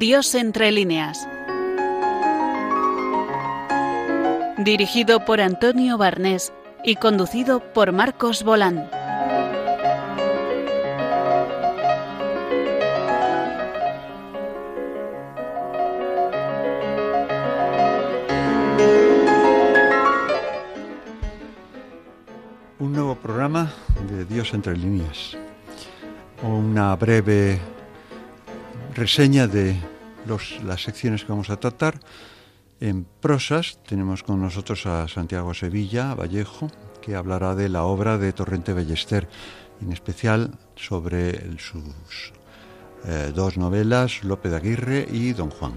Dios 0.00 0.34
entre 0.34 0.72
líneas. 0.72 1.28
Dirigido 4.56 5.26
por 5.26 5.42
Antonio 5.42 5.98
Barnés 5.98 6.54
y 6.86 6.96
conducido 6.96 7.60
por 7.74 7.92
Marcos 7.92 8.42
Bolán. 8.42 8.88
Un 22.78 22.94
nuevo 22.94 23.16
programa 23.16 23.70
de 24.08 24.24
Dios 24.24 24.54
entre 24.54 24.78
líneas. 24.78 25.36
Una 26.42 26.96
breve 26.96 27.60
reseña 28.94 29.46
de 29.46 29.89
las 30.62 30.82
secciones 30.82 31.24
que 31.24 31.32
vamos 31.32 31.50
a 31.50 31.58
tratar. 31.58 32.00
En 32.80 33.04
prosas 33.04 33.78
tenemos 33.86 34.22
con 34.22 34.40
nosotros 34.40 34.86
a 34.86 35.08
Santiago 35.08 35.52
Sevilla 35.54 36.14
Vallejo, 36.14 36.70
que 37.02 37.16
hablará 37.16 37.54
de 37.54 37.68
la 37.68 37.84
obra 37.84 38.16
de 38.16 38.32
Torrente 38.32 38.72
Ballester, 38.72 39.28
en 39.82 39.92
especial 39.92 40.52
sobre 40.76 41.58
sus 41.58 42.32
eh, 43.04 43.32
dos 43.34 43.56
novelas, 43.56 44.22
Lope 44.24 44.48
de 44.48 44.56
Aguirre 44.56 45.08
y 45.10 45.32
Don 45.32 45.50
Juan. 45.50 45.72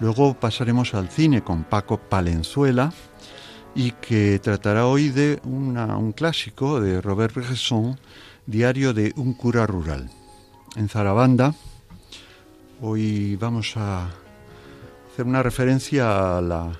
Luego 0.00 0.34
pasaremos 0.34 0.94
al 0.94 1.08
cine 1.08 1.42
con 1.42 1.64
Paco 1.64 1.98
Palenzuela 1.98 2.92
y 3.74 3.92
que 3.92 4.38
tratará 4.40 4.86
hoy 4.86 5.10
de 5.10 5.40
un 5.44 6.12
clásico 6.12 6.80
de 6.80 7.00
Robert 7.00 7.34
Bresson, 7.34 7.98
Diario 8.46 8.94
de 8.94 9.12
un 9.16 9.34
cura 9.34 9.66
rural. 9.66 10.10
En 10.76 10.88
Zarabanda, 10.88 11.54
hoy 12.80 13.36
vamos 13.36 13.76
a 13.76 14.06
hacer 15.12 15.26
una 15.26 15.42
referencia 15.42 16.38
a 16.38 16.40
la, 16.40 16.72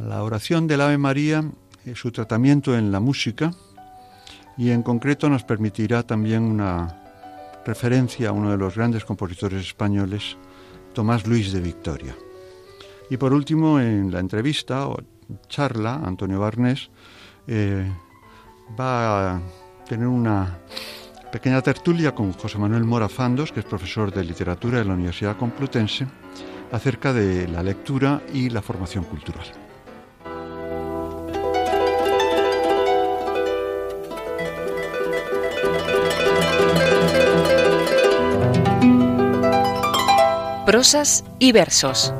la 0.00 0.22
oración 0.22 0.66
del 0.66 0.80
Ave 0.80 0.98
María, 0.98 1.44
su 1.94 2.10
tratamiento 2.10 2.76
en 2.76 2.90
la 2.90 3.00
música, 3.00 3.52
y 4.56 4.70
en 4.70 4.82
concreto 4.82 5.28
nos 5.28 5.44
permitirá 5.44 6.02
también 6.02 6.42
una 6.42 7.02
referencia 7.64 8.28
a 8.28 8.32
uno 8.32 8.50
de 8.50 8.56
los 8.56 8.74
grandes 8.74 9.04
compositores 9.04 9.66
españoles, 9.66 10.36
Tomás 10.92 11.26
Luis 11.26 11.52
de 11.52 11.60
Victoria. 11.60 12.14
Y 13.10 13.16
por 13.16 13.32
último, 13.32 13.80
en 13.80 14.10
la 14.10 14.20
entrevista 14.20 14.88
o 14.88 14.96
charla, 15.48 16.00
Antonio 16.04 16.40
Barnés 16.40 16.90
eh, 17.46 17.90
va 18.78 19.34
a 19.34 19.40
tener 19.88 20.06
una 20.06 20.58
pequeña 21.34 21.60
tertulia 21.62 22.14
con 22.14 22.32
José 22.32 22.58
Manuel 22.58 22.84
Mora 22.84 23.08
Fandos, 23.08 23.50
que 23.50 23.58
es 23.58 23.66
profesor 23.66 24.14
de 24.14 24.22
literatura 24.22 24.78
de 24.78 24.84
la 24.84 24.94
Universidad 24.94 25.36
Complutense, 25.36 26.06
acerca 26.70 27.12
de 27.12 27.48
la 27.48 27.60
lectura 27.60 28.22
y 28.32 28.50
la 28.50 28.62
formación 28.62 29.02
cultural. 29.02 29.44
Prosas 40.64 41.24
y 41.40 41.50
versos. 41.50 42.14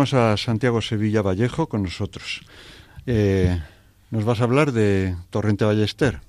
Tenemos 0.00 0.14
a 0.14 0.34
Santiago 0.38 0.80
Sevilla 0.80 1.20
Vallejo 1.20 1.68
con 1.68 1.82
nosotros. 1.82 2.40
Eh, 3.04 3.60
nos 4.10 4.24
vas 4.24 4.40
a 4.40 4.44
hablar 4.44 4.72
de 4.72 5.14
Torrente 5.28 5.66
Ballester. 5.66 6.20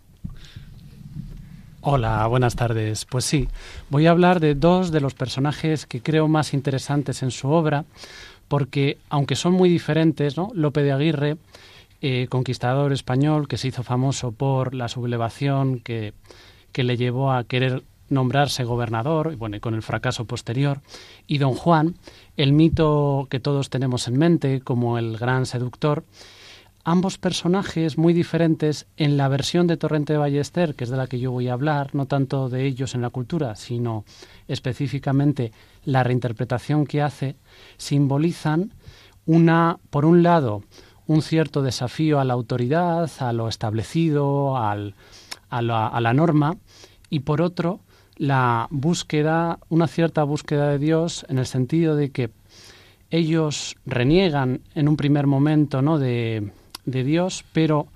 Hola, 1.80 2.28
buenas 2.28 2.58
tardes. 2.58 3.06
Pues 3.06 3.24
sí, 3.24 3.48
voy 3.90 4.08
a 4.08 4.12
hablar 4.12 4.42
de 4.42 4.56
dos 4.56 4.92
de 4.92 5.00
los 5.00 5.14
personajes 5.14 5.86
que 5.86 6.02
creo 6.02 6.28
más 6.28 6.54
interesantes 6.54 7.24
en 7.24 7.32
su 7.32 7.48
obra, 7.48 7.86
porque 8.50 8.98
aunque 9.08 9.38
son 9.38 9.54
muy 9.54 9.70
diferentes, 9.70 10.36
¿no? 10.36 10.52
Lope 10.54 10.84
de 10.84 10.92
Aguirre, 10.92 11.38
eh, 12.02 12.28
conquistador 12.30 12.92
español 12.92 13.48
que 13.48 13.56
se 13.56 13.70
hizo 13.70 13.84
famoso 13.84 14.34
por 14.34 14.76
la 14.76 14.90
sublevación 14.90 15.80
que, 15.80 16.14
que 16.74 16.84
le 16.84 16.98
llevó 16.98 17.32
a 17.32 17.46
querer 17.46 17.84
nombrarse 18.12 18.64
gobernador, 18.64 19.36
bueno, 19.38 19.58
y 19.58 19.60
con 19.60 19.74
el 19.74 19.82
fracaso 19.82 20.26
posterior, 20.26 20.82
y 21.28 21.38
don 21.38 21.54
Juan, 21.54 21.96
el 22.38 22.54
mito 22.54 23.28
que 23.30 23.40
todos 23.40 23.70
tenemos 23.70 24.08
en 24.08 24.18
mente 24.18 24.62
como 24.62 24.98
el 24.98 25.18
gran 25.18 25.46
seductor, 25.46 26.04
ambos 26.84 27.18
personajes 27.18 27.98
muy 27.98 28.14
diferentes 28.14 28.88
en 28.98 29.18
la 29.18 29.28
versión 29.28 29.68
de 29.68 29.78
Torrente 29.78 30.14
de 30.14 30.20
Ballester, 30.20 30.76
que 30.76 30.84
es 30.84 30.90
de 30.90 30.98
la 30.98 31.08
que 31.08 31.20
yo 31.20 31.32
voy 31.32 31.48
a 31.48 31.54
hablar, 31.54 31.94
no 31.94 32.06
tanto 32.06 32.50
de 32.50 32.66
ellos 32.66 32.96
en 32.96 33.02
la 33.02 33.10
cultura, 33.10 33.56
sino 33.56 34.04
específicamente 34.48 35.52
la 35.84 36.04
reinterpretación 36.04 36.86
que 36.86 37.02
hace, 37.02 37.36
simbolizan 37.78 38.74
una, 39.26 39.78
por 39.90 40.06
un 40.06 40.24
lado, 40.24 40.64
un 41.08 41.22
cierto 41.22 41.62
desafío 41.62 42.20
a 42.20 42.26
la 42.26 42.34
autoridad, 42.34 43.10
a 43.20 43.34
lo 43.34 43.48
establecido, 43.48 44.58
al, 44.58 44.96
a, 45.50 45.62
la, 45.62 45.88
a 45.88 46.02
la 46.02 46.14
norma, 46.14 46.58
y 47.10 47.20
por 47.20 47.42
otro, 47.42 47.82
la 48.22 48.68
búsqueda, 48.70 49.58
una 49.70 49.88
cierta 49.88 50.24
búsqueda 50.24 50.70
de 50.70 50.78
Dios 50.78 51.26
en 51.28 51.40
el 51.40 51.48
sentido 51.48 51.96
de 51.96 52.12
que 52.12 52.30
ellos 53.10 53.78
reniegan 53.84 54.62
en 54.76 54.88
un 54.88 54.96
primer 54.96 55.26
momento 55.26 55.82
¿no? 55.82 55.98
de, 55.98 56.52
de 56.86 57.04
Dios, 57.04 57.44
pero 57.52 57.88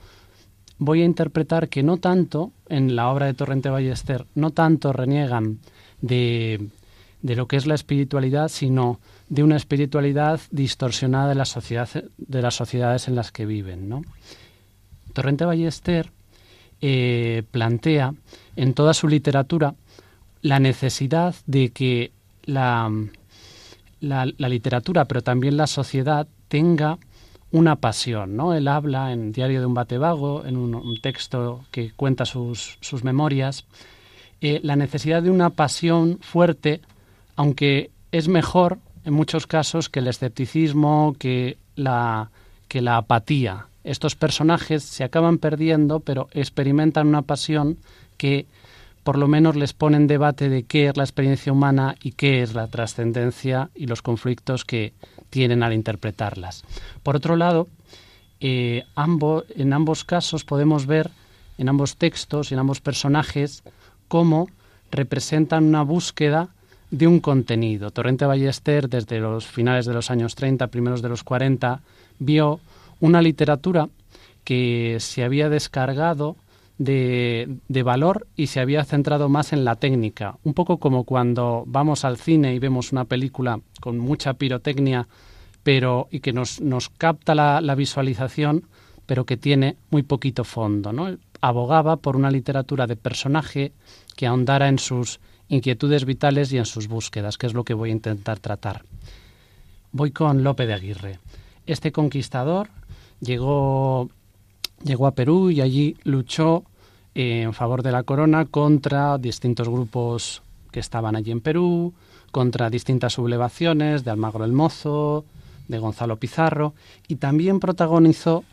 voy 0.80 1.03
a 1.03 1.06
interpretar 1.06 1.69
que 1.69 1.84
no 1.84 1.97
tanto, 1.97 2.52
en 2.69 2.96
la 2.96 3.12
obra 3.12 3.28
de 3.28 3.35
Torrente 3.35 3.69
Ballester, 3.69 4.25
no 4.34 4.50
tanto 4.50 4.91
reniegan 4.91 5.59
de, 6.02 6.69
de 7.22 7.35
lo 7.35 7.47
que 7.47 7.58
es 7.58 7.68
la 7.68 7.75
espiritualidad, 7.75 8.47
sino 8.47 9.00
de 9.30 9.44
una 9.44 9.58
espiritualidad 9.58 10.41
distorsionada 10.50 11.30
de, 11.30 11.35
la 11.35 11.46
sociedad, 11.46 11.88
de 12.18 12.41
las 12.41 12.56
sociedades 12.56 13.08
en 13.08 13.14
las 13.14 13.31
que 13.31 13.46
viven. 13.46 13.90
¿no? 13.90 14.02
Torrente 15.14 15.46
Ballester 15.46 16.09
eh, 16.81 17.44
plantea 17.52 18.16
en 18.56 18.74
toda 18.74 18.96
su 18.96 19.08
literatura 19.08 19.75
la 20.46 20.60
necesidad 20.60 21.34
de 21.48 21.72
que 21.72 22.12
la, 22.44 22.92
la, 24.00 24.26
literatura, 24.48 25.06
pero 25.06 25.24
también 25.24 25.58
la 25.58 25.66
sociedad, 25.66 26.28
tenga 26.50 27.00
una 27.50 27.78
pasión, 27.78 28.36
¿no? 28.36 28.54
Él 28.54 28.68
habla 28.68 29.12
en 29.12 29.32
Diario 29.32 29.60
de 29.60 29.66
un 29.66 29.74
bate 29.74 29.98
vago, 29.98 30.46
en 30.46 30.56
un, 30.56 31.02
texto 31.02 31.66
que 31.72 31.94
cuenta 31.96 32.26
sus, 32.26 32.78
sus 32.80 33.04
memorias, 33.04 33.66
eh, 34.40 34.60
la 34.62 34.76
necesidad 34.76 35.24
de 35.24 35.32
una 35.32 35.50
pasión 35.50 36.20
fuerte, 36.22 36.80
aunque 37.36 37.90
es 38.12 38.28
mejor 38.28 38.78
en 39.04 39.14
muchos 39.14 39.48
casos 39.48 39.90
que 39.90 39.98
el 39.98 40.08
escepticismo, 40.08 41.16
que 41.18 41.58
la, 41.76 42.30
que 42.68 42.84
la 42.84 42.98
apatía. 42.98 43.66
Estos 43.84 44.16
personajes 44.16 44.84
se 44.84 45.03
acaban 45.03 45.40
perdiendo, 45.40 46.02
pero 46.02 46.28
experimentan 46.34 47.08
una 47.08 47.24
pasión 47.24 47.80
que 48.18 48.46
por 49.05 49.19
lo 49.19 49.28
menos 49.28 49.55
les 49.55 49.73
pone 49.73 49.97
en 49.97 50.07
debate 50.07 50.49
de 50.49 50.63
qué 50.63 50.87
es 50.87 50.97
la 50.97 51.03
experiencia 51.03 51.53
humana 51.53 51.96
y 52.02 52.13
qué 52.13 52.41
es 52.41 52.55
la 52.55 52.67
trascendencia 52.67 53.69
y 53.75 53.85
los 53.85 54.02
conflictos 54.02 54.66
que, 54.66 54.93
tienen 55.29 55.63
al 55.63 55.73
interpretarlas. 55.73 56.63
Por 57.03 57.17
otro 57.17 57.35
lado, 57.35 57.67
eh, 58.40 58.85
en 58.96 59.73
ambos 59.73 60.05
casos 60.05 60.46
podemos 60.46 60.85
ver, 60.85 61.11
en 61.57 61.67
ambos 61.67 61.97
textos 61.97 62.49
y 62.49 62.53
en 62.53 62.61
ambos 62.61 62.79
personajes, 62.79 63.63
cómo 64.07 64.47
representan 64.91 65.66
una 65.66 65.81
búsqueda 65.81 66.47
de 66.90 67.07
un 67.07 67.19
contenido. 67.19 67.91
Torrente 67.91 68.25
Ballester, 68.25 68.87
desde 68.87 69.19
los 69.19 69.46
finales 69.46 69.85
de 69.85 69.93
los 69.93 70.09
años 70.09 70.35
30, 70.35 70.67
primeros 70.67 71.02
de 71.02 71.09
los 71.09 71.25
40, 71.25 71.81
vio 72.19 72.61
una 73.02 73.22
literatura 73.22 73.90
que 74.46 74.97
se 75.02 75.25
había 75.25 75.49
descargado 75.49 76.37
de, 76.78 77.58
de, 77.68 77.84
valor 77.84 78.28
y 78.36 78.48
se 78.48 78.60
había 78.60 78.84
centrado 78.84 79.30
más 79.30 79.54
en 79.54 79.64
la 79.64 79.76
técnica. 79.76 80.38
Un 80.44 80.54
poco 80.54 80.78
como 80.78 81.04
cuando 81.04 81.64
vamos 81.68 82.04
al 82.06 82.18
cine 82.18 82.54
y 82.54 82.60
vemos 82.60 82.92
una 82.92 83.06
película 83.06 83.60
con 83.80 83.98
mucha 83.98 84.34
pirotecnia 84.34 85.08
pero, 85.64 86.08
y 86.12 86.20
que 86.20 86.32
nos, 86.32 86.62
nos 86.62 86.90
capta 86.90 87.34
la, 87.34 87.60
la, 87.60 87.74
visualización, 87.74 88.68
pero 89.08 89.26
que 89.26 89.36
tiene 89.36 89.78
muy 89.90 90.04
poquito 90.04 90.44
fondo. 90.44 90.94
¿no? 90.94 91.18
Abogaba 91.42 91.98
por 91.98 92.16
una 92.16 92.30
literatura 92.30 92.86
de 92.86 92.96
personaje 92.96 93.72
que 94.16 94.28
ahondara 94.28 94.68
en 94.68 94.78
sus 94.78 95.20
inquietudes 95.48 96.06
vitales 96.06 96.54
y 96.54 96.60
en 96.60 96.66
sus 96.66 96.88
búsquedas, 96.88 97.40
que 97.40 97.48
es 97.48 97.56
lo 97.56 97.64
que 97.64 97.74
voy 97.74 97.90
a 97.90 97.94
intentar 97.94 98.40
tratar. 98.40 98.84
Voy 99.92 100.12
con 100.12 100.44
Lope 100.44 100.68
de 100.68 100.74
Aguirre. 100.74 101.20
Este 101.66 101.92
conquistador 101.92 102.70
llegó 103.20 104.10
llegó 104.85 105.08
a 105.08 105.16
Perú 105.16 105.49
y 105.49 105.59
allí 105.59 105.97
luchó 106.03 106.64
en 107.16 107.53
favor 107.53 107.82
de 107.82 107.91
la 107.91 108.03
corona 108.03 108.46
contra 108.46 109.17
distintos 109.17 109.67
grupos 109.67 110.41
que 110.72 110.79
estaban 110.79 111.16
allí 111.16 111.32
en 111.32 111.41
Perú, 111.41 111.93
contra 112.32 112.70
distintas 112.70 113.14
sublevaciones 113.14 114.03
de 114.03 114.11
Almagro 114.11 114.46
el 114.46 114.52
Mozo, 114.52 115.26
de 115.67 115.79
Gonzalo 115.79 116.17
Pizarro, 116.17 116.73
y 117.08 117.16
también 117.16 117.59
protagonizó 117.59 118.43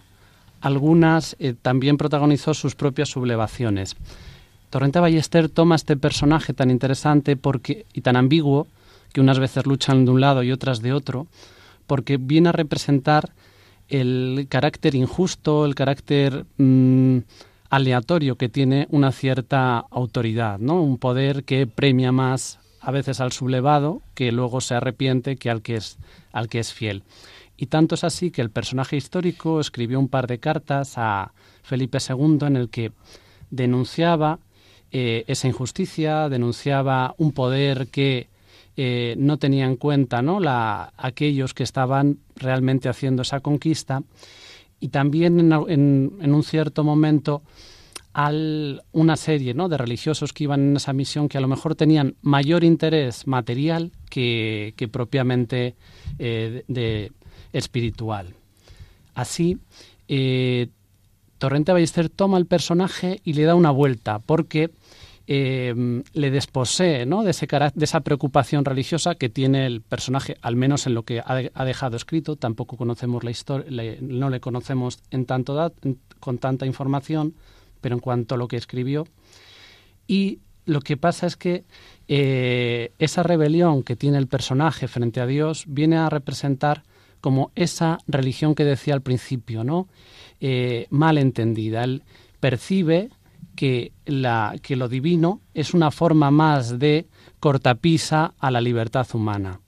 algunas, 0.61 1.37
eh, 1.39 1.55
también 1.61 1.99
protagonizó 1.99 2.55
sus 2.55 2.75
propias 2.75 3.11
sublevaciones. 3.11 3.97
Torrente 4.71 5.01
Ballester 5.01 5.49
toma 5.51 5.75
este 5.75 5.97
personaje 5.97 6.55
tan 6.55 6.71
interesante 6.71 7.37
porque, 7.37 7.85
y 7.93 8.01
tan 8.01 8.17
ambiguo, 8.17 8.69
que 9.13 9.21
unas 9.21 9.39
veces 9.39 9.67
luchan 9.67 10.05
de 10.07 10.13
un 10.13 10.21
lado 10.21 10.43
y 10.43 10.53
otras 10.53 10.81
de 10.81 10.93
otro, 10.93 11.27
porque 11.87 12.17
viene 12.17 12.49
a 12.49 12.53
representar 12.53 13.33
el 13.93 14.47
carácter 14.49 14.95
injusto, 14.95 15.67
el 15.67 15.75
carácter 15.75 16.47
mm, 16.57 17.19
aleatorio 17.69 18.37
que 18.37 18.49
tiene 18.49 18.87
una 18.91 19.13
cierta 19.13 19.79
autoridad, 19.91 20.59
¿no? 20.59 20.83
Un 20.83 20.97
poder 20.97 21.45
que 21.45 21.67
premia 21.67 22.11
más 22.11 22.59
a 22.81 22.91
veces 22.91 23.21
al 23.21 23.33
sublevado 23.33 24.01
que 24.15 24.33
luego 24.33 24.63
se 24.63 24.75
arrepiente 24.75 25.37
que 25.37 25.51
al 25.51 25.61
que 25.61 25.77
es 25.77 25.99
al 26.33 26.49
que 26.49 26.59
es 26.59 26.73
fiel. 26.73 27.03
Y 27.59 27.67
tanto 27.67 27.95
es 27.95 28.03
así 28.03 28.31
que 28.31 28.41
el 28.41 28.51
personaje 28.51 28.97
histórico 28.97 29.61
escribió 29.61 30.01
un 30.01 30.09
par 30.09 30.27
de 30.27 30.39
cartas 30.39 30.95
a 30.97 31.33
Felipe 31.63 31.99
II 31.99 32.39
en 32.47 32.57
el 32.57 32.71
que 32.71 32.93
denunciaba 33.51 34.39
eh, 34.91 35.25
esa 35.27 35.49
injusticia, 35.49 36.31
denunciaba 36.31 37.15
un 37.19 37.33
poder 37.33 37.89
que 37.89 38.32
eh, 38.77 39.15
no 39.19 39.39
tenía 39.39 39.67
en 39.67 39.77
cuenta 39.77 40.23
¿no? 40.23 40.41
La, 40.41 40.93
aquellos 40.97 41.55
que 41.55 41.63
estaban 41.63 42.19
realmente 42.37 42.89
haciendo 42.89 43.23
esa 43.23 43.41
conquista 43.41 44.03
y 44.81 44.89
también 44.89 45.53
en, 45.69 46.35
un 46.35 46.43
cierto 46.43 46.83
momento 46.83 47.43
al 48.13 48.83
una 48.93 49.17
serie 49.17 49.55
¿no? 49.55 49.69
de 49.69 49.79
religiosos 49.79 50.33
que 50.33 50.45
iban 50.45 50.61
en 50.61 50.77
esa 50.77 50.93
misión 50.93 51.29
que 51.29 51.39
a 51.39 51.41
lo 51.41 51.49
mejor 51.49 51.75
tenían 51.75 52.17
mayor 52.23 52.65
interés 52.65 53.27
material 53.27 53.93
que, 54.11 54.75
propiamente 54.91 55.77
eh, 56.19 56.65
de, 56.67 57.13
espiritual. 57.53 58.35
Así, 59.15 59.59
eh, 60.09 60.69
Torrente 61.39 61.73
Ballester 61.73 62.09
toma 62.09 62.39
el 62.39 62.47
personaje 62.47 63.21
y 63.25 63.35
le 63.35 63.45
da 63.45 63.55
una 63.55 63.71
vuelta, 63.71 64.19
porque 64.19 64.71
eh, 65.27 66.03
le 66.13 66.31
desposee 66.31 67.07
¿no? 67.07 67.23
de, 67.23 67.31
ese 67.31 67.47
de 67.47 67.85
esa 67.85 68.01
preocupación 68.01 68.65
religiosa 68.65 69.15
que 69.15 69.29
tiene 69.29 69.67
el 69.67 69.81
personaje, 69.81 70.37
al 70.43 70.57
menos 70.57 70.87
en 70.87 70.95
lo 70.95 71.05
que 71.05 71.23
ha, 71.25 71.65
dejado 71.65 71.97
escrito. 71.97 72.37
Tampoco 72.37 72.77
conocemos 72.77 73.25
la 73.25 73.31
historia, 73.31 73.97
no 74.01 74.31
le 74.31 74.41
conocemos 74.41 74.99
en 75.11 75.27
tanto 75.27 75.73
con 76.21 76.39
tanta 76.39 76.67
información, 76.67 77.35
pero 77.81 77.95
en 77.95 78.01
cuanto 78.01 78.35
a 78.35 78.39
lo 78.39 78.49
que 78.49 78.57
escribió. 78.57 79.07
Y 80.07 80.41
lo 80.65 80.81
que 80.81 80.97
pasa 80.97 81.27
es 81.27 81.37
que 81.37 81.65
eh, 82.09 82.93
esa 82.99 83.23
rebelión 83.23 83.83
que 83.83 83.97
tiene 83.97 84.19
el 84.19 84.29
personaje 84.29 84.89
frente 84.89 85.21
a 85.21 85.27
Dios 85.27 85.65
viene 85.67 85.97
a 85.97 86.09
representar 86.09 86.83
como 87.21 87.53
esa 87.55 87.99
religión 88.09 88.55
que 88.55 88.65
decía 88.65 88.95
al 88.95 89.03
principio, 89.03 89.63
¿no? 89.63 89.89
Eh, 90.41 90.87
mal 90.91 91.19
entendida. 91.19 91.85
Él 91.85 92.03
percibe 92.41 93.11
que, 93.55 93.93
la, 94.07 94.55
que 94.63 94.77
lo 94.77 94.89
divino 94.89 95.41
es 95.55 95.75
una 95.75 95.91
forma 95.91 96.31
más 96.31 96.79
de 96.79 97.07
cortapisa 97.41 98.35
a 98.39 98.51
la 98.51 98.61
libertad 98.61 99.07
humana. 99.15 99.61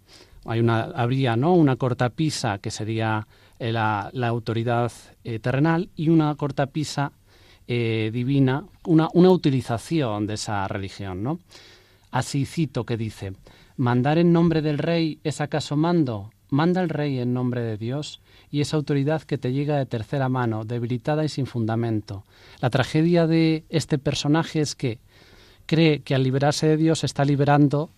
Hay 0.46 0.60
una, 0.60 0.82
habría 0.82 1.36
¿no? 1.36 1.54
una 1.54 1.76
cortapisa 1.76 2.58
que 2.58 2.70
sería 2.70 3.26
eh, 3.58 3.72
la, 3.72 4.10
la 4.12 4.28
autoridad 4.28 4.92
eh, 5.22 5.38
terrenal 5.38 5.88
y 5.96 6.08
una 6.08 6.34
cortapisa 6.34 7.12
eh, 7.66 8.10
divina, 8.12 8.64
una, 8.84 9.08
una 9.14 9.30
utilización 9.30 10.26
de 10.26 10.34
esa 10.34 10.68
religión. 10.68 11.22
¿no? 11.22 11.38
Así 12.10 12.44
cito 12.44 12.84
que 12.84 12.96
dice, 12.96 13.32
¿mandar 13.76 14.18
en 14.18 14.32
nombre 14.32 14.60
del 14.60 14.78
rey 14.78 15.18
es 15.24 15.40
acaso 15.40 15.76
mando? 15.76 16.30
Manda 16.50 16.82
el 16.82 16.88
rey 16.88 17.18
en 17.18 17.34
nombre 17.34 17.62
de 17.62 17.76
Dios 17.76 18.20
y 18.50 18.60
esa 18.60 18.76
autoridad 18.76 19.22
que 19.22 19.38
te 19.38 19.52
llega 19.52 19.78
de 19.78 19.86
tercera 19.86 20.28
mano, 20.28 20.64
debilitada 20.64 21.24
y 21.24 21.28
sin 21.28 21.46
fundamento. 21.46 22.24
La 22.60 22.70
tragedia 22.70 23.26
de 23.26 23.64
este 23.68 23.98
personaje 23.98 24.60
es 24.60 24.74
que 24.74 24.98
cree 25.66 26.02
que 26.02 26.14
al 26.14 26.22
liberarse 26.22 26.66
de 26.66 26.76
Dios 26.76 27.04
está 27.04 27.24
liberando 27.24 27.90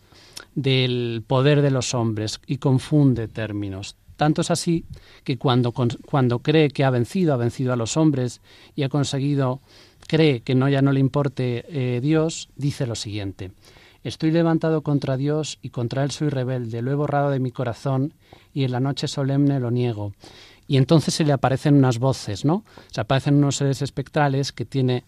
del 0.54 1.22
poder 1.26 1.62
de 1.62 1.70
los 1.70 1.94
hombres 1.94 2.40
y 2.46 2.58
confunde 2.58 3.28
términos. 3.28 3.96
Tanto 4.16 4.40
es 4.40 4.50
así 4.50 4.84
que 5.25 5.37
cuando, 5.37 5.72
cuando 5.72 6.38
cree 6.38 6.70
que 6.70 6.84
ha 6.84 6.90
vencido, 6.90 7.34
ha 7.34 7.37
vencido 7.37 7.72
a 7.72 7.76
los 7.76 7.96
hombres 7.96 8.40
y 8.75 8.82
ha 8.82 8.88
conseguido, 8.88 9.60
cree 10.06 10.40
que 10.40 10.54
no 10.54 10.69
ya 10.69 10.81
no 10.81 10.93
le 10.93 11.00
importe 11.00 11.64
eh, 11.69 12.00
Dios, 12.00 12.48
dice 12.56 12.87
lo 12.87 12.94
siguiente. 12.94 13.52
Estoy 14.06 14.31
levantado 14.31 14.82
contra 14.82 15.17
Dios 15.17 15.58
y 15.62 15.70
contra 15.70 16.05
Él 16.05 16.12
soy 16.12 16.29
rebelde, 16.29 16.81
lo 16.81 16.93
he 16.93 16.94
borrado 16.94 17.31
de 17.31 17.41
mi 17.41 17.50
corazón 17.50 18.14
y 18.55 18.62
en 18.62 18.70
la 18.70 18.79
noche 18.79 19.08
solemne 19.08 19.58
lo 19.58 19.73
niego. 19.73 20.12
Y 20.69 20.76
entonces 20.76 21.12
se 21.12 21.25
le 21.25 21.32
aparecen 21.32 21.75
unas 21.75 21.99
voces, 21.99 22.44
¿no? 22.44 22.62
Se 22.93 23.00
aparecen 23.00 23.35
unos 23.35 23.56
seres 23.56 23.82
espectrales 23.82 24.53
que 24.53 24.64
tiene 24.64 25.03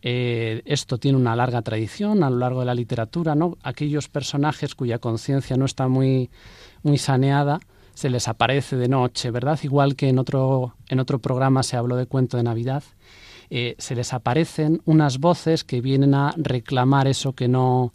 eh, 0.00 0.62
esto 0.64 0.98
tiene 0.98 1.18
una 1.18 1.34
larga 1.34 1.60
tradición 1.62 2.22
a 2.22 2.30
lo 2.30 2.36
largo 2.36 2.60
de 2.60 2.66
la 2.66 2.76
literatura, 2.76 3.34
¿no? 3.34 3.58
Aquellos 3.64 4.08
personajes 4.08 4.76
cuya 4.76 5.00
conciencia 5.00 5.56
no 5.56 5.64
está 5.64 5.88
muy, 5.88 6.30
muy 6.84 6.98
saneada, 6.98 7.58
se 7.94 8.10
les 8.10 8.28
aparece 8.28 8.76
de 8.76 8.86
noche, 8.86 9.32
¿verdad? 9.32 9.58
Igual 9.64 9.96
que 9.96 10.08
en 10.08 10.20
otro, 10.20 10.76
en 10.88 11.00
otro 11.00 11.18
programa 11.18 11.64
se 11.64 11.76
habló 11.76 11.96
de 11.96 12.06
cuento 12.06 12.36
de 12.36 12.44
Navidad, 12.44 12.84
eh, 13.50 13.74
se 13.78 13.96
les 13.96 14.12
aparecen 14.12 14.82
unas 14.84 15.18
voces 15.18 15.64
que 15.64 15.80
vienen 15.80 16.14
a 16.14 16.32
reclamar 16.36 17.08
eso 17.08 17.32
que 17.32 17.48
no, 17.48 17.92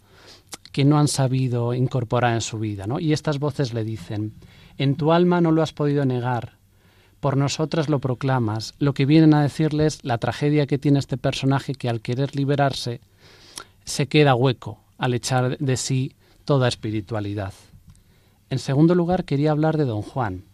que 0.72 0.84
no 0.84 0.98
han 0.98 1.08
sabido 1.08 1.74
incorporar 1.74 2.34
en 2.34 2.40
su 2.40 2.58
vida. 2.58 2.86
¿no? 2.86 2.98
Y 2.98 3.12
estas 3.12 3.38
voces 3.38 3.74
le 3.74 3.84
dicen, 3.84 4.32
en 4.78 4.96
tu 4.96 5.12
alma 5.12 5.40
no 5.40 5.52
lo 5.52 5.62
has 5.62 5.72
podido 5.72 6.04
negar, 6.04 6.56
por 7.20 7.36
nosotras 7.36 7.88
lo 7.88 8.00
proclamas. 8.00 8.74
Lo 8.78 8.94
que 8.94 9.06
vienen 9.06 9.34
a 9.34 9.42
decirles 9.42 10.00
la 10.02 10.18
tragedia 10.18 10.66
que 10.66 10.78
tiene 10.78 10.98
este 10.98 11.18
personaje 11.18 11.74
que 11.74 11.88
al 11.88 12.00
querer 12.00 12.34
liberarse 12.34 13.00
se 13.84 14.08
queda 14.08 14.34
hueco 14.34 14.80
al 14.98 15.14
echar 15.14 15.58
de 15.58 15.76
sí 15.76 16.16
toda 16.44 16.68
espiritualidad. 16.68 17.52
En 18.50 18.58
segundo 18.58 18.94
lugar, 18.94 19.24
quería 19.24 19.52
hablar 19.52 19.76
de 19.76 19.84
Don 19.84 20.02
Juan. 20.02 20.44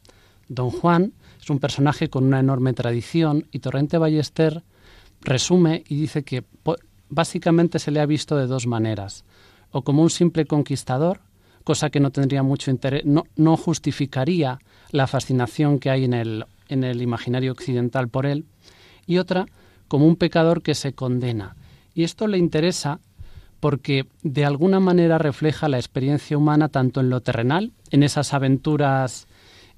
Don 0.49 0.71
Juan 0.71 1.13
es 1.41 1.51
un 1.51 1.59
personaje 1.59 2.11
con 2.11 2.25
una 2.25 2.41
enorme 2.41 2.73
tradición 2.73 3.47
y 3.51 3.61
Torrente 3.61 3.99
Ballester 3.99 4.63
resume 5.21 5.85
y 5.89 5.97
dice 5.97 6.23
que 6.23 6.45
básicamente 7.09 7.79
se 7.79 7.91
le 7.91 8.01
ha 8.01 8.07
visto 8.07 8.37
de 8.37 8.47
dos 8.47 8.67
maneras 8.67 9.25
o 9.71 9.83
como 9.83 10.03
un 10.03 10.11
simple 10.11 10.47
conquistador, 10.47 11.21
cosa 11.65 11.91
que 11.91 12.01
no 12.01 12.11
tendría 12.11 12.43
mucho 12.43 12.71
interés, 12.71 13.05
no, 13.05 13.25
no 13.37 13.57
justificaría 13.57 14.59
la 14.91 15.07
fascinación 15.07 15.79
que 15.79 15.91
hay 15.91 16.05
en 16.05 16.15
el, 16.15 16.47
en 16.69 16.85
el 16.85 17.03
imaginario 17.03 17.53
occidental 17.53 18.09
por 18.09 18.27
él, 18.27 18.47
y 19.07 19.19
otra 19.19 19.47
como 19.89 20.07
un 20.07 20.17
pecador 20.17 20.63
que 20.63 20.75
se 20.75 20.93
condena. 20.93 21.57
Y 21.95 22.05
esto 22.05 22.27
le 22.27 22.39
interesa 22.39 23.01
porque 23.61 24.07
de 24.23 24.45
alguna 24.45 24.81
manera 24.81 25.19
refleja 25.19 25.69
la 25.69 25.79
experiencia 25.79 26.39
humana 26.39 26.69
tanto 26.69 27.01
en 27.01 27.11
lo 27.11 27.21
terrenal, 27.21 27.73
en 27.91 28.03
esas 28.03 28.33
aventuras 28.35 29.27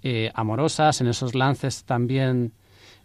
eh, 0.02 0.30
amorosas, 0.34 1.00
en 1.00 1.08
esos 1.08 1.34
lances 1.34 1.84
también 1.84 2.52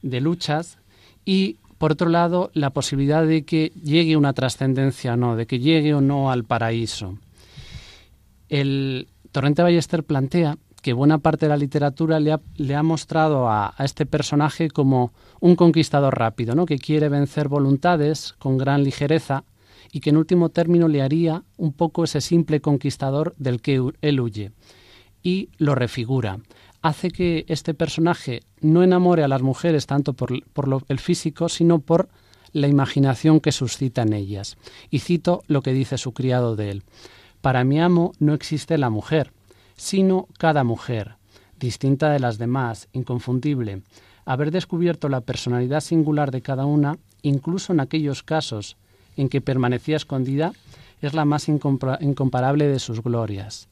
de 0.01 0.21
luchas, 0.21 0.79
y 1.23 1.57
por 1.77 1.91
otro 1.91 2.09
lado, 2.09 2.51
la 2.53 2.69
posibilidad 2.69 3.25
de 3.25 3.43
que 3.43 3.71
llegue 3.81 4.17
una 4.17 4.33
trascendencia 4.33 5.13
o 5.13 5.17
no, 5.17 5.35
de 5.35 5.45
que 5.45 5.59
llegue 5.59 5.93
o 5.93 6.01
no 6.01 6.31
al 6.31 6.45
paraíso. 6.45 7.17
El 8.49 9.07
Torrente 9.31 9.61
Ballester 9.61 10.03
plantea 10.03 10.57
que 10.81 10.93
buena 10.93 11.17
parte 11.17 11.47
de 11.47 11.49
la 11.49 11.57
literatura 11.57 12.19
le 12.19 12.75
ha, 12.75 12.83
mostrado 12.83 13.49
a, 13.49 13.73
este 13.79 14.05
personaje 14.05 14.69
como 14.69 15.13
un 15.39 15.55
conquistador 15.55 16.17
rápido, 16.17 16.53
¿no? 16.53 16.67
que 16.67 16.77
quiere 16.77 17.09
vencer 17.09 17.47
voluntades 17.47 18.33
con 18.37 18.57
gran 18.57 18.83
ligereza 18.83 19.43
y 19.91 19.99
que 19.99 20.11
en 20.11 20.17
último 20.17 20.49
término 20.49 20.87
le 20.87 21.01
haría 21.01 21.43
un 21.57 21.73
poco 21.73 22.03
ese 22.03 22.21
simple 22.21 22.61
conquistador 22.61 23.33
del 23.37 23.61
que 23.61 23.81
él 24.01 24.19
huye. 24.19 24.51
Y 25.23 25.49
lo 25.57 25.73
refigura 25.73 26.37
hace 26.85 27.09
que 27.09 27.45
este 27.47 27.73
personaje 27.73 28.43
no 28.61 28.83
enamore 28.83 29.23
a 29.23 29.27
las 29.27 29.41
mujeres 29.41 29.87
tanto 29.87 30.13
por, 30.13 30.31
el 30.87 30.99
físico, 30.99 31.49
sino 31.49 31.79
por 31.79 32.09
la 32.53 32.67
imaginación 32.67 33.39
que 33.39 33.51
suscita 33.51 34.03
en 34.03 34.13
ellas. 34.13 34.55
Y 34.91 34.99
cito 34.99 35.41
lo 35.47 35.63
que 35.63 35.73
dice 35.73 35.97
su 35.97 36.13
criado 36.13 36.55
de 36.55 36.69
él. 36.69 36.83
Para 37.41 37.63
mi 37.63 37.81
amo 37.81 38.13
no 38.19 38.35
existe 38.35 38.77
la 38.77 38.91
mujer, 38.91 39.31
sino 39.75 40.27
cada 40.37 40.63
mujer, 40.63 41.15
distinta 41.59 42.11
de 42.11 42.19
las 42.19 42.37
demás, 42.37 42.87
inconfundible. 42.93 43.81
Haber 44.23 44.51
descubierto 44.51 45.09
la 45.09 45.21
personalidad 45.21 45.81
singular 45.81 46.29
de 46.29 46.43
cada 46.43 46.67
una, 46.67 46.99
incluso 47.23 47.73
en 47.73 47.79
aquellos 47.79 48.21
casos 48.21 48.77
en 49.17 49.29
que 49.29 49.41
permanecía 49.41 49.95
escondida, 49.95 50.53
es 51.01 51.15
la 51.15 51.25
más 51.25 51.49
incomparable 51.49 52.67
de 52.67 52.77
sus 52.77 53.01
glorias. 53.01 53.69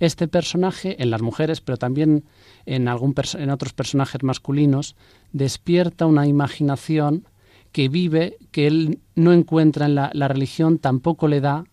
Este 0.00 0.28
personaje, 0.28 1.02
en 1.02 1.10
las 1.10 1.22
mujeres, 1.22 1.60
pero 1.60 1.78
también 1.78 2.24
en, 2.66 2.88
algún 2.88 3.14
en 3.38 3.50
otros 3.50 3.72
personajes 3.72 4.22
masculinos, 4.22 4.96
despierta 5.32 6.06
una 6.06 6.26
imaginación 6.26 7.26
que 7.72 7.88
vive, 7.88 8.36
que 8.52 8.66
él 8.68 9.00
no 9.16 9.32
encuentra 9.32 9.86
en 9.86 9.96
la, 9.96 10.28
religión, 10.28 10.78
tampoco 10.78 11.26
le 11.26 11.40
da, 11.40 11.64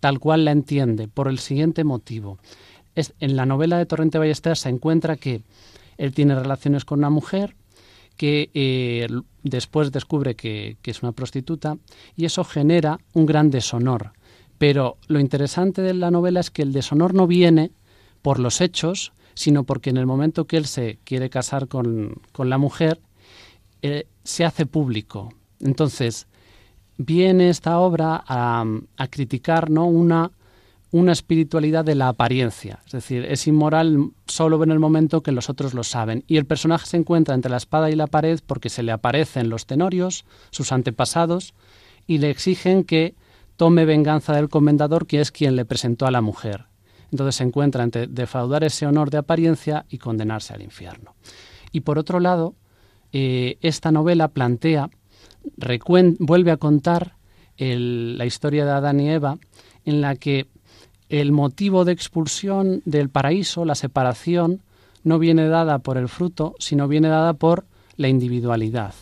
tal 0.00 0.18
cual 0.18 0.44
la 0.44 0.50
entiende, 0.50 1.08
por 1.08 1.28
el 1.28 1.38
siguiente 1.38 1.82
motivo. 1.82 2.38
Es, 2.94 3.14
en 3.20 3.36
la 3.36 3.46
novela 3.46 3.78
de 3.78 3.86
Torrente 3.86 4.18
Ballester 4.18 4.56
se 4.56 4.68
encuentra 4.68 5.16
que 5.16 5.42
él 5.96 6.12
tiene 6.12 6.34
relaciones 6.34 6.84
con 6.84 6.98
una 6.98 7.08
mujer, 7.08 7.56
que 8.16 8.50
eh, 8.54 9.06
después 9.42 9.92
descubre 9.92 10.34
que, 10.34 10.76
es 10.84 11.02
una 11.02 11.12
prostituta 11.12 11.78
y 12.16 12.24
eso 12.24 12.44
genera 12.44 12.98
un 13.12 13.26
gran 13.26 13.50
deshonor. 13.50 14.12
Pero 14.58 14.96
lo 15.08 15.20
interesante 15.20 15.82
de 15.82 15.94
la 15.94 16.10
novela 16.10 16.40
es 16.40 16.50
que 16.50 16.62
el 16.62 16.72
deshonor 16.72 17.14
no 17.14 17.26
viene 17.26 17.72
por 18.22 18.38
los 18.38 18.60
hechos, 18.60 19.12
sino 19.34 19.64
porque 19.64 19.90
en 19.90 19.98
el 19.98 20.06
momento 20.06 20.46
que 20.46 20.56
él 20.56 20.66
se 20.66 20.98
quiere 21.04 21.30
casar 21.30 21.68
con, 21.68 22.20
la 22.38 22.58
mujer, 22.58 23.00
eh, 23.82 24.06
se 24.24 24.44
hace 24.44 24.66
público. 24.66 25.32
Entonces, 25.60 26.26
viene 26.96 27.50
esta 27.50 27.78
obra 27.78 28.24
a, 28.26 28.64
a 28.96 29.06
criticar 29.08 29.70
¿no? 29.70 29.86
una 29.86 30.30
una 30.92 31.12
espiritualidad 31.12 31.84
de 31.84 31.94
la 31.94 32.08
apariencia, 32.08 32.80
es 32.86 32.92
decir, 32.92 33.24
es 33.24 33.46
inmoral 33.46 34.12
solo 34.26 34.62
en 34.62 34.70
el 34.70 34.78
momento 34.78 35.22
que 35.22 35.32
los 35.32 35.50
otros 35.50 35.74
lo 35.74 35.84
saben. 35.84 36.24
Y 36.26 36.36
el 36.36 36.46
personaje 36.46 36.86
se 36.86 36.96
encuentra 36.96 37.34
entre 37.34 37.50
la 37.50 37.56
espada 37.56 37.90
y 37.90 37.96
la 37.96 38.06
pared 38.06 38.40
porque 38.46 38.70
se 38.70 38.82
le 38.82 38.92
aparecen 38.92 39.50
los 39.50 39.66
tenorios, 39.66 40.24
sus 40.50 40.72
antepasados, 40.72 41.54
y 42.06 42.18
le 42.18 42.30
exigen 42.30 42.84
que 42.84 43.14
tome 43.56 43.84
venganza 43.84 44.34
del 44.34 44.48
comendador, 44.48 45.06
que 45.06 45.20
es 45.20 45.30
quien 45.32 45.56
le 45.56 45.64
presentó 45.64 46.06
a 46.06 46.10
la 46.10 46.20
mujer. 46.20 46.66
Entonces 47.10 47.36
se 47.36 47.44
encuentra 47.44 47.84
entre 47.84 48.06
defraudar 48.06 48.64
ese 48.64 48.86
honor 48.86 49.10
de 49.10 49.18
apariencia 49.18 49.86
y 49.88 49.98
condenarse 49.98 50.54
al 50.54 50.62
infierno. 50.62 51.14
Y 51.72 51.80
por 51.80 51.98
otro 51.98 52.20
lado, 52.20 52.54
eh, 53.12 53.58
esta 53.60 53.92
novela 53.92 54.28
plantea, 54.28 54.90
vuelve 56.18 56.50
a 56.50 56.56
contar 56.56 57.16
la 57.58 58.26
historia 58.26 58.64
de 58.66 58.70
Adán 58.72 59.00
y 59.00 59.10
Eva, 59.10 59.38
en 59.84 60.00
la 60.00 60.16
que 60.16 60.46
el 61.08 61.32
motivo 61.32 61.84
de 61.84 61.92
expulsión 61.92 62.82
del 62.84 63.08
paraíso, 63.08 63.64
la 63.64 63.74
separación, 63.74 64.62
no 65.04 65.18
viene 65.18 65.48
dada 65.48 65.78
por 65.78 65.96
el 65.96 66.08
fruto, 66.08 66.54
sino 66.58 66.88
viene 66.88 67.08
dada 67.08 67.34
por 67.34 67.64
la 67.96 68.08
individualidad. 68.08 68.92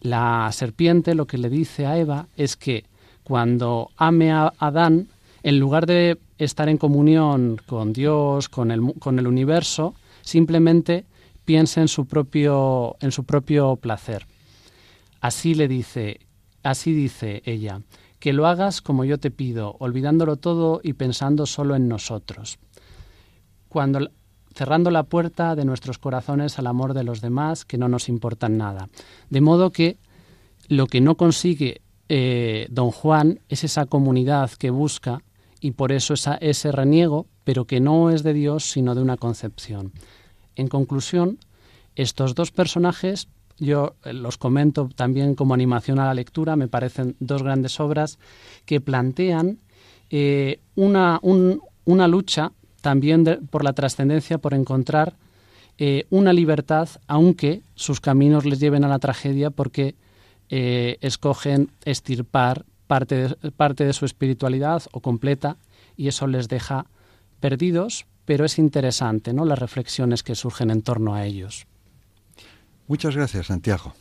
La 0.00 0.48
serpiente 0.52 1.14
lo 1.14 1.26
que 1.26 1.36
le 1.36 1.50
dice 1.50 1.84
a 1.84 1.98
Eva 1.98 2.28
es 2.36 2.56
que 2.56 2.84
cuando 3.26 3.90
ame 3.96 4.30
a 4.30 4.52
Adán, 4.56 5.08
en 5.42 5.58
lugar 5.58 5.86
de 5.86 6.16
estar 6.38 6.68
en 6.68 6.78
comunión 6.78 7.60
con 7.66 7.92
Dios, 7.92 8.48
con 8.48 8.70
el, 8.70 9.26
universo, 9.26 9.96
simplemente 10.22 11.06
piense 11.44 11.80
en 11.80 11.88
su 11.88 12.06
propio, 12.06 12.94
en 13.00 13.10
su 13.10 13.24
propio 13.24 13.74
placer. 13.74 14.28
Así 15.20 15.56
le 15.56 15.66
dice, 15.66 16.20
así 16.62 16.92
dice 16.92 17.42
ella, 17.46 17.80
que 18.20 18.32
lo 18.32 18.46
hagas 18.46 18.80
como 18.80 19.04
yo 19.04 19.18
te 19.18 19.32
pido, 19.32 19.74
olvidándolo 19.80 20.36
todo 20.36 20.80
y 20.84 20.92
pensando 20.92 21.46
solo 21.46 21.74
en 21.74 21.88
nosotros. 21.88 22.60
Cuando 23.68 24.08
cerrando 24.54 24.92
la 24.92 25.02
puerta 25.02 25.56
de 25.56 25.64
nuestros 25.64 25.98
corazones 25.98 26.60
al 26.60 26.68
amor 26.68 26.94
de 26.94 27.02
los 27.02 27.22
demás 27.22 27.64
que 27.64 27.76
no 27.76 27.88
nos 27.88 28.08
importan 28.08 28.56
nada. 28.56 28.88
De 29.30 29.40
modo 29.40 29.72
que 29.72 29.98
lo 30.68 30.86
que 30.86 31.00
no 31.00 31.16
consigue 31.16 31.82
eh, 32.08 32.68
don 32.70 32.90
Juan 32.90 33.40
es 33.48 33.64
esa 33.64 33.86
comunidad 33.86 34.50
que 34.52 34.70
busca 34.70 35.22
y 35.60 35.72
por 35.72 35.90
eso 35.90 36.14
esa, 36.14 36.36
ese 36.36 36.70
reniego, 36.70 37.26
pero 37.44 37.64
que 37.64 37.80
no 37.80 38.10
es 38.10 38.22
de 38.22 38.32
Dios 38.32 38.64
sino 38.64 38.94
de 38.94 39.02
una 39.02 39.16
concepción. 39.16 39.92
En 40.54 40.68
conclusión, 40.68 41.38
estos 41.96 42.34
dos 42.34 42.50
personajes 42.50 43.28
yo 43.58 43.94
eh, 44.04 44.12
los 44.12 44.36
comento 44.36 44.88
también 44.94 45.34
como 45.34 45.54
animación 45.54 45.98
a 45.98 46.04
la 46.04 46.14
lectura, 46.14 46.56
me 46.56 46.68
parecen 46.68 47.16
dos 47.20 47.42
grandes 47.42 47.80
obras 47.80 48.18
que 48.66 48.80
plantean 48.80 49.58
eh, 50.10 50.60
una, 50.74 51.18
una, 51.22 52.06
lucha 52.06 52.52
también 52.82 53.24
por 53.50 53.64
la 53.64 53.72
trascendencia, 53.72 54.38
por 54.38 54.54
encontrar 54.54 55.14
una 56.08 56.32
libertad, 56.32 56.88
aunque 57.06 57.60
sus 57.74 58.00
caminos 58.00 58.46
les 58.46 58.60
lleven 58.60 58.82
a 58.82 58.88
la 58.88 58.98
tragedia 58.98 59.50
porque 59.50 59.94
escogen 60.48 61.70
estirpar 61.84 62.64
parte 62.86 63.28
de, 63.28 63.50
parte 63.50 63.84
de 63.84 63.92
su 63.92 64.04
espiritualidad 64.04 64.82
o 64.92 65.00
completa 65.00 65.56
y 65.96 66.08
eso 66.08 66.26
les 66.26 66.48
deja 66.48 66.86
perdidos, 67.40 68.06
pero 68.24 68.44
es 68.44 68.58
interesante 68.58 69.32
¿no? 69.32 69.44
las 69.44 69.58
reflexiones 69.58 70.22
que 70.22 70.34
surgen 70.34 70.70
en 70.70 70.82
torno 70.82 71.14
a 71.14 71.24
ellos. 71.24 71.66
Muchas 72.86 73.16
gracias, 73.16 73.46
Santiago. 73.46 73.94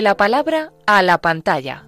La 0.00 0.16
palabra 0.16 0.72
a 0.86 1.02
la 1.02 1.18
pantalla. 1.18 1.84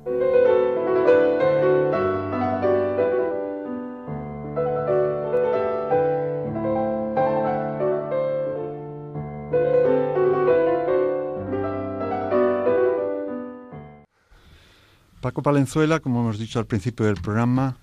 Paco 15.21 15.43
Palenzuela, 15.45 16.01
como 16.01 16.21
hemos 16.21 16.39
dicho 16.41 16.59
al 16.59 16.67
principio 16.67 17.07
del 17.07 17.15
programa, 17.15 17.77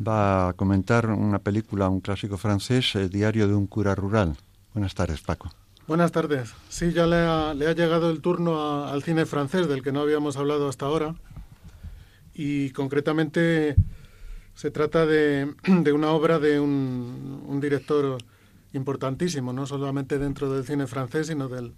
va 0.00 0.48
a 0.48 0.52
comentar 0.54 1.10
una 1.10 1.38
película, 1.38 1.90
un 1.90 2.00
clásico 2.00 2.38
francés, 2.38 2.94
el 2.94 3.10
Diario 3.10 3.46
de 3.46 3.54
un 3.54 3.66
cura 3.66 3.94
rural. 3.94 4.38
Buenas 4.72 4.94
tardes, 4.94 5.20
Paco. 5.20 5.50
Buenas 5.86 6.10
tardes. 6.10 6.52
Sí, 6.68 6.92
ya 6.92 7.06
le 7.06 7.16
ha, 7.16 7.54
llegado 7.54 8.10
el 8.10 8.20
turno 8.20 8.86
al 8.86 9.04
cine 9.04 9.24
francés, 9.24 9.68
del 9.68 9.84
que 9.84 9.92
no 9.92 10.00
habíamos 10.00 10.36
hablado 10.36 10.68
hasta 10.68 10.86
ahora. 10.86 11.14
Y 12.34 12.70
concretamente 12.70 13.76
se 14.54 14.72
trata 14.72 15.06
de, 15.06 15.54
una 15.94 16.10
obra 16.10 16.40
de 16.40 16.58
un, 16.58 17.44
un, 17.46 17.60
director 17.60 18.18
importantísimo, 18.72 19.52
no 19.52 19.64
solamente 19.64 20.18
dentro 20.18 20.52
del 20.52 20.64
cine 20.64 20.88
francés, 20.88 21.28
sino 21.28 21.48
del, 21.48 21.72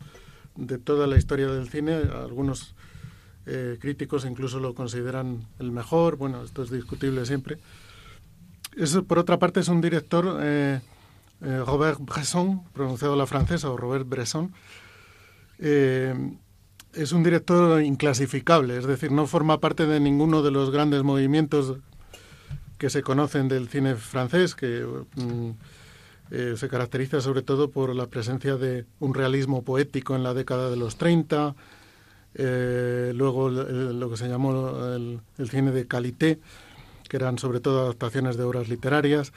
de 0.57 0.79
toda 0.79 1.07
la 1.07 1.19
historia 1.19 1.49
del 1.49 1.69
cine. 1.69 1.95
Algunos 1.95 2.75
eh, 3.45 3.77
críticos 3.81 4.25
incluso 4.25 4.59
lo 4.59 4.75
consideran 4.75 5.47
el 5.59 5.71
mejor, 5.71 6.17
bueno, 6.17 6.43
esto 6.43 6.63
es 6.63 6.71
discutible 6.71 7.27
siempre. 7.27 7.59
Eso, 8.77 9.05
por 9.05 9.19
otra 9.19 9.39
parte, 9.39 9.61
es 9.61 9.69
un 9.69 9.81
director, 9.81 10.39
eh, 10.41 10.81
eh, 11.43 11.63
Robert 11.65 11.99
Bresson, 12.01 12.65
pronunciado 12.73 13.17
la 13.17 13.27
francesa, 13.27 13.71
o 13.71 13.77
Robert 13.77 14.09
Bresson, 14.09 14.53
es 15.61 17.13
un 17.13 17.25
director 17.25 17.83
inclasificable, 17.83 18.79
es 18.79 18.87
decir, 18.87 19.11
no 19.11 19.27
forma 19.27 19.59
parte 19.59 19.87
de 19.87 19.99
ninguno 19.99 20.43
de 20.43 20.53
los 20.53 20.71
grandes 20.71 21.03
movimientos 21.03 21.79
que 22.79 22.91
se 22.91 23.03
conocen 23.03 23.49
del 23.49 23.69
cine 23.69 23.97
francés, 23.97 24.55
que 24.55 24.87
mm, 25.17 25.51
se 26.57 26.69
caracteriza 26.69 27.21
sobre 27.21 27.43
todo 27.43 27.73
por 27.73 27.97
la 27.97 28.07
presencia 28.07 28.55
de 28.55 28.87
un 29.01 29.15
realismo 29.15 29.63
poético 29.63 30.15
en 30.15 30.23
la 30.23 30.33
década 30.33 30.71
de 30.71 30.77
los 30.77 30.97
30, 30.97 31.57
eh, 32.35 33.13
luego 33.15 33.49
lo 33.51 34.11
que 34.11 34.17
se 34.17 34.29
llamó 34.29 34.87
el, 34.95 35.21
cine 35.49 35.73
de 35.73 35.87
qualité, 35.87 36.39
que 37.09 37.17
eran 37.17 37.39
sobre 37.39 37.61
todo 37.61 37.83
adaptaciones 37.83 38.37
de 38.37 38.45
obras 38.45 38.69
literarias. 38.69 39.33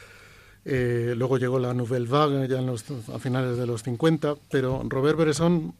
Eh, 0.63 1.13
luego 1.17 1.37
llegó 1.37 1.57
la 1.59 1.73
Nouvelle 1.73 2.07
Vague 2.07 2.47
ya 2.47 2.59
en 2.59 2.67
los, 2.67 2.85
a 3.13 3.19
finales 3.19 3.57
de 3.57 3.65
los 3.65 3.83
50, 3.83 4.35
pero 4.49 4.81
Robert 4.87 5.17
Bresson 5.17 5.73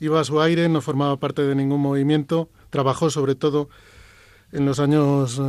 iba 0.00 0.20
a 0.20 0.24
su 0.24 0.40
aire, 0.40 0.68
no 0.68 0.80
formaba 0.80 1.16
parte 1.16 1.42
de 1.42 1.54
ningún 1.54 1.80
movimiento, 1.80 2.48
trabajó 2.70 3.10
sobre 3.10 3.34
todo 3.34 3.68
en 4.52 4.64
los 4.66 4.80
años 4.80 5.40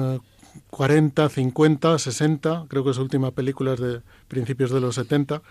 40, 0.69 1.29
50, 1.29 1.97
60, 1.97 2.65
creo 2.67 2.83
que 2.83 2.93
su 2.93 3.01
última 3.01 3.31
película 3.31 3.73
es 3.73 3.79
de 3.79 4.01
principios 4.27 4.71
de 4.71 4.81
los 4.81 4.95
70, 4.95 5.41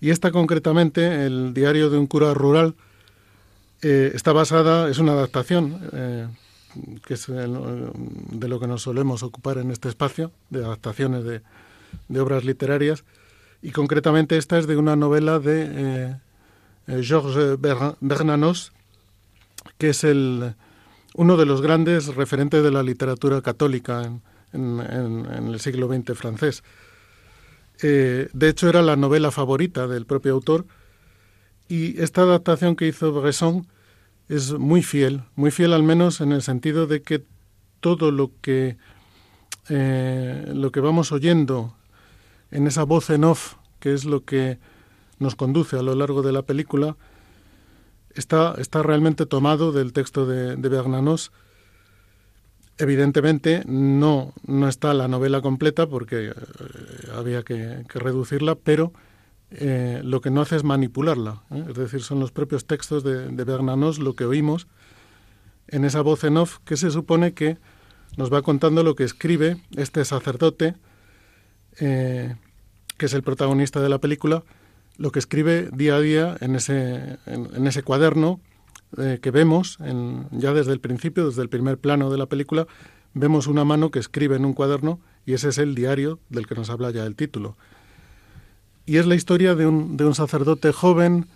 y 0.00 0.10
esta 0.10 0.30
concretamente, 0.30 1.26
el 1.26 1.54
diario 1.54 1.88
de 1.88 1.98
un 1.98 2.06
cura 2.06 2.34
rural, 2.34 2.74
eh, 3.82 4.12
está 4.14 4.32
basada, 4.32 4.90
es 4.90 4.98
una 4.98 5.12
adaptación, 5.12 5.80
eh, 5.92 6.28
que 7.06 7.14
es 7.14 7.26
de 7.26 8.48
lo 8.48 8.60
que 8.60 8.66
nos 8.66 8.82
solemos 8.82 9.22
ocupar 9.22 9.58
en 9.58 9.70
este 9.70 9.88
espacio, 9.88 10.30
de 10.50 10.64
adaptaciones 10.64 11.24
de, 11.24 11.40
obras 12.18 12.44
literarias, 12.44 13.04
y 13.62 13.70
concretamente 13.70 14.36
esta 14.36 14.58
es 14.58 14.66
de 14.66 14.76
una 14.76 14.96
novela 14.96 15.38
de 15.38 16.16
eh, 16.88 17.02
Georges 17.02 17.58
Bernanos, 18.00 18.72
que 19.78 19.90
es 19.90 20.04
el, 20.04 20.54
uno 21.14 21.36
de 21.36 21.46
los 21.46 21.62
grandes 21.62 22.14
referentes 22.14 22.62
de 22.62 22.70
la 22.70 22.82
literatura 22.82 23.42
católica 23.42 24.02
en, 24.02 24.22
en 24.52 25.48
el 25.48 25.60
siglo 25.60 25.88
XX 25.88 26.16
francés. 26.16 26.62
de 27.80 28.48
hecho, 28.48 28.68
era 28.68 28.82
la 28.82 28.96
novela 28.96 29.30
favorita 29.30 29.86
del 29.88 30.06
propio 30.06 30.32
autor, 30.32 30.64
y 31.68 32.00
esta 32.00 32.22
adaptación 32.22 32.76
que 32.76 32.86
hizo 32.86 33.12
Bresson 33.12 33.66
es 34.28 34.52
muy 34.52 34.82
fiel, 34.82 35.22
muy 35.34 35.50
fiel 35.50 35.72
al 35.72 35.82
menos 35.82 36.20
en 36.20 36.32
el 36.32 36.42
sentido 36.42 36.86
de 36.86 37.02
que 37.02 37.24
todo 37.80 38.10
lo 38.10 38.30
que, 38.40 38.76
eh, 39.68 40.52
lo 40.54 40.70
que 40.70 40.80
vamos 40.80 41.12
oyendo 41.12 41.74
en 42.50 42.66
esa 42.66 42.84
voz 42.84 43.10
en 43.10 43.24
off, 43.24 43.54
que 43.80 43.92
es 43.92 44.04
lo 44.04 44.24
que 44.24 44.58
nos 45.18 45.34
conduce 45.34 45.76
a 45.76 45.82
lo 45.82 45.94
largo 45.94 46.22
de 46.22 46.32
la 46.32 46.42
película, 46.42 46.96
está, 48.14 48.54
está 48.58 48.82
realmente 48.82 49.26
tomado 49.26 49.72
del 49.72 49.92
texto 49.92 50.26
de, 50.26 50.56
Bernanos. 50.56 51.32
Evidentemente 52.78 53.62
no, 53.66 54.34
no 54.46 54.68
está 54.68 54.92
la 54.94 55.08
novela 55.08 55.40
completa 55.40 55.88
porque 55.88 56.28
eh, 56.28 56.32
había 57.14 57.42
que, 57.42 57.84
reducirla, 57.94 58.54
pero 58.54 58.92
eh, 59.50 60.00
lo 60.04 60.20
que 60.20 60.30
no 60.30 60.42
hace 60.42 60.56
es 60.56 60.64
manipularla. 60.64 61.42
Es 61.68 61.74
decir, 61.74 62.02
son 62.02 62.20
los 62.20 62.32
propios 62.32 62.66
textos 62.66 63.02
de, 63.02 63.28
de, 63.28 63.44
Bernanos 63.44 63.98
lo 63.98 64.14
que 64.14 64.24
oímos 64.24 64.66
en 65.68 65.84
esa 65.84 66.02
voz 66.02 66.24
en 66.24 66.36
off 66.36 66.58
que 66.64 66.76
se 66.76 66.90
supone 66.90 67.32
que 67.32 67.58
nos 68.16 68.32
va 68.32 68.42
contando 68.42 68.82
lo 68.82 68.94
que 68.94 69.04
escribe 69.04 69.58
este 69.76 70.04
sacerdote, 70.04 70.74
que 71.78 72.36
es 72.98 73.12
el 73.12 73.22
protagonista 73.22 73.80
de 73.80 73.88
la 73.88 73.98
película, 73.98 74.42
lo 74.98 75.12
que 75.12 75.18
escribe 75.18 75.68
día 75.72 75.96
a 75.96 76.00
día 76.00 76.36
en 76.40 76.56
ese, 76.56 77.18
en, 77.26 77.66
ese 77.66 77.82
cuaderno 77.82 78.40
eh, 78.96 79.18
que 79.20 79.30
vemos 79.30 79.78
ya 80.30 80.52
desde 80.54 80.72
el 80.72 80.80
principio, 80.80 81.26
desde 81.26 81.42
el 81.42 81.48
primer 81.48 81.78
plano 81.78 82.10
de 82.10 82.18
la 82.18 82.26
película, 82.26 82.66
vemos 83.14 83.46
una 83.46 83.64
mano 83.64 83.90
que 83.90 83.98
escribe 83.98 84.36
en 84.36 84.44
un 84.44 84.54
cuaderno 84.54 85.00
y 85.24 85.34
ese 85.34 85.48
es 85.48 85.58
el 85.58 85.74
diario 85.74 86.18
del 86.30 86.46
que 86.46 86.54
nos 86.54 86.70
habla 86.70 86.90
ya 86.90 87.04
el 87.04 87.16
título. 87.16 87.56
Y 88.86 88.98
es 88.98 89.06
la 89.06 89.16
historia 89.16 89.54
de 89.54 89.66
un, 89.66 89.96
de 89.96 90.04
un 90.04 90.14
sacerdote 90.14 90.72
joven 90.72 91.26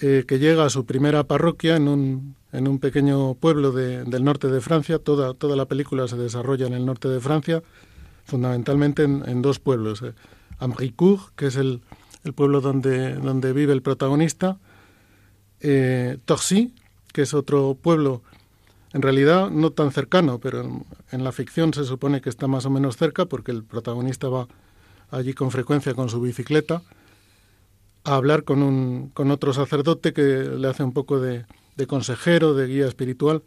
eh, 0.00 0.24
que 0.26 0.38
llega 0.38 0.64
a 0.64 0.70
su 0.70 0.84
primera 0.86 1.24
parroquia 1.24 1.76
en 1.76 1.88
un, 1.88 2.36
en 2.52 2.68
un 2.68 2.78
pequeño 2.78 3.34
pueblo 3.34 3.72
del 3.72 4.24
norte 4.24 4.48
de 4.48 4.60
Francia. 4.60 4.98
Toda, 4.98 5.34
toda 5.34 5.56
la 5.56 5.66
película 5.66 6.06
se 6.08 6.16
desarrolla 6.16 6.66
en 6.66 6.74
el 6.74 6.86
norte 6.86 7.08
de 7.08 7.20
Francia, 7.20 7.62
fundamentalmente 8.24 9.02
en, 9.04 9.42
dos 9.42 9.58
pueblos. 9.58 10.02
Eh. 10.02 10.14
Amricourt, 10.58 11.34
que 11.36 11.46
es 11.46 11.56
el, 11.56 11.82
el 12.24 12.32
pueblo 12.32 12.60
donde, 12.60 13.14
donde 13.14 13.52
vive 13.52 13.72
el 13.72 13.82
protagonista, 13.82 14.58
eh, 15.60 16.18
Torcy, 16.24 16.72
que 17.12 17.22
es 17.22 17.34
otro 17.34 17.76
pueblo 17.80 18.22
en 18.92 19.02
realidad 19.02 19.50
no 19.50 19.70
tan 19.70 19.92
cercano, 19.92 20.38
pero 20.38 20.84
en, 21.10 21.24
la 21.24 21.32
ficción 21.32 21.74
se 21.74 21.84
supone 21.84 22.20
que 22.20 22.30
está 22.30 22.46
más 22.46 22.64
o 22.64 22.70
menos 22.70 22.96
cerca 22.96 23.26
porque 23.26 23.52
el 23.52 23.64
protagonista 23.64 24.28
va 24.28 24.48
allí 25.10 25.34
con 25.34 25.50
frecuencia 25.50 25.94
con 25.94 26.08
su 26.08 26.20
bicicleta 26.20 26.82
a 28.08 28.16
hablar 28.16 28.44
con, 28.44 28.62
un, 28.62 29.10
con 29.14 29.30
otro 29.30 29.52
sacerdote 29.52 30.12
que 30.12 30.22
le 30.22 30.68
hace 30.68 30.82
un 30.82 30.92
poco 30.92 31.20
de, 31.20 31.44
consejero, 31.86 32.54
de 32.54 32.66
guía 32.66 32.86
espiritual. 32.86 33.42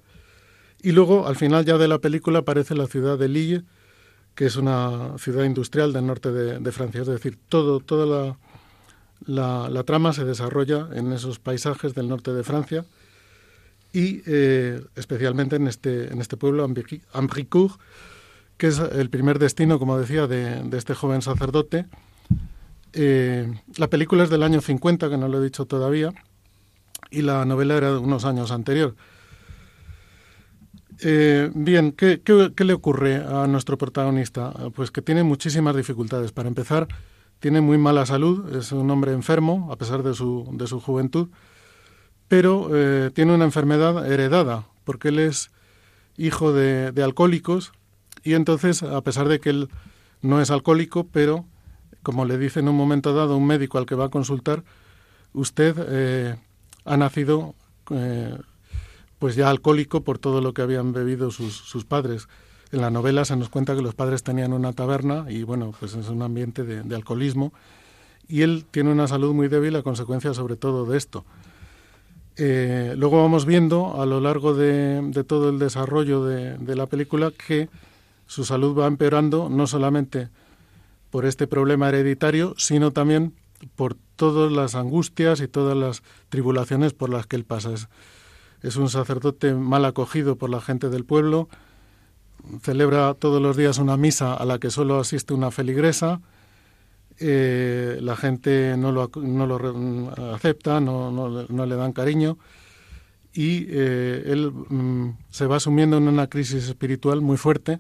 Y 0.81 0.91
luego, 0.91 1.27
al 1.27 1.35
final 1.35 1.65
ya 1.65 1.77
de 1.77 1.87
la 1.87 1.99
película, 1.99 2.39
aparece 2.39 2.75
la 2.75 2.87
ciudad 2.87 3.17
de 3.17 3.27
Lille, 3.27 3.63
que 4.35 4.45
es 4.45 4.55
una 4.55 5.17
ciudad 5.17 5.43
industrial 5.43 5.93
del 5.93 6.07
norte 6.07 6.31
de, 6.31 6.59
de 6.59 6.71
Francia. 6.71 7.01
Es 7.01 7.07
decir, 7.07 7.37
todo, 7.49 7.79
toda 7.79 8.05
la, 8.05 8.37
la, 9.25 9.83
trama 9.83 10.13
se 10.13 10.25
desarrolla 10.25 10.89
en 10.93 11.11
esos 11.11 11.39
paisajes 11.39 11.93
del 11.93 12.07
norte 12.07 12.33
de 12.33 12.43
Francia 12.43 12.85
y 13.93 14.21
eh, 14.25 14.81
especialmente 14.95 15.57
en 15.57 15.67
este, 15.67 16.11
en 16.11 16.21
este 16.21 16.37
pueblo, 16.37 16.67
Ambricourt, 17.13 17.79
que 18.57 18.67
es 18.67 18.79
el 18.79 19.09
primer 19.09 19.39
destino, 19.39 19.79
como 19.79 19.97
decía, 19.97 20.27
de, 20.27 20.63
este 20.77 20.93
joven 20.95 21.21
sacerdote. 21.21 21.85
Eh, 22.93 23.51
la 23.77 23.87
película 23.87 24.23
es 24.23 24.29
del 24.29 24.43
año 24.43 24.61
50, 24.61 25.09
que 25.09 25.17
no 25.17 25.27
lo 25.27 25.39
he 25.39 25.43
dicho 25.43 25.65
todavía, 25.65 26.11
y 27.09 27.21
la 27.21 27.45
novela 27.45 27.75
era 27.75 27.91
de 27.91 27.97
unos 27.97 28.25
años 28.25 28.51
anterior. 28.51 28.95
Eh, 31.03 31.49
bien, 31.55 31.93
¿qué, 31.93 32.21
¿qué, 32.21 32.63
le 32.63 32.73
ocurre 32.73 33.15
a 33.15 33.47
nuestro 33.47 33.77
protagonista? 33.77 34.53
Pues 34.75 34.91
que 34.91 35.01
tiene 35.01 35.23
muchísimas 35.23 35.75
dificultades. 35.75 36.31
Para 36.31 36.47
empezar, 36.47 36.87
tiene 37.41 37.59
muy 37.59 37.79
mala 37.79 38.05
salud, 38.05 38.55
es 38.55 38.71
un 38.71 38.89
hombre 38.91 39.13
enfermo 39.13 39.69
a 39.71 39.75
pesar 39.75 40.03
de 40.03 40.13
su, 40.13 40.47
de 40.53 40.67
su 40.67 40.79
juventud, 40.79 41.29
pero 42.27 42.69
eh, 42.71 43.09
tiene 43.13 43.33
una 43.33 43.45
enfermedad 43.45 44.09
heredada, 44.09 44.67
porque 44.83 45.07
él 45.07 45.17
es 45.17 45.49
hijo 46.17 46.53
de, 46.53 46.93
alcohólicos 47.03 47.71
y 48.23 48.35
entonces, 48.35 48.83
a 48.83 49.01
pesar 49.01 49.27
de 49.27 49.39
que 49.39 49.49
él 49.49 49.69
no 50.21 50.39
es 50.39 50.51
alcohólico, 50.51 51.07
pero 51.07 51.45
como 52.03 52.25
le 52.25 52.37
dice 52.37 52.59
en 52.59 52.67
un 52.67 52.75
momento 52.75 53.13
dado 53.13 53.37
un 53.37 53.45
médico 53.45 53.77
al 53.77 53.85
que 53.85 53.95
va 53.95 54.05
a 54.05 54.09
consultar, 54.09 54.63
usted 55.33 55.75
eh, 55.77 56.35
ha 56.85 56.97
nacido 56.97 57.55
eh, 57.89 58.37
pues 59.19 59.35
ya 59.35 59.49
alcohólico 59.49 60.01
por 60.01 60.17
todo 60.17 60.41
lo 60.41 60.53
que 60.53 60.61
habían 60.61 60.93
bebido 60.93 61.31
sus, 61.31 61.55
sus 61.55 61.85
padres 61.85 62.27
en 62.71 62.81
la 62.81 62.89
novela 62.89 63.25
se 63.25 63.35
nos 63.35 63.49
cuenta 63.49 63.75
que 63.75 63.81
los 63.81 63.95
padres 63.95 64.23
tenían 64.23 64.53
una 64.53 64.73
taberna 64.73 65.25
y 65.29 65.43
bueno, 65.43 65.73
pues 65.77 65.93
es 65.93 66.07
un 66.07 66.21
ambiente 66.21 66.63
de, 66.63 66.95
alcoholismo 66.95 67.51
y 68.27 68.43
él 68.43 68.65
tiene 68.71 68.91
una 68.91 69.07
salud 69.07 69.33
muy 69.33 69.49
débil 69.49 69.75
a 69.75 69.83
consecuencia 69.83 70.33
sobre 70.33 70.55
todo 70.55 70.85
de 70.85 70.97
esto. 70.97 71.25
Eh, 72.37 72.93
luego 72.97 73.21
vamos 73.21 73.45
viendo 73.45 74.01
a 74.01 74.05
lo 74.05 74.21
largo 74.21 74.53
de, 74.53 75.23
todo 75.27 75.49
el 75.49 75.59
desarrollo 75.59 76.23
de, 76.23 76.75
la 76.75 76.85
película 76.85 77.31
que 77.31 77.67
su 78.25 78.45
salud 78.45 78.77
va 78.77 78.87
empeorando 78.87 79.49
no 79.49 79.67
solamente 79.67 80.29
por 81.11 81.25
este 81.25 81.45
problema 81.45 81.89
hereditario, 81.89 82.55
sino 82.57 82.91
también 82.91 83.33
por 83.75 83.95
todas 84.15 84.51
las 84.51 84.75
angustias 84.75 85.41
y 85.41 85.47
todas 85.47 85.77
las 85.77 86.01
tribulaciones 86.29 86.93
por 86.93 87.09
las 87.09 87.27
que 87.27 87.35
él 87.35 87.45
pasa. 87.45 87.73
es 88.63 88.75
un 88.75 88.89
sacerdote 88.89 89.53
mal 89.53 89.85
acogido 89.85 90.35
por 90.35 90.49
la 90.49 90.61
gente 90.61 90.89
del 90.89 91.05
pueblo, 91.05 91.49
celebra 92.61 93.13
todos 93.13 93.41
los 93.41 93.57
días 93.57 93.77
una 93.77 93.97
misa 93.97 94.33
a 94.33 94.45
la 94.45 94.57
que 94.57 94.71
solo 94.71 94.99
asiste 94.99 95.33
una 95.33 95.51
feligresa. 95.51 96.21
Eh, 97.19 97.99
la 98.01 98.15
gente 98.15 98.75
no 98.77 98.91
lo, 98.91 99.11
no 99.15 99.45
lo 99.45 100.33
acepta, 100.33 100.79
no, 100.79 101.11
no, 101.11 101.65
le 101.65 101.75
dan 101.75 101.93
cariño 101.93 102.39
y 103.31 103.67
eh, 103.69 104.23
él 104.25 104.51
mm, 104.51 105.17
se 105.29 105.45
va 105.45 105.59
sumiendo 105.59 105.97
en 105.97 106.07
una 106.07 106.27
crisis 106.27 106.67
espiritual 106.67 107.21
muy 107.21 107.37
fuerte 107.37 107.79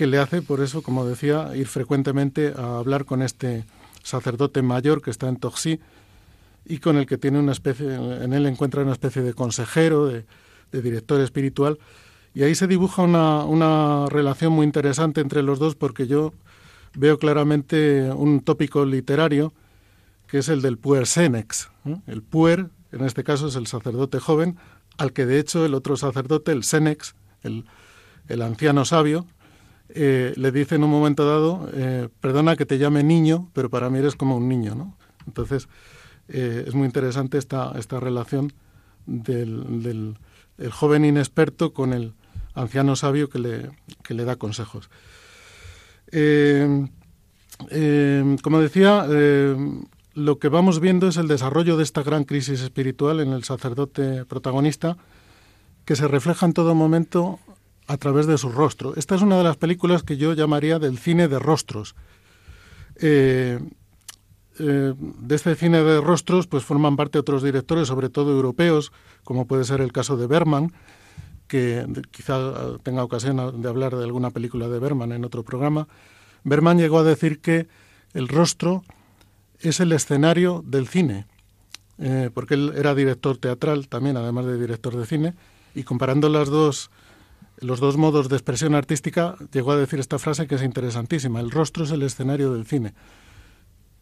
que 0.00 0.06
le 0.06 0.16
hace, 0.16 0.40
por 0.40 0.62
eso, 0.62 0.80
como 0.80 1.04
decía, 1.04 1.54
ir 1.54 1.66
frecuentemente 1.66 2.54
a 2.56 2.78
hablar 2.78 3.04
con 3.04 3.20
este 3.20 3.66
sacerdote 4.02 4.62
mayor 4.62 5.02
que 5.02 5.10
está 5.10 5.28
en 5.28 5.36
Toxí 5.36 5.78
y 6.64 6.78
con 6.78 6.96
el 6.96 7.04
que 7.04 7.18
tiene 7.18 7.38
una 7.38 7.52
especie, 7.52 7.96
en 7.96 8.32
él 8.32 8.46
encuentra 8.46 8.82
una 8.82 8.92
especie 8.92 9.20
de 9.20 9.34
consejero, 9.34 10.06
de 10.06 10.24
director 10.72 11.20
espiritual, 11.20 11.78
y 12.32 12.44
ahí 12.44 12.54
se 12.54 12.66
dibuja 12.66 13.02
una, 13.02 13.44
una 13.44 14.06
relación 14.08 14.54
muy 14.54 14.64
interesante 14.64 15.20
entre 15.20 15.42
los 15.42 15.58
dos 15.58 15.74
porque 15.74 16.06
yo 16.06 16.32
veo 16.94 17.18
claramente 17.18 18.10
un 18.10 18.40
tópico 18.40 18.86
literario 18.86 19.52
que 20.28 20.38
es 20.38 20.48
el 20.48 20.62
del 20.62 20.78
puer 20.78 21.06
senex. 21.06 21.68
El 22.06 22.22
puer, 22.22 22.70
en 22.92 23.04
este 23.04 23.22
caso, 23.22 23.48
es 23.48 23.54
el 23.54 23.66
sacerdote 23.66 24.18
joven, 24.18 24.56
al 24.96 25.12
que 25.12 25.26
de 25.26 25.38
hecho 25.38 25.66
el 25.66 25.74
otro 25.74 25.98
sacerdote, 25.98 26.52
el 26.52 26.64
senex, 26.64 27.14
el 27.42 28.40
anciano 28.40 28.86
sabio, 28.86 29.26
eh, 29.94 30.32
le 30.36 30.52
dice 30.52 30.76
en 30.76 30.84
un 30.84 30.90
momento 30.90 31.26
dado, 31.26 31.68
eh, 31.74 32.08
perdona 32.20 32.56
que 32.56 32.66
te 32.66 32.78
llame 32.78 33.02
niño, 33.02 33.50
pero 33.52 33.70
para 33.70 33.90
mí 33.90 33.98
eres 33.98 34.16
como 34.16 34.36
un 34.36 34.48
niño. 34.48 34.74
¿no? 34.74 34.96
Entonces, 35.26 35.68
eh, 36.28 36.64
es 36.66 36.74
muy 36.74 36.86
interesante 36.86 37.38
esta, 37.38 37.72
esta 37.78 38.00
relación 38.00 38.52
del, 39.06 39.82
del 39.82 40.18
el 40.58 40.70
joven 40.70 41.04
inexperto 41.04 41.72
con 41.72 41.92
el, 41.92 42.14
anciano 42.54 42.96
sabio 42.96 43.28
que 43.28 43.38
le, 43.38 43.70
le 44.08 44.24
da 44.24 44.36
consejos. 44.36 44.90
Como 46.10 46.90
decía, 48.60 49.06
lo 50.14 50.38
que 50.38 50.48
vamos 50.48 50.80
viendo 50.80 51.08
es 51.08 51.16
el 51.16 51.28
desarrollo 51.28 51.76
de 51.76 51.84
esta 51.84 52.02
gran 52.02 52.24
crisis 52.24 52.60
espiritual 52.60 53.20
en 53.20 53.32
el 53.32 53.44
sacerdote 53.44 54.24
protagonista, 54.24 54.96
que 55.84 55.96
se 55.96 56.08
refleja 56.08 56.46
en 56.46 56.52
todo 56.52 56.74
momento 56.74 57.38
a 57.90 57.96
través 57.96 58.26
de 58.26 58.38
su 58.38 58.50
rostro. 58.50 58.94
Esta 58.94 59.16
es 59.16 59.22
una 59.22 59.36
de 59.36 59.42
las 59.42 59.56
películas 59.56 60.04
que 60.04 60.16
yo 60.16 60.32
llamaría 60.32 60.78
del 60.78 60.96
cine 60.96 61.26
de 61.26 61.40
rostros. 61.40 61.96
de 63.00 63.58
este 65.30 65.56
cine 65.56 65.82
de 65.82 66.00
rostros 66.00 66.46
pues 66.46 66.62
forman 66.64 66.94
parte 66.94 67.18
otros 67.18 67.42
directores, 67.42 67.88
sobre 67.88 68.08
todo 68.08 68.30
europeos, 68.30 68.92
como 69.24 69.46
puede 69.46 69.64
ser 69.64 69.80
el 69.80 69.90
caso 69.90 70.16
de 70.16 70.28
Berman, 70.28 70.72
que 71.48 71.84
quizá 72.12 72.78
tenga 72.84 73.02
ocasión 73.02 73.60
de 73.60 73.68
hablar 73.68 73.96
de 73.96 74.04
alguna 74.04 74.30
película 74.30 74.68
de 74.68 74.78
Berman 74.78 75.10
en 75.10 75.24
otro 75.24 75.42
programa, 75.42 75.88
Berman 76.44 76.78
llegó 76.78 77.00
a 77.00 77.02
decir 77.02 77.40
que 77.40 77.66
el 78.14 78.28
rostro 78.28 78.84
es 79.58 79.80
el 79.80 79.90
escenario 79.90 80.62
del 80.64 80.86
cine, 80.86 81.26
eh, 81.98 82.30
porque 82.32 82.54
él 82.54 82.72
era 82.76 82.94
director 82.94 83.36
teatral 83.36 83.88
también, 83.88 84.16
además 84.16 84.46
de 84.46 84.60
director 84.60 84.96
de 84.96 85.06
cine, 85.06 85.34
y 85.74 85.82
comparando 85.82 86.28
las 86.28 86.48
dos, 86.48 86.90
los 87.60 87.80
dos 87.80 87.96
modos 87.96 88.28
de 88.28 88.36
expresión 88.36 88.74
artística, 88.74 89.36
llegó 89.52 89.72
a 89.72 89.76
decir 89.76 90.00
esta 90.00 90.18
frase 90.18 90.46
que 90.46 90.54
es 90.54 90.62
interesantísima, 90.62 91.40
el 91.40 91.50
rostro 91.50 91.84
es 91.84 91.90
el 91.90 92.02
escenario 92.02 92.52
del 92.52 92.66
cine, 92.66 92.94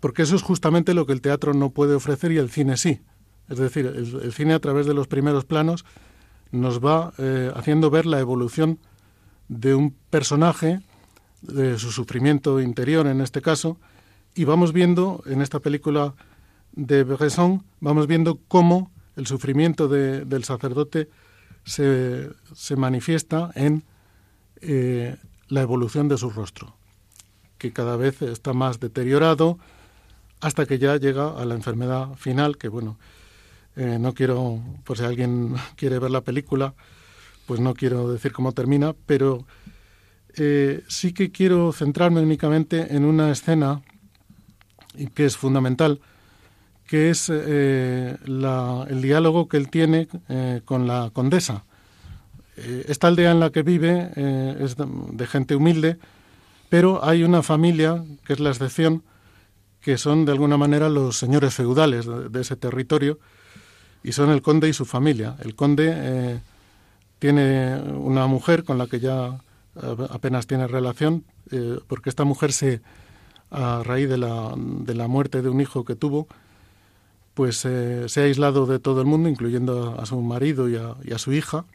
porque 0.00 0.22
eso 0.22 0.36
es 0.36 0.42
justamente 0.42 0.94
lo 0.94 1.06
que 1.06 1.12
el 1.12 1.20
teatro 1.20 1.54
no 1.54 1.70
puede 1.70 1.94
ofrecer 1.94 2.32
y 2.32 2.38
el 2.38 2.50
cine 2.50 2.76
sí. 2.76 3.00
Es 3.48 3.58
decir, 3.58 3.86
el, 3.86 4.32
cine 4.32 4.54
a 4.54 4.58
través 4.58 4.86
de 4.86 4.94
los 4.94 5.06
primeros 5.06 5.44
planos 5.44 5.84
nos 6.52 6.84
va 6.84 7.12
eh, 7.18 7.50
haciendo 7.54 7.90
ver 7.90 8.04
la 8.06 8.20
evolución 8.20 8.78
de 9.48 9.74
un 9.74 9.94
personaje, 10.10 10.80
de 11.40 11.78
su 11.78 11.90
sufrimiento 11.90 12.60
interior 12.60 13.06
en 13.06 13.20
este 13.20 13.40
caso, 13.40 13.78
y 14.34 14.44
vamos 14.44 14.72
viendo 14.72 15.22
en 15.26 15.40
esta 15.40 15.60
película 15.60 16.14
de 16.72 17.02
Bresson, 17.04 17.64
vamos 17.80 18.06
viendo 18.06 18.38
cómo 18.48 18.92
el 19.16 19.26
sufrimiento 19.26 19.88
del 19.88 20.44
sacerdote 20.44 21.08
se, 21.68 22.30
se 22.54 22.76
manifiesta 22.76 23.50
en 23.54 23.84
eh, 24.60 25.16
la 25.48 25.60
evolución 25.60 26.08
de 26.08 26.18
su 26.18 26.30
rostro, 26.30 26.74
que 27.58 27.72
cada 27.72 27.96
vez 27.96 28.22
está 28.22 28.52
más 28.52 28.80
deteriorado 28.80 29.58
hasta 30.40 30.66
que 30.66 30.78
ya 30.78 30.96
llega 30.96 31.38
a 31.38 31.44
la 31.44 31.54
enfermedad 31.54 32.14
final, 32.14 32.56
que 32.56 32.68
bueno, 32.68 32.98
eh, 33.76 33.98
no 34.00 34.14
quiero, 34.14 34.60
por 34.84 34.96
si 34.96 35.04
alguien 35.04 35.54
quiere 35.76 35.98
ver 35.98 36.10
la 36.10 36.22
película, 36.22 36.74
pues 37.46 37.60
no 37.60 37.74
quiero 37.74 38.10
decir 38.10 38.32
cómo 38.32 38.52
termina, 38.52 38.94
pero 39.06 39.46
eh, 40.36 40.84
sí 40.88 41.12
que 41.12 41.30
quiero 41.30 41.72
centrarme 41.72 42.20
únicamente 42.20 42.94
en 42.94 43.04
una 43.04 43.30
escena 43.30 43.82
que 45.14 45.26
es 45.26 45.36
fundamental, 45.36 46.00
que 46.88 47.10
es 47.10 47.28
el 47.28 48.18
diálogo 49.02 49.48
que 49.48 49.58
él 49.58 49.70
tiene 49.70 50.08
con 50.64 50.88
la 50.88 51.10
condesa, 51.12 51.64
eh, 52.60 52.86
esta 52.88 53.06
aldea 53.06 53.30
en 53.30 53.38
la 53.38 53.50
que 53.50 53.62
vive 53.62 54.10
eh, 54.16 54.56
es 54.60 54.76
de, 54.76 55.26
gente 55.26 55.54
humilde, 55.54 55.96
pero 56.68 57.04
hay 57.04 57.22
una 57.22 57.42
familia, 57.42 58.04
que 58.26 58.32
es 58.32 58.40
la 58.40 58.50
excepción, 58.50 59.04
que 59.80 59.96
son 59.96 60.24
de 60.24 60.32
alguna 60.32 60.56
manera 60.56 60.88
los 60.88 61.16
señores 61.16 61.54
feudales 61.54 62.06
de, 62.06 62.40
ese 62.40 62.56
territorio, 62.56 63.20
y 64.02 64.10
son 64.12 64.30
el 64.30 64.42
conde 64.42 64.68
y 64.68 64.72
su 64.72 64.84
familia. 64.84 65.36
El 65.40 65.54
conde 65.54 65.92
eh, 65.94 66.40
tiene 67.20 67.76
una 67.80 68.26
mujer 68.26 68.64
con 68.64 68.76
la 68.76 68.88
que 68.88 68.98
ya 68.98 69.38
apenas 70.10 70.48
tiene 70.48 70.66
relación, 70.66 71.24
porque 71.86 72.10
esta 72.10 72.24
mujer 72.24 72.52
se, 72.52 72.80
a 73.50 73.82
raíz 73.84 74.08
de 74.08 74.18
la, 74.18 74.52
de 74.56 74.94
la 74.94 75.06
muerte 75.06 75.40
de 75.40 75.48
un 75.48 75.60
hijo 75.60 75.84
que 75.84 75.94
tuvo, 75.94 76.26
pues 77.38 77.58
se 77.58 78.20
ha 78.20 78.24
aislado 78.24 78.66
de 78.66 78.80
todo 78.80 79.00
el 79.00 79.06
mundo, 79.06 79.28
incluyendo 79.28 79.94
a, 79.96 80.04
su 80.06 80.20
marido 80.20 80.68
y 80.68 80.74
a 81.12 81.18
su 81.18 81.32
hija, 81.32 81.66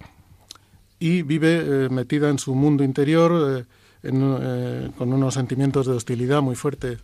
y 1.04 1.22
vive 1.22 1.60
eh, 1.86 1.90
metida 1.90 2.30
en 2.30 2.40
su 2.40 2.56
mundo 2.56 2.82
interior 2.86 3.60
eh, 3.60 3.66
eh, 4.04 4.90
con 4.98 5.12
unos 5.12 5.34
sentimientos 5.34 5.86
de 5.86 5.92
hostilidad 5.92 6.42
muy 6.42 6.56
fuertes, 6.56 7.00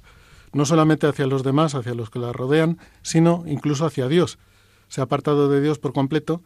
no 0.53 0.65
solamente 0.65 1.05
hacia 1.05 1.27
los 1.27 1.43
demás, 1.43 1.75
hacia 1.75 1.93
los 1.93 2.09
que 2.09 2.19
la 2.19 2.31
rodean, 2.31 2.77
sino 3.01 3.43
incluso 3.45 3.85
hacia 3.85 4.07
Dios. 4.07 4.39
Se 4.87 5.01
ha 5.01 5.03
apartado 5.03 5.49
de 5.49 5.59
Dios 5.59 5.79
por 5.79 5.91
completo 5.91 6.41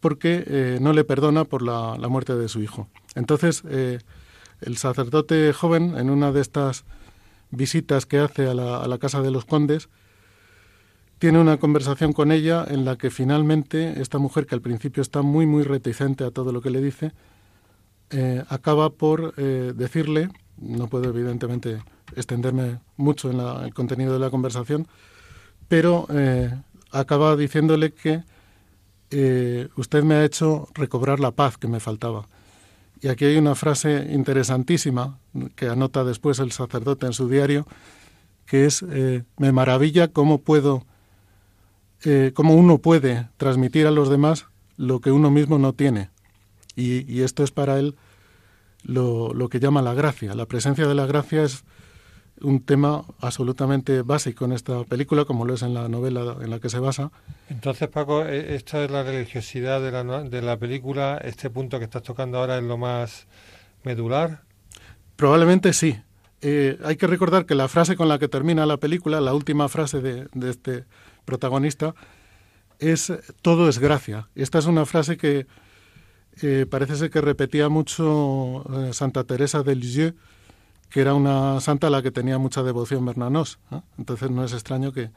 porque 0.00 0.78
no 0.80 0.94
le 0.94 1.04
perdona 1.04 1.44
por 1.44 1.60
la, 1.60 1.96
muerte 2.08 2.34
de 2.34 2.48
su 2.48 2.62
hijo. 2.62 2.88
Entonces, 3.14 3.62
el 3.64 4.76
sacerdote 4.78 5.52
joven, 5.52 5.98
en 5.98 6.08
una 6.08 6.32
de 6.32 6.40
estas 6.40 6.84
visitas 7.50 8.06
que 8.06 8.20
hace 8.20 8.48
a 8.48 8.54
la, 8.54 8.78
a 8.78 8.88
la 8.88 8.96
casa 8.96 9.20
de 9.20 9.30
los 9.30 9.44
condes, 9.44 9.90
tiene 11.20 11.38
una 11.38 11.58
conversación 11.58 12.14
con 12.14 12.32
ella 12.32 12.64
en 12.66 12.86
la 12.86 12.96
que 12.96 13.10
finalmente 13.10 14.00
esta 14.00 14.16
mujer, 14.16 14.46
que 14.46 14.54
al 14.54 14.62
principio 14.62 15.02
está 15.02 15.20
muy, 15.20 15.44
muy 15.44 15.64
reticente 15.64 16.24
a 16.24 16.30
todo 16.30 16.50
lo 16.50 16.62
que 16.62 16.70
le 16.70 16.80
dice, 16.80 17.12
eh, 18.08 18.42
acaba 18.48 18.88
por 18.88 19.34
eh, 19.36 19.74
decirle, 19.76 20.30
no 20.56 20.88
puedo 20.88 21.10
evidentemente 21.10 21.82
extenderme 22.16 22.80
mucho 22.96 23.30
en 23.30 23.38
el 23.38 23.74
contenido 23.74 24.14
de 24.14 24.18
la 24.18 24.30
conversación, 24.30 24.88
pero 25.68 26.06
eh, 26.10 26.58
acaba 26.90 27.36
diciéndole 27.36 27.92
que 27.92 28.24
usted 29.76 30.02
me 30.04 30.14
ha 30.14 30.24
hecho 30.24 30.68
recobrar 30.72 31.20
la 31.20 31.32
paz 31.32 31.58
que 31.58 31.68
me 31.68 31.80
faltaba. 31.80 32.28
Y 33.02 33.08
aquí 33.08 33.26
hay 33.26 33.36
una 33.36 33.56
frase 33.56 34.08
interesantísima 34.10 35.18
que 35.54 35.68
anota 35.68 36.02
después 36.02 36.38
el 36.38 36.52
sacerdote 36.52 37.06
en 37.06 37.12
su 37.12 37.28
diario, 37.28 37.66
que 38.46 38.66
es, 38.66 38.84
me 39.36 39.52
maravilla 39.52 40.08
cómo 40.08 40.38
puedo 40.38 40.86
eh, 42.04 42.32
cómo 42.34 42.54
uno 42.54 42.78
puede 42.78 43.28
transmitir 43.36 43.86
a 43.86 43.90
los 43.90 44.08
demás 44.08 44.46
lo 44.76 45.00
que 45.00 45.10
uno 45.10 45.30
mismo 45.30 45.58
no 45.58 45.72
tiene. 45.72 46.10
Y, 46.76 47.20
esto 47.22 47.44
es 47.44 47.50
para 47.50 47.78
él 47.78 47.96
lo, 48.84 49.34
lo, 49.34 49.48
que 49.48 49.60
llama 49.60 49.82
la 49.82 49.92
gracia. 49.92 50.34
La 50.34 50.46
presencia 50.46 50.86
de 50.86 50.94
la 50.94 51.04
gracia 51.04 51.42
es 51.42 51.64
un 52.40 52.64
tema 52.64 53.04
absolutamente 53.20 54.02
básico 54.02 54.44
en 54.44 54.52
esta 54.52 54.84
película, 54.84 55.24
como 55.24 55.44
lo 55.44 55.54
es 55.54 55.62
en 55.62 55.74
la 55.74 55.88
novela 55.88 56.36
en 56.40 56.50
la 56.50 56.58
que 56.58 56.70
se 56.70 56.78
basa. 56.78 57.10
Entonces, 57.48 57.88
Paco, 57.88 58.24
e, 58.24 58.54
esta 58.54 58.82
es 58.82 58.90
la 58.90 59.02
religiosidad 59.02 59.80
de 59.80 59.90
la, 59.90 60.22
de 60.22 60.42
la 60.42 60.56
película, 60.56 61.20
este 61.22 61.50
punto 61.50 61.78
que 61.78 61.84
estás 61.84 62.02
tocando 62.02 62.38
ahora 62.38 62.56
es 62.58 62.64
lo 62.64 62.78
más 62.78 63.26
medular. 63.82 64.42
Probablemente 65.16 65.72
sí. 65.72 65.98
Eh, 66.42 66.78
hay 66.84 66.96
que 66.96 67.06
recordar 67.06 67.44
que 67.44 67.54
la 67.54 67.68
frase 67.68 67.96
con 67.96 68.08
la 68.08 68.18
que 68.18 68.28
termina 68.28 68.64
la 68.64 68.78
película, 68.78 69.20
la 69.20 69.34
última 69.34 69.68
frase 69.68 70.00
de, 70.00 70.26
de 70.32 70.50
este 70.50 70.84
protagonista, 71.24 71.94
es 72.78 73.12
todo 73.42 73.68
es 73.68 73.78
gracia. 73.78 74.28
Esta 74.34 74.58
es 74.58 74.66
una 74.66 74.86
frase 74.86 75.16
que 75.16 75.46
eh, 76.42 76.66
parece 76.68 76.96
ser 76.96 77.10
que 77.10 77.20
repetía 77.20 77.68
mucho 77.68 78.64
eh, 78.72 78.92
Santa 78.92 79.24
Teresa 79.24 79.62
de 79.62 79.76
Lisieux, 79.76 80.14
que 80.88 81.00
era 81.00 81.14
una 81.14 81.60
santa 81.60 81.88
a 81.88 81.90
la 81.90 82.02
que 82.02 82.10
tenía 82.10 82.38
mucha 82.38 82.62
devoción 82.62 83.04
Bernanos. 83.04 83.58
Entonces 83.98 84.30
no 84.30 84.44
es 84.44 84.52
extraño 84.52 84.92
que 84.92 85.10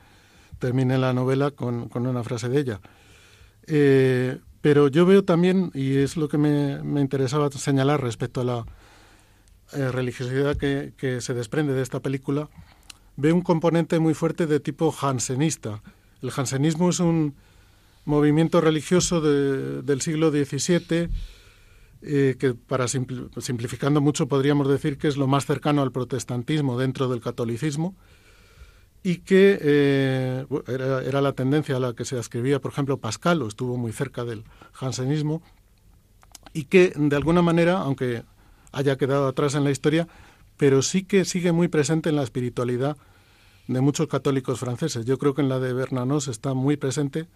termine 0.60 0.98
la 0.98 1.14
novela 1.14 1.52
con, 1.52 1.90
una 1.94 2.24
frase 2.24 2.50
de 2.50 2.60
ella. 2.60 2.82
Eh, 3.66 4.40
pero 4.62 4.88
yo 4.88 5.06
veo 5.06 5.24
también, 5.24 5.72
y 5.74 5.98
es 5.98 6.16
lo 6.16 6.28
que 6.28 6.38
me, 6.38 7.02
interesaba 7.02 7.50
señalar 7.52 8.02
respecto 8.02 8.42
a 8.42 8.44
la 8.44 8.66
religiosidad 9.72 10.56
que, 10.56 10.94
que 10.98 11.20
se 11.20 11.34
desprende 11.34 11.74
de 11.74 11.82
esta 11.82 12.00
película, 12.00 12.50
ve 13.16 13.32
un 13.32 13.42
componente 13.42 14.00
muy 14.00 14.14
fuerte 14.14 14.48
de 14.48 14.60
tipo 14.60 14.92
jansenista. 14.92 15.82
El 16.22 16.32
jansenismo 16.32 16.90
es 16.90 17.00
un 17.00 17.36
movimiento 18.06 18.62
religioso 18.62 19.22
del 19.22 20.02
siglo 20.02 20.32
XVII 20.32 21.10
eh, 22.02 22.36
que, 22.38 22.54
para 22.54 22.88
simplificando 22.88 24.02
mucho, 24.02 24.28
podríamos 24.28 24.68
decir 24.68 24.98
que 24.98 25.08
es 25.08 25.16
lo 25.16 25.28
más 25.28 25.46
cercano 25.46 25.82
al 25.82 25.92
protestantismo 25.92 26.78
dentro 26.78 27.08
del 27.08 27.22
catolicismo 27.22 27.96
y 29.04 29.18
que 29.18 29.58
eh, 29.62 30.46
era, 30.68 31.22
la 31.22 31.34
tendencia 31.34 31.76
a 31.76 31.80
la 31.80 31.94
que 31.94 32.06
se 32.06 32.18
ascribía, 32.18 32.60
por 32.60 32.72
ejemplo, 32.72 32.98
Pascal, 32.98 33.42
o 33.42 33.48
estuvo 33.48 33.78
muy 33.78 33.92
cerca 33.92 34.24
del 34.24 34.46
jansenismo, 34.72 35.42
y 36.54 36.66
que 36.66 36.94
de 36.96 37.16
alguna 37.16 37.42
manera, 37.42 37.80
aunque 37.80 38.24
haya 38.72 38.98
quedado 38.98 39.28
atrás 39.28 39.56
en 39.56 39.66
la 39.66 39.72
historia, 39.72 40.08
pero 40.58 40.82
sí 40.82 41.04
que 41.04 41.26
sigue 41.26 41.52
muy 41.52 41.68
presente 41.68 42.10
en 42.10 42.16
la 42.16 42.24
espiritualidad 42.24 42.98
de 43.68 43.82
muchos 43.82 44.08
católicos 44.08 44.60
franceses. 44.60 45.06
Yo 45.06 45.18
creo 45.18 45.34
que 45.34 45.42
en 45.42 45.50
la 45.50 45.60
de 45.60 45.74
Bernanos 45.74 46.28
está 46.28 46.54
muy 46.54 46.78
presente 46.78 47.28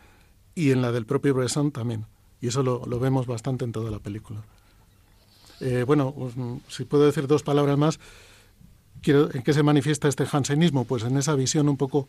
y 0.55 0.71
en 0.71 0.81
la 0.81 0.91
del 0.91 1.05
propio 1.05 1.33
Bresson 1.33 1.71
también. 1.71 2.05
Y 2.41 2.47
eso 2.47 2.63
lo, 2.63 2.99
vemos 2.99 3.25
bastante 3.25 3.65
en 3.65 3.71
toda 3.71 3.89
la 3.89 3.99
película. 3.99 4.41
Eh, 5.59 5.83
bueno, 5.87 6.13
pues, 6.13 6.33
si 6.67 6.85
puedo 6.85 7.05
decir 7.05 7.27
dos 7.27 7.43
palabras 7.43 7.77
más, 7.77 7.99
quiero, 9.01 9.33
¿en 9.33 9.41
qué 9.41 9.53
se 9.53 9.63
manifiesta 9.63 10.07
este 10.07 10.25
jansenismo? 10.25 10.85
Pues 10.85 11.03
en 11.03 11.17
esa 11.17 11.33
visión 11.35 11.69
un 11.69 11.77
poco 11.77 12.07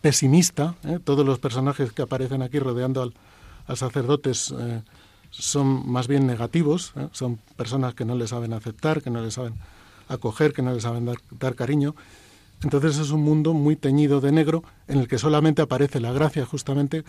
pesimista. 0.00 0.76
¿eh? 0.84 0.98
Todos 1.02 1.26
los 1.26 1.38
personajes 1.38 1.92
que 1.92 2.02
aparecen 2.02 2.42
aquí 2.42 2.58
rodeando 2.58 3.02
al, 3.02 3.14
al 3.66 3.76
sacerdotes 3.76 4.54
eh, 4.56 4.82
son 5.30 5.90
más 5.90 6.08
bien 6.08 6.26
negativos, 6.26 6.92
son 7.12 7.38
personas 7.56 7.94
que 7.94 8.04
no 8.04 8.16
le 8.16 8.26
saben 8.26 8.52
aceptar, 8.52 9.00
que 9.02 9.10
no 9.10 9.20
le 9.22 9.30
saben 9.30 9.54
acoger, 10.10 10.52
que 10.52 10.62
no 10.62 10.74
le 10.74 10.80
saben 10.80 11.06
dar, 11.06 11.54
cariño. 11.54 11.94
Entonces 12.62 12.98
es 12.98 13.10
un 13.10 13.22
mundo 13.22 13.54
muy 13.54 13.76
teñido 13.76 14.20
de 14.20 14.32
negro 14.32 14.62
en 14.86 14.98
el 14.98 15.08
que 15.08 15.18
solamente 15.18 15.62
aparece 15.62 16.00
la 16.00 16.12
gracia 16.12 16.44
justamente 16.44 17.04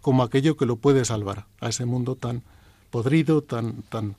como 0.00 0.22
aquello 0.22 0.56
que 0.56 0.66
lo 0.66 0.76
puede 0.76 1.04
salvar 1.04 1.46
a 1.60 1.68
ese 1.68 1.84
mundo 1.84 2.16
tan 2.16 2.42
podrido, 2.90 3.42
tan, 3.42 3.82
tan, 3.82 4.16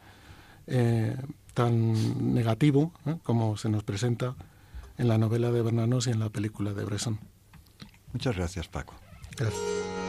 eh, 0.68 1.18
tan 1.54 2.34
negativo 2.34 2.94
¿eh? 3.06 3.18
como 3.24 3.58
se 3.58 3.70
nos 3.70 3.84
presenta 3.84 4.36
en 4.98 5.08
la 5.08 5.18
novela 5.18 5.52
de 5.52 5.62
Bernanos 5.62 6.08
y 6.08 6.12
en 6.12 6.20
la 6.20 6.30
película 6.30 6.74
de 6.74 6.86
Bresson. 6.86 7.20
Muchas 8.14 8.36
gracias, 8.36 8.68
Paco. 8.68 8.94
Gracias. 9.38 10.07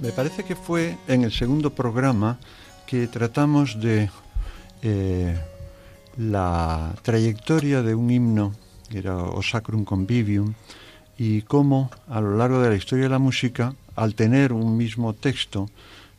Me 0.00 0.10
parece 0.10 0.42
que 0.42 0.56
fue 0.56 0.98
en 1.06 1.22
el 1.22 1.30
segundo 1.30 1.70
programa 1.70 2.38
que 2.88 3.06
tratamos 3.06 3.80
de 3.80 4.10
eh, 4.82 5.38
la 6.16 6.92
trayectoria 7.02 7.82
de 7.82 7.94
un 7.94 8.10
himno, 8.10 8.52
que 8.90 8.98
era 8.98 9.16
O 9.16 9.40
Sacrum 9.44 9.84
Convivium, 9.84 10.54
y 11.18 11.42
cómo 11.42 11.90
a 12.08 12.20
lo 12.20 12.36
largo 12.36 12.60
de 12.60 12.70
la 12.70 12.76
historia 12.76 13.04
de 13.04 13.10
la 13.10 13.18
música, 13.18 13.74
al 13.94 14.14
tener 14.14 14.52
un 14.52 14.76
mismo 14.76 15.14
texto 15.14 15.68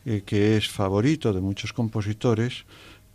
eh, 0.04 0.22
que 0.24 0.56
es 0.56 0.68
favorito 0.68 1.32
de 1.32 1.40
muchos 1.40 1.72
compositores, 1.72 2.64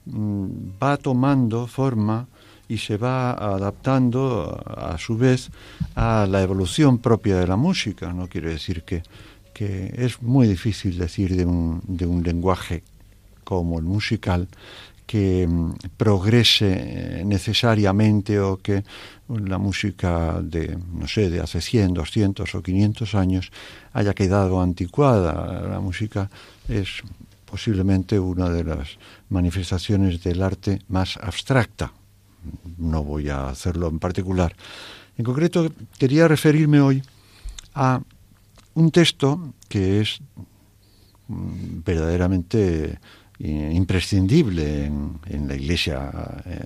mm, 0.05 0.47
va 0.81 0.97
tomando 0.97 1.67
forma 1.67 2.27
y 2.69 2.77
se 2.77 2.97
va 2.97 3.31
adaptando 3.31 4.61
a, 4.65 4.97
su 4.97 5.17
vez 5.17 5.49
a 5.95 6.25
la 6.29 6.41
evolución 6.41 6.97
propia 6.99 7.37
de 7.37 7.47
la 7.47 7.57
música. 7.57 8.13
No 8.13 8.27
quiere 8.27 8.51
decir 8.51 8.83
que, 8.83 9.03
que 9.53 9.93
es 9.97 10.21
muy 10.21 10.47
difícil 10.47 10.97
decir 10.97 11.35
de 11.35 11.45
un, 11.45 11.81
de 11.85 12.05
un 12.05 12.23
lenguaje 12.23 12.83
como 13.43 13.77
el 13.77 13.85
musical 13.85 14.47
que 15.13 15.45
mm, 15.45 15.93
progrese 15.95 16.73
eh, 16.73 17.23
necesariamente 17.23 18.39
o 18.41 18.57
que 18.57 18.81
la 19.29 19.59
música 19.59 20.41
de, 20.41 20.73
no 20.73 21.07
sé, 21.07 21.29
de 21.29 21.39
hace 21.39 21.61
100, 21.61 21.93
200 21.93 22.55
o 22.55 22.63
500 22.63 23.13
años 23.13 23.51
haya 23.93 24.15
quedado 24.15 24.59
anticuada. 24.59 25.69
La 25.69 25.79
música 25.79 26.31
es 26.67 27.05
posiblemente 27.45 28.17
una 28.17 28.49
de 28.49 28.63
las 28.63 28.97
manifestaciones 29.29 30.23
del 30.23 30.41
arte 30.41 30.81
más 30.87 31.17
abstracta. 31.21 31.93
No 32.79 33.03
voy 33.03 33.29
a 33.29 33.49
hacerlo 33.49 33.89
en 33.89 33.99
particular. 33.99 34.55
En 35.15 35.25
concreto, 35.25 35.71
quería 35.99 36.27
referirme 36.27 36.81
hoy 36.81 37.03
a 37.75 38.01
un 38.73 38.89
texto 38.89 39.53
que 39.69 40.01
es 40.01 40.17
mm, 41.27 41.85
verdaderamente 41.85 42.97
imprescindible 43.39 44.85
en, 44.85 45.47
la 45.47 45.55
Iglesia, 45.55 46.11
eh, 46.45 46.65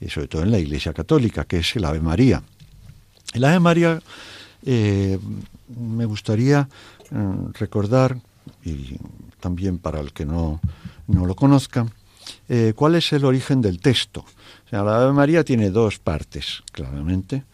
y 0.00 0.08
sobre 0.08 0.28
todo 0.28 0.42
en 0.42 0.50
la 0.50 0.58
Iglesia 0.58 0.92
católica, 0.92 1.44
que 1.44 1.58
es 1.58 1.76
el 1.76 1.84
Ave 1.84 2.00
María. 2.00 2.42
El 3.32 3.44
Ave 3.44 3.60
María 3.60 4.00
eh, 4.64 5.18
me 5.68 6.04
gustaría 6.04 6.68
recordar, 7.54 8.18
y 8.64 8.98
también 9.40 9.78
para 9.78 10.00
el 10.00 10.12
que 10.12 10.26
no, 10.26 10.60
no 11.06 11.24
lo 11.24 11.34
conozca, 11.34 11.86
cuál 12.74 12.96
es 12.96 13.12
el 13.14 13.24
origen 13.24 13.62
del 13.62 13.80
texto. 13.80 14.26
La 14.70 14.80
Ave 14.80 15.12
María 15.14 15.42
tiene 15.42 15.70
dos 15.70 15.98
partes, 15.98 16.62
claramente. 16.72 17.44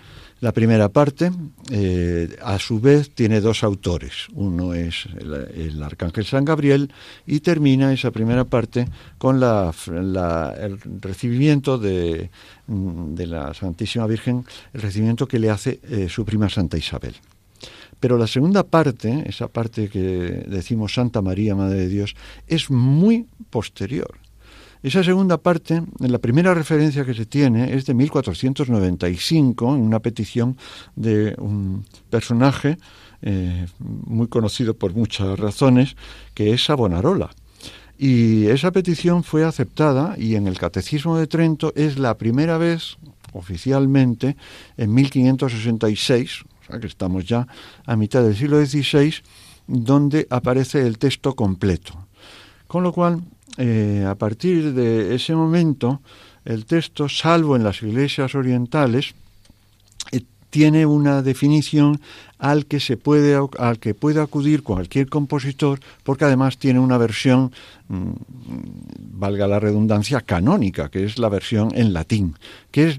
La 0.44 0.52
primera 0.52 0.90
parte, 0.90 1.32
eh, 1.70 2.36
a 2.42 2.58
su 2.58 2.78
vez, 2.78 3.14
tiene 3.14 3.40
dos 3.40 3.64
autores. 3.64 4.26
Uno 4.34 4.74
es 4.74 5.06
el, 5.16 5.82
arcángel 5.82 6.26
San 6.26 6.44
Gabriel 6.44 6.92
y 7.26 7.40
termina 7.40 7.94
esa 7.94 8.10
primera 8.10 8.44
parte 8.44 8.86
con 9.16 9.42
el 9.42 10.78
recibimiento 11.00 11.78
de, 11.78 12.28
la 12.68 13.54
Santísima 13.54 14.06
Virgen, 14.06 14.44
el 14.74 14.82
recibimiento 14.82 15.26
que 15.26 15.38
le 15.38 15.48
hace 15.48 15.80
eh, 15.84 16.10
su 16.10 16.26
prima 16.26 16.50
Santa 16.50 16.76
Isabel. 16.76 17.14
Pero 17.98 18.18
la 18.18 18.26
segunda 18.26 18.64
parte, 18.64 19.24
esa 19.26 19.48
parte 19.48 19.88
que 19.88 20.44
decimos 20.46 20.92
Santa 20.92 21.22
María, 21.22 21.54
Madre 21.54 21.78
de 21.78 21.88
Dios, 21.88 22.14
es 22.46 22.70
muy 22.70 23.28
posterior. 23.48 24.18
Esa 24.84 25.02
segunda 25.02 25.38
parte, 25.38 25.82
la 25.98 26.18
primera 26.18 26.52
referencia 26.52 27.06
que 27.06 27.14
se 27.14 27.24
tiene 27.24 27.72
es 27.72 27.86
de 27.86 27.94
1495, 27.94 29.74
en 29.74 29.80
una 29.80 30.00
petición 30.00 30.58
de 30.94 31.34
un 31.38 31.86
personaje 32.10 32.76
eh, 33.22 33.66
muy 33.78 34.28
conocido 34.28 34.74
por 34.74 34.92
muchas 34.92 35.38
razones, 35.38 35.96
que 36.34 36.52
es 36.52 36.66
Savonarola. 36.66 37.30
Y 37.96 38.44
esa 38.48 38.72
petición 38.72 39.24
fue 39.24 39.44
aceptada 39.44 40.16
y 40.18 40.34
en 40.34 40.46
el 40.46 40.58
Catecismo 40.58 41.16
de 41.16 41.28
Trento 41.28 41.72
es 41.74 41.98
la 41.98 42.18
primera 42.18 42.58
vez 42.58 42.98
oficialmente 43.32 44.36
en 44.76 44.92
1566, 44.92 46.42
o 46.42 46.64
sea 46.66 46.78
que 46.78 46.88
estamos 46.88 47.24
ya 47.24 47.46
a 47.86 47.96
mitad 47.96 48.22
del 48.22 48.36
siglo 48.36 48.62
XVI, 48.62 49.14
donde 49.66 50.26
aparece 50.28 50.86
el 50.86 50.98
texto 50.98 51.34
completo. 51.34 52.06
Con 52.66 52.82
lo 52.82 52.92
cual, 52.92 53.22
eh, 53.56 54.04
a 54.08 54.14
partir 54.14 54.72
de 54.72 55.14
ese 55.14 55.34
momento, 55.34 56.00
el 56.44 56.66
texto, 56.66 57.08
salvo 57.08 57.56
en 57.56 57.64
las 57.64 57.82
iglesias 57.82 58.34
orientales, 58.34 59.14
eh, 60.12 60.22
tiene 60.50 60.86
una 60.86 61.22
definición 61.22 62.00
al 62.38 62.66
que 62.66 62.80
se 62.80 62.96
puede 62.96 63.38
al 63.58 63.78
que 63.78 63.94
puede 63.94 64.20
acudir 64.20 64.62
cualquier 64.62 65.08
compositor 65.08 65.80
porque 66.02 66.26
además 66.26 66.58
tiene 66.58 66.78
una 66.78 66.98
versión 66.98 67.52
mm, 67.88 68.10
valga 69.18 69.46
la 69.46 69.58
redundancia 69.58 70.20
canónica 70.20 70.90
que 70.90 71.04
es 71.04 71.18
la 71.18 71.28
versión 71.28 71.70
en 71.74 71.92
latín 71.92 72.36
que 72.70 72.88
es 72.88 72.96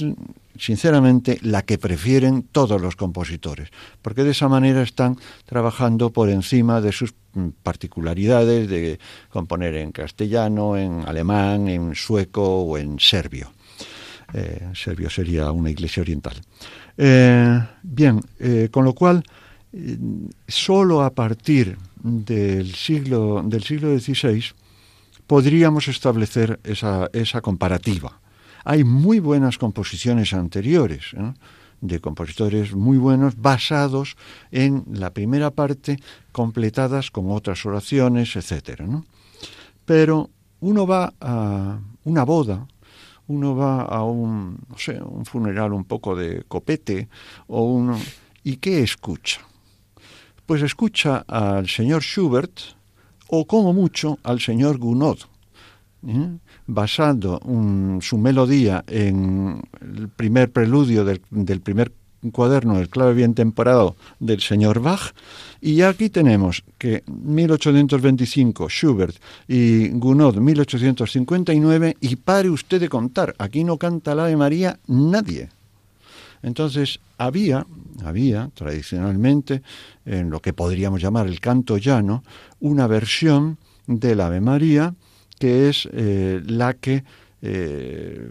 sinceramente 0.57 1.39
la 1.41 1.63
que 1.63 1.77
prefieren 1.77 2.43
todos 2.43 2.81
los 2.81 2.95
compositores, 2.95 3.69
porque 4.01 4.23
de 4.23 4.31
esa 4.31 4.47
manera 4.47 4.81
están 4.81 5.17
trabajando 5.45 6.11
por 6.11 6.29
encima 6.29 6.81
de 6.81 6.91
sus 6.91 7.13
mm, 7.33 7.49
particularidades 7.63 8.69
de 8.69 8.99
componer 9.29 9.75
en 9.75 9.91
castellano, 9.91 10.77
en 10.77 11.07
alemán, 11.07 11.67
en 11.67 11.95
sueco 11.95 12.63
o 12.63 12.77
en 12.77 12.99
serbio. 12.99 13.51
Eh, 14.33 14.69
serbio 14.73 15.09
sería 15.09 15.51
una 15.51 15.69
iglesia 15.69 16.01
oriental. 16.01 16.35
Eh, 16.97 17.61
bien, 17.83 18.21
eh, 18.39 18.69
con 18.71 18.85
lo 18.85 18.93
cual, 18.93 19.23
solo 20.47 21.03
a 21.03 21.13
partir 21.13 21.77
del 22.01 22.73
siglo, 22.73 23.43
del 23.45 23.63
siglo 23.63 23.97
XVI 23.99 24.41
podríamos 25.27 25.89
establecer 25.89 26.59
esa, 26.63 27.09
esa 27.11 27.41
comparativa 27.41 28.21
hay 28.65 28.83
muy 28.83 29.19
buenas 29.19 29.57
composiciones 29.59 30.33
anteriores, 30.33 31.15
de 31.81 32.01
compositores 32.01 32.73
muy 32.73 32.97
buenos, 32.97 33.39
basados 33.39 34.17
en 34.51 34.83
la 34.91 35.13
primera 35.13 35.51
parte, 35.51 35.99
completadas 36.31 37.11
con 37.11 37.31
otras 37.31 37.63
oraciones, 37.65 38.35
etc. 38.35 38.81
Pero 39.85 40.31
uno 40.61 40.87
va 40.87 41.13
a 41.21 41.79
una 42.03 42.23
boda, 42.25 42.67
uno 43.27 43.55
va 43.55 43.83
a 43.83 44.03
un, 44.03 44.57
no 44.67 44.77
sé, 44.77 44.99
un 44.99 45.25
funeral 45.25 45.71
un 45.71 45.85
poco 45.85 46.15
de 46.15 46.43
copete, 46.47 47.07
o 47.47 47.63
uno, 47.63 47.99
¿y 48.43 48.57
qué 48.57 48.81
escucha? 48.81 49.41
Pues 50.47 50.63
escucha 50.63 51.23
al 51.27 51.69
señor 51.69 52.01
Schubert, 52.01 52.59
o 53.27 53.45
como 53.45 53.73
mucho 53.73 54.17
al 54.23 54.39
señor 54.39 54.79
Gounod, 54.79 55.19
¿eh? 56.07 56.37
basando 56.67 57.39
su 58.01 58.17
melodía 58.17 58.83
en 58.87 59.61
el 59.81 60.09
primer 60.09 60.51
preludio 60.51 61.03
del, 61.05 61.21
primer 61.61 61.91
cuaderno 62.31 62.77
del 62.77 62.89
clave 62.89 63.13
bien 63.13 63.33
temporado 63.33 63.95
del 64.19 64.41
señor 64.41 64.79
Bach 64.81 65.13
y 65.61 65.81
aquí 65.81 66.09
tenemos 66.09 66.63
que 66.77 67.03
1825 67.07 68.69
Schubert 68.69 69.15
y 69.47 69.89
Gounod 69.89 70.37
1859 70.37 71.97
y 72.01 72.15
pare 72.15 72.49
usted 72.49 72.79
de 72.79 72.89
contar, 72.89 73.35
aquí 73.37 73.63
no 73.63 73.77
canta 73.77 74.15
la 74.15 74.25
de 74.25 74.37
María 74.37 74.79
nadie. 74.87 75.49
Entonces 76.41 76.99
había, 77.17 77.65
había 78.03 78.51
tradicionalmente 78.53 79.63
en 80.05 80.29
lo 80.29 80.39
que 80.41 80.53
podríamos 80.53 81.01
llamar 81.01 81.25
el 81.25 81.39
canto 81.39 81.77
llano 81.77 82.23
una 82.59 82.85
versión 82.85 83.57
del 83.87 84.21
Ave 84.21 84.41
María 84.41 84.93
que 85.39 85.69
es 85.69 85.87
eh, 85.91 86.41
la 86.45 86.73
que 86.73 87.03
eh, 87.41 88.29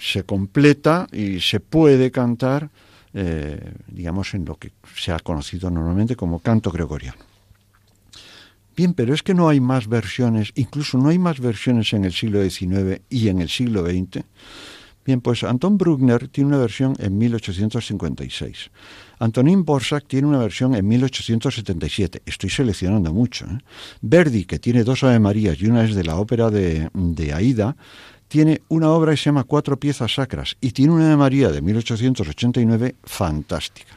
se 0.00 0.24
completa 0.24 1.06
y 1.12 1.40
se 1.40 1.60
puede 1.60 2.10
cantar, 2.10 2.70
eh, 3.14 3.72
digamos, 3.88 4.34
en 4.34 4.44
lo 4.44 4.56
que 4.56 4.72
se 4.96 5.12
ha 5.12 5.18
conocido 5.18 5.70
normalmente 5.70 6.16
como 6.16 6.40
canto 6.40 6.70
gregoriano. 6.70 7.18
Bien, 8.74 8.94
pero 8.94 9.14
es 9.14 9.22
que 9.22 9.34
no 9.34 9.48
hay 9.48 9.60
más 9.60 9.86
versiones, 9.86 10.52
incluso 10.54 10.96
no 10.98 11.10
hay 11.10 11.18
más 11.18 11.40
versiones 11.40 11.92
en 11.92 12.04
el 12.04 12.12
siglo 12.12 12.42
XIX 12.42 13.02
y 13.10 13.28
en 13.28 13.40
el 13.40 13.48
siglo 13.48 13.84
XX. 13.84 14.24
Bien, 15.04 15.20
pues 15.20 15.42
Anton 15.42 15.78
Bruckner 15.78 16.28
tiene 16.28 16.48
una 16.48 16.58
versión 16.58 16.94
en 16.98 17.18
1856. 17.18 18.70
Antonín 19.22 19.64
Borsak 19.64 20.08
tiene 20.08 20.26
una 20.26 20.38
versión 20.38 20.74
en 20.74 20.88
1877. 20.88 22.22
Estoy 22.26 22.50
seleccionando 22.50 23.14
mucho. 23.14 23.44
¿eh? 23.44 23.58
Verdi, 24.00 24.44
que 24.44 24.58
tiene 24.58 24.82
dos 24.82 25.04
Ave 25.04 25.20
Marías 25.20 25.60
y 25.60 25.66
una 25.66 25.84
es 25.84 25.94
de 25.94 26.02
la 26.02 26.16
ópera 26.16 26.50
de, 26.50 26.90
de 26.92 27.32
Aida, 27.32 27.76
tiene 28.26 28.62
una 28.66 28.90
obra 28.90 29.12
que 29.12 29.18
se 29.18 29.26
llama 29.26 29.44
Cuatro 29.44 29.78
piezas 29.78 30.12
sacras 30.12 30.56
y 30.60 30.72
tiene 30.72 30.94
una 30.94 31.06
Ave 31.06 31.16
María 31.18 31.50
de 31.50 31.62
1889 31.62 32.96
fantástica. 33.04 33.96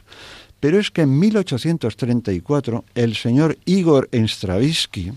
Pero 0.60 0.78
es 0.78 0.92
que 0.92 1.02
en 1.02 1.18
1834 1.18 2.84
el 2.94 3.16
señor 3.16 3.58
Igor 3.64 4.08
Stravinsky 4.12 5.12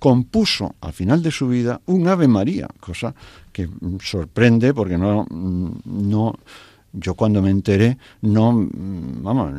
compuso 0.00 0.74
al 0.80 0.92
final 0.92 1.22
de 1.22 1.30
su 1.30 1.46
vida 1.46 1.80
un 1.86 2.08
Ave 2.08 2.26
María, 2.26 2.66
cosa 2.80 3.14
que 3.52 3.68
sorprende 4.02 4.74
porque 4.74 4.98
no, 4.98 5.24
no 5.30 6.34
yo 6.96 7.14
cuando 7.14 7.42
me 7.42 7.50
enteré 7.50 7.98
no, 8.22 8.68
vamos, 8.72 9.52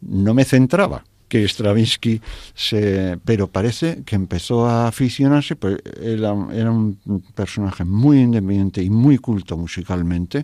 no 0.00 0.34
me 0.34 0.44
centraba 0.44 1.04
que 1.30 1.46
Stravinsky 1.46 2.20
se... 2.54 3.18
Pero 3.24 3.46
parece 3.46 4.02
que 4.04 4.16
empezó 4.16 4.66
a 4.66 4.88
aficionarse, 4.88 5.54
pues 5.54 5.78
era, 6.02 6.32
un 6.32 6.98
personaje 7.34 7.84
muy 7.84 8.20
independiente 8.20 8.82
y 8.82 8.90
muy 8.90 9.16
culto 9.16 9.56
musicalmente, 9.56 10.42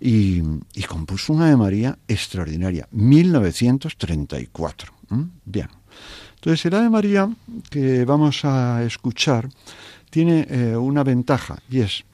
y, 0.00 0.40
compuso 0.88 1.32
una 1.32 1.48
de 1.48 1.56
María 1.56 1.98
extraordinaria, 2.06 2.86
1934. 2.92 4.92
Bien. 5.44 5.68
Entonces, 6.36 6.66
el 6.66 6.74
Ave 6.74 6.90
María 6.90 7.28
que 7.68 8.04
vamos 8.04 8.44
a 8.44 8.84
escuchar 8.84 9.48
tiene 10.10 10.46
eh, 10.48 10.76
una 10.76 11.02
ventaja 11.02 11.58
y 11.68 11.80
es 11.80 12.04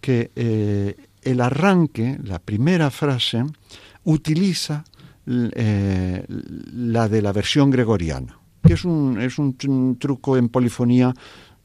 que 0.00 0.30
eh, 0.34 0.96
el 1.22 1.40
arranque, 1.40 2.18
la 2.22 2.38
primera 2.38 2.90
frase, 2.90 3.44
utiliza 4.04 4.84
eh, 5.26 6.24
la 6.26 7.08
de 7.08 7.22
la 7.22 7.32
versión 7.32 7.70
gregoriana, 7.70 8.38
que 8.62 8.74
es 8.74 8.84
un, 8.84 9.20
es 9.20 9.38
un, 9.38 9.98
truco 9.98 10.36
en 10.36 10.48
polifonía 10.48 11.12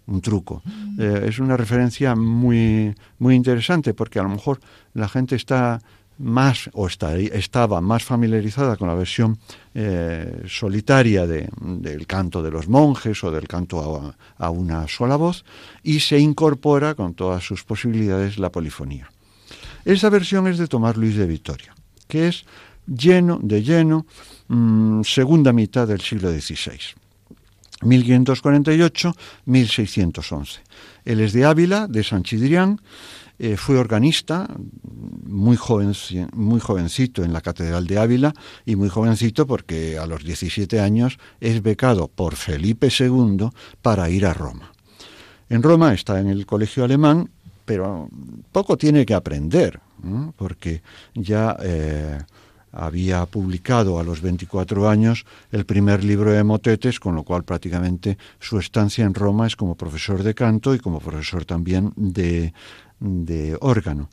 un 0.07 0.21
truco. 0.21 0.61
es 0.99 1.39
una 1.39 1.57
referencia 1.57 2.15
muy, 2.15 2.93
muy 3.17 3.33
interesante 3.33 3.95
porque 3.95 4.19
a 4.19 4.23
lo 4.23 4.29
mejor 4.29 4.59
la 4.93 5.09
gente 5.09 5.35
está 5.35 5.79
más 6.17 6.69
o 6.73 6.87
está, 6.87 7.17
estaba 7.17 7.81
más 7.81 8.03
familiarizada 8.03 8.77
con 8.77 8.87
la 8.87 8.95
versión 8.95 9.37
eh, 9.73 10.43
solitaria 10.47 11.27
de, 11.27 11.49
del 11.59 12.07
canto 12.07 12.41
de 12.41 12.51
los 12.51 12.67
monjes 12.67 13.23
o 13.23 13.31
del 13.31 13.47
canto 13.47 14.15
a, 14.37 14.49
una 14.49 14.87
sola 14.87 15.15
voz 15.15 15.43
y 15.83 15.99
se 15.99 16.19
incorpora 16.19 16.95
con 16.95 17.13
todas 17.13 17.43
sus 17.43 17.63
posibilidades 17.63 18.37
la 18.37 18.51
polifonía. 18.51 19.09
Esa 19.85 20.09
versión 20.09 20.47
es 20.47 20.57
de 20.57 20.67
Tomás 20.67 20.97
Luis 20.97 21.15
de 21.15 21.27
Vitoria, 21.27 21.73
que 22.07 22.27
es 22.27 22.43
lleno 22.87 23.39
de 23.41 23.63
lleno 23.63 24.05
mm, 24.47 25.03
segunda 25.03 25.53
mitad 25.53 25.87
del 25.87 26.01
siglo 26.01 26.29
XVI. 26.31 26.79
1548-1611. 27.81 30.59
Él 31.05 31.19
es 31.19 31.33
de 31.33 31.45
Ávila, 31.45 31.87
de 31.87 32.03
San 32.03 32.21
Chidrián, 32.23 32.79
eh, 33.37 33.57
fue 33.57 33.77
organista 33.77 34.47
muy, 35.25 35.57
joven, 35.57 35.91
muy 36.33 36.61
jovencito 36.61 37.21
en 37.23 37.33
la 37.33 37.41
Catedral 37.41 37.85
de 37.85 37.99
Ávila 37.99 38.33
y 38.65 38.77
muy 38.77 38.87
jovencito 38.89 39.45
porque 39.45 39.97
a 39.97 40.07
los 40.07 40.23
17 40.23 40.79
años 40.79 41.19
es 41.41 41.61
becado 41.61 42.07
por 42.07 42.37
Felipe 42.37 42.87
II 42.97 43.49
para 43.81 44.09
ir 44.09 44.25
a 44.25 44.33
Roma. 44.33 44.71
En 45.49 45.61
Roma 45.61 45.93
está 45.93 46.17
en 46.19 46.29
el 46.29 46.45
colegio 46.45 46.85
alemán, 46.85 47.29
pero 47.65 48.09
poco 48.51 48.77
tiene 48.77 49.05
que 49.05 49.13
aprender, 49.13 49.79
porque 50.37 50.83
ya 51.15 51.57
eh, 51.61 52.19
había 52.71 53.25
publicado 53.25 53.99
a 53.99 54.03
los 54.03 54.21
24 54.21 54.87
años 54.87 55.25
el 55.51 55.65
primer 55.65 56.03
libro 56.03 56.31
de 56.31 56.43
motetes, 56.43 56.99
con 56.99 57.15
lo 57.15 57.23
cual 57.23 57.43
prácticamente 57.43 58.17
su 58.39 58.59
estancia 58.59 59.03
en 59.05 59.13
Roma 59.13 59.47
es 59.47 59.55
como 59.55 59.75
profesor 59.75 60.21
de 60.21 60.35
canto 60.35 60.75
y 60.75 60.79
como 60.79 60.99
profesor 60.99 61.45
también 61.45 61.91
de, 61.95 62.53
de 62.99 63.57
órgano 63.61 64.09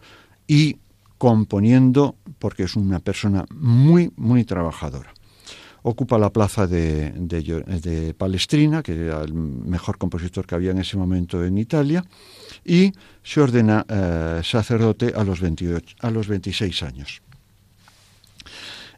y 0.46 0.78
componiendo 1.18 2.16
porque 2.38 2.64
es 2.64 2.74
una 2.74 3.00
persona 3.00 3.44
muy, 3.50 4.12
muy 4.16 4.44
trabajadora. 4.44 5.12
Ocupa 5.82 6.18
la 6.18 6.30
plaza 6.30 6.66
de, 6.66 8.14
Palestrina, 8.16 8.82
que 8.82 9.06
era 9.06 9.22
el 9.22 9.34
mejor 9.34 9.98
compositor 9.98 10.46
que 10.46 10.54
había 10.54 10.70
en 10.70 10.78
ese 10.78 10.96
momento 10.96 11.44
en 11.44 11.58
Italia, 11.58 12.04
y 12.64 12.92
se 13.22 13.40
ordena 13.40 13.84
eh, 13.88 14.40
sacerdote 14.44 15.12
a 15.16 15.24
los, 15.24 15.40
28, 15.40 15.96
a 16.00 16.10
los 16.10 16.28
26 16.28 16.82
años. 16.84 17.22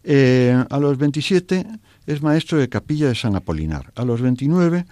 Eh, 0.02 0.62
a 0.68 0.78
los 0.78 0.98
27 0.98 1.66
es 2.06 2.20
maestro 2.20 2.58
de 2.58 2.68
capilla 2.68 3.08
de 3.08 3.14
San 3.14 3.34
Apolinar. 3.34 3.90
A 3.96 4.04
los 4.04 4.20
29 4.20 4.84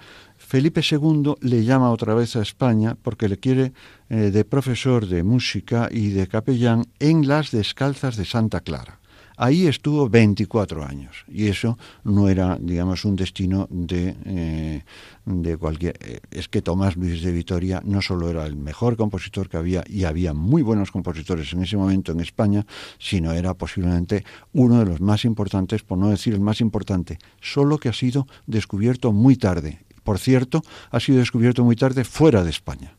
Felipe 0.52 0.82
II 0.82 1.34
le 1.40 1.64
llama 1.64 1.90
otra 1.90 2.14
vez 2.14 2.36
a 2.36 2.42
España 2.42 2.94
porque 3.00 3.26
le 3.26 3.38
quiere 3.38 3.72
eh, 4.10 4.30
de 4.30 4.44
profesor 4.44 5.06
de 5.06 5.22
música 5.22 5.88
y 5.90 6.10
de 6.10 6.26
capellán 6.26 6.84
en 6.98 7.26
las 7.26 7.52
descalzas 7.52 8.16
de 8.16 8.26
Santa 8.26 8.60
Clara. 8.60 9.01
Ahí 9.36 9.66
estuvo 9.66 10.08
24 10.08 10.84
años 10.84 11.24
y 11.28 11.48
eso 11.48 11.78
no 12.04 12.28
era, 12.28 12.58
digamos, 12.60 13.04
un 13.04 13.16
destino 13.16 13.66
de, 13.70 14.16
eh, 14.24 14.84
de 15.24 15.56
cualquier... 15.56 15.96
Eh, 16.00 16.20
es 16.30 16.48
que 16.48 16.62
Tomás 16.62 16.96
Luis 16.96 17.22
de 17.22 17.32
Vitoria 17.32 17.80
no 17.84 18.02
solo 18.02 18.28
era 18.28 18.46
el 18.46 18.56
mejor 18.56 18.96
compositor 18.96 19.48
que 19.48 19.56
había, 19.56 19.84
y 19.86 20.04
había 20.04 20.34
muy 20.34 20.62
buenos 20.62 20.90
compositores 20.90 21.52
en 21.52 21.62
ese 21.62 21.76
momento 21.76 22.12
en 22.12 22.20
España, 22.20 22.66
sino 22.98 23.32
era 23.32 23.54
posiblemente 23.54 24.24
uno 24.52 24.78
de 24.78 24.86
los 24.86 25.00
más 25.00 25.24
importantes, 25.24 25.82
por 25.82 25.98
no 25.98 26.08
decir 26.08 26.34
el 26.34 26.40
más 26.40 26.60
importante, 26.60 27.18
solo 27.40 27.78
que 27.78 27.88
ha 27.88 27.92
sido 27.92 28.26
descubierto 28.46 29.12
muy 29.12 29.36
tarde 29.36 29.80
por 30.02 30.18
cierto, 30.18 30.62
ha 30.90 31.00
sido 31.00 31.18
descubierto 31.18 31.64
muy 31.64 31.76
tarde 31.76 32.04
fuera 32.04 32.42
de 32.42 32.50
España. 32.50 32.96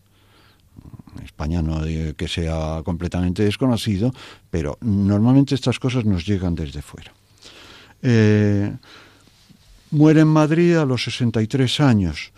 España 1.23 1.61
no 1.61 1.81
que 2.15 2.27
sea 2.27 2.81
completamente 2.83 3.43
desconocido, 3.43 4.13
pero 4.49 4.77
normalmente 4.81 5.55
estas 5.55 5.79
cosas 5.79 6.05
nos 6.05 6.25
llegan 6.25 6.55
desde 6.55 6.81
fuera. 6.81 7.11
Eh, 8.01 8.75
muere 9.91 10.21
en 10.21 10.27
Madrid 10.27 10.75
a 10.75 10.85
los 10.85 11.03
63 11.03 11.79
años. 11.79 12.31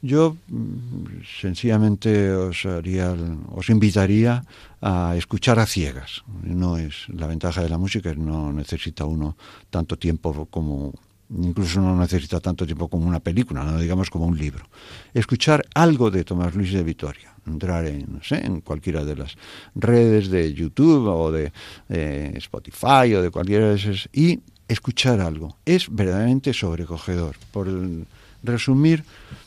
Yo 0.00 0.36
mm, 0.48 1.22
sencillamente 1.40 2.32
os, 2.32 2.66
haría, 2.66 3.14
os 3.54 3.70
invitaría 3.70 4.44
a 4.80 5.14
escuchar 5.16 5.60
a 5.60 5.66
ciegas. 5.66 6.24
No 6.42 6.76
es 6.76 7.08
la 7.08 7.28
ventaja 7.28 7.62
de 7.62 7.68
la 7.68 7.78
música, 7.78 8.12
no 8.14 8.52
necesita 8.52 9.04
uno 9.04 9.36
tanto 9.70 9.96
tiempo 9.96 10.46
como 10.50 10.92
incluso 11.40 11.80
no 11.80 11.96
necesita 11.96 12.40
tanto 12.40 12.66
tiempo 12.66 12.88
como 12.88 13.06
una 13.06 13.20
película, 13.20 13.64
no 13.64 13.78
digamos 13.78 14.10
como 14.10 14.26
un 14.26 14.36
libro. 14.36 14.64
Escuchar 15.14 15.64
algo 15.74 16.10
de 16.10 16.24
Tomás 16.24 16.54
Luis 16.54 16.72
de 16.72 16.82
Vitoria, 16.82 17.34
entrar 17.46 17.86
en, 17.86 18.14
no 18.14 18.22
sé, 18.22 18.44
en 18.44 18.60
cualquiera 18.60 19.04
de 19.04 19.16
las 19.16 19.36
redes 19.74 20.28
de 20.28 20.52
YouTube 20.52 21.06
o 21.06 21.32
de 21.32 21.52
Spotify 22.36 23.14
o 23.14 23.22
de 23.22 23.30
cualquiera 23.30 23.68
de 23.68 23.76
esas 23.76 24.08
y 24.12 24.40
escuchar 24.68 25.20
algo. 25.20 25.56
Es 25.64 25.88
verdaderamente 25.90 26.52
sobrecogedor. 26.52 27.36
Por 27.52 27.68
resumir, 28.42 29.04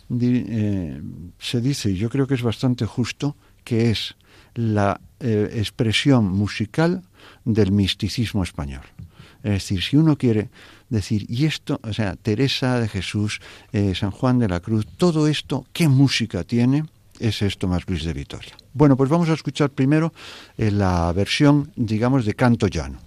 eh, 0.10 1.02
se 1.40 1.62
dice, 1.62 1.92
y 1.92 1.96
yo 1.96 2.10
creo 2.10 2.28
que 2.28 2.36
es 2.36 2.42
bastante 2.42 2.86
justo, 2.86 3.36
que 3.64 3.90
es 3.92 4.16
la 4.54 5.02
eh, 5.20 5.50
expresión 5.56 6.26
musical 6.26 7.02
del 7.44 7.72
misticismo 7.72 8.44
español. 8.44 8.84
Es 9.44 9.52
decir, 9.52 9.82
si 9.82 9.98
uno 9.98 10.18
quiere 10.18 10.50
decir, 10.90 11.26
y 11.30 11.46
esto, 11.46 11.80
o 11.84 11.94
sea, 11.94 12.16
Teresa 12.16 12.80
de 12.80 12.88
Jesús, 12.88 13.42
eh, 13.72 13.94
San 13.96 14.12
Juan 14.12 14.40
de 14.40 14.48
la 14.48 14.60
Cruz, 14.60 14.86
todo 14.98 15.28
esto, 15.28 15.66
¿qué 15.74 15.88
música 15.88 16.44
tiene? 16.44 16.86
Es 17.20 17.42
esto 17.42 17.68
más 17.68 17.88
Luis 17.88 18.04
de 18.04 18.14
Vitoria. 18.14 18.56
Bueno, 18.74 18.98
pues 18.98 19.10
vamos 19.10 19.30
a 19.30 19.34
escuchar 19.34 19.70
primero 19.70 20.14
eh, 20.58 20.72
la 20.72 21.12
versión, 21.14 21.72
digamos, 21.76 22.26
de 22.26 22.34
canto 22.34 22.68
llano. 22.68 23.00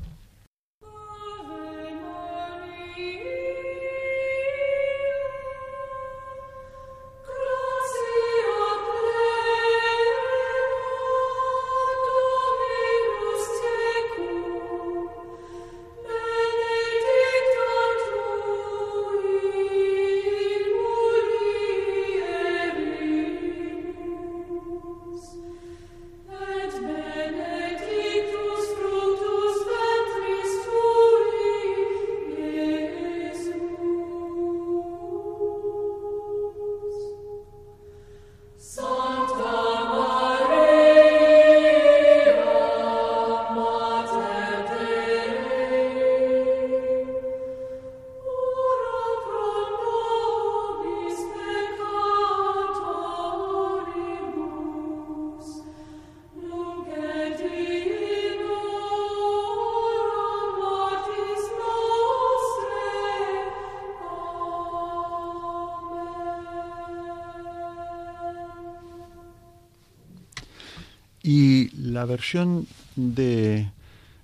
Versión 72.08 72.66
de 72.96 73.70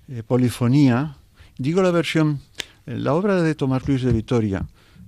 eh, 0.09 0.23
polifonía, 0.27 1.15
digo 1.57 1.81
la 1.81 1.91
versión, 1.91 2.41
eh, 2.85 2.97
la 2.97 3.13
obra 3.13 3.41
de 3.41 3.55
Tomás 3.55 3.87
Luis 3.87 4.01
de 4.01 4.11
Vitoria 4.11 4.65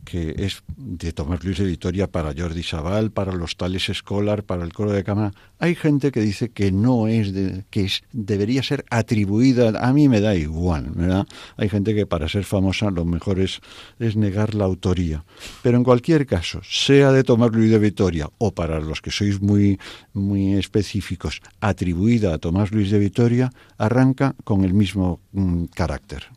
que 0.07 0.35
es 0.37 0.63
de 0.97 1.13
Tomás 1.13 1.43
Luis 1.43 1.57
de 1.57 1.65
Vitoria 1.65 2.07
para 2.07 2.33
Jordi 2.35 2.63
Sabal, 2.63 3.11
para 3.11 3.31
los 3.33 3.55
tales 3.55 3.89
Escolar, 3.89 4.43
para 4.43 4.63
el 4.63 4.73
coro 4.73 4.91
de 4.91 5.03
cámara. 5.03 5.31
Hay 5.59 5.75
gente 5.75 6.11
que 6.11 6.21
dice 6.21 6.49
que 6.49 6.71
no 6.71 7.07
es, 7.07 7.33
de, 7.33 7.65
que 7.69 7.85
es, 7.85 8.03
debería 8.11 8.63
ser 8.63 8.85
atribuida, 8.89 9.69
a 9.79 9.93
mí 9.93 10.09
me 10.09 10.21
da 10.21 10.35
igual, 10.35 10.91
¿verdad? 10.93 11.27
Hay 11.57 11.69
gente 11.69 11.95
que 11.95 12.05
para 12.05 12.27
ser 12.27 12.43
famosa 12.43 12.91
lo 12.91 13.05
mejor 13.05 13.39
es, 13.39 13.59
es 13.99 14.15
negar 14.15 14.55
la 14.55 14.65
autoría. 14.65 15.23
Pero 15.63 15.77
en 15.77 15.83
cualquier 15.83 16.25
caso, 16.25 16.61
sea 16.63 17.11
de 17.11 17.23
Tomás 17.23 17.51
Luis 17.51 17.71
de 17.71 17.79
Vitoria 17.79 18.29
o 18.37 18.51
para 18.51 18.79
los 18.79 19.01
que 19.01 19.11
sois 19.11 19.41
muy, 19.41 19.79
muy 20.13 20.53
específicos, 20.53 21.41
atribuida 21.61 22.33
a 22.33 22.37
Tomás 22.37 22.71
Luis 22.71 22.91
de 22.91 22.99
Vitoria, 22.99 23.51
arranca 23.77 24.35
con 24.43 24.63
el 24.63 24.73
mismo 24.73 25.19
mm, 25.31 25.65
carácter. 25.65 26.36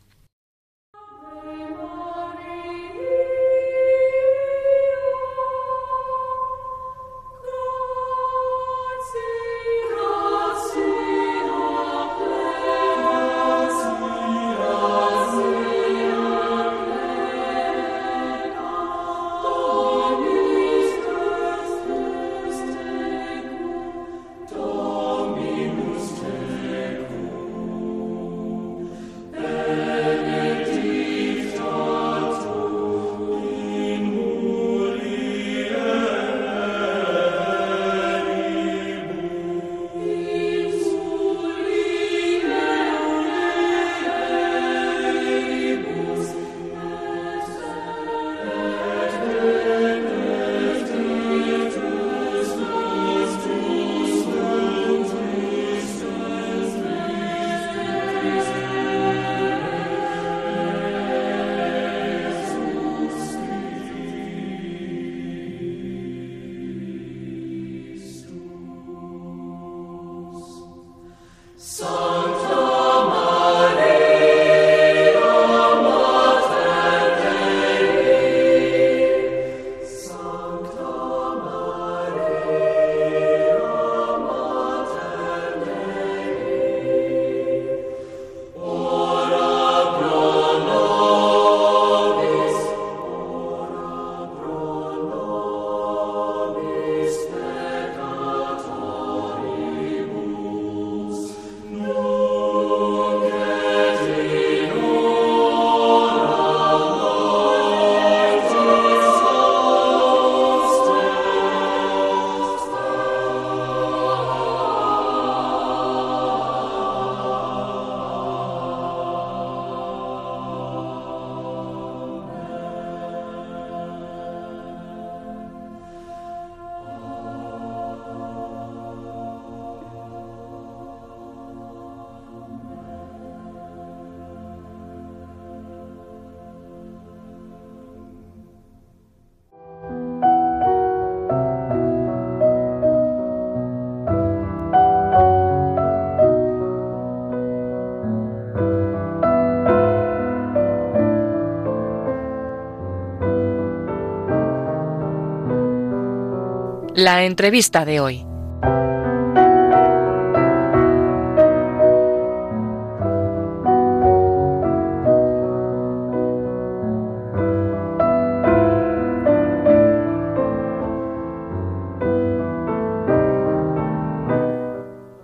La 157.01 157.25
entrevista 157.25 157.83
de 157.83 157.99
hoy. 157.99 158.23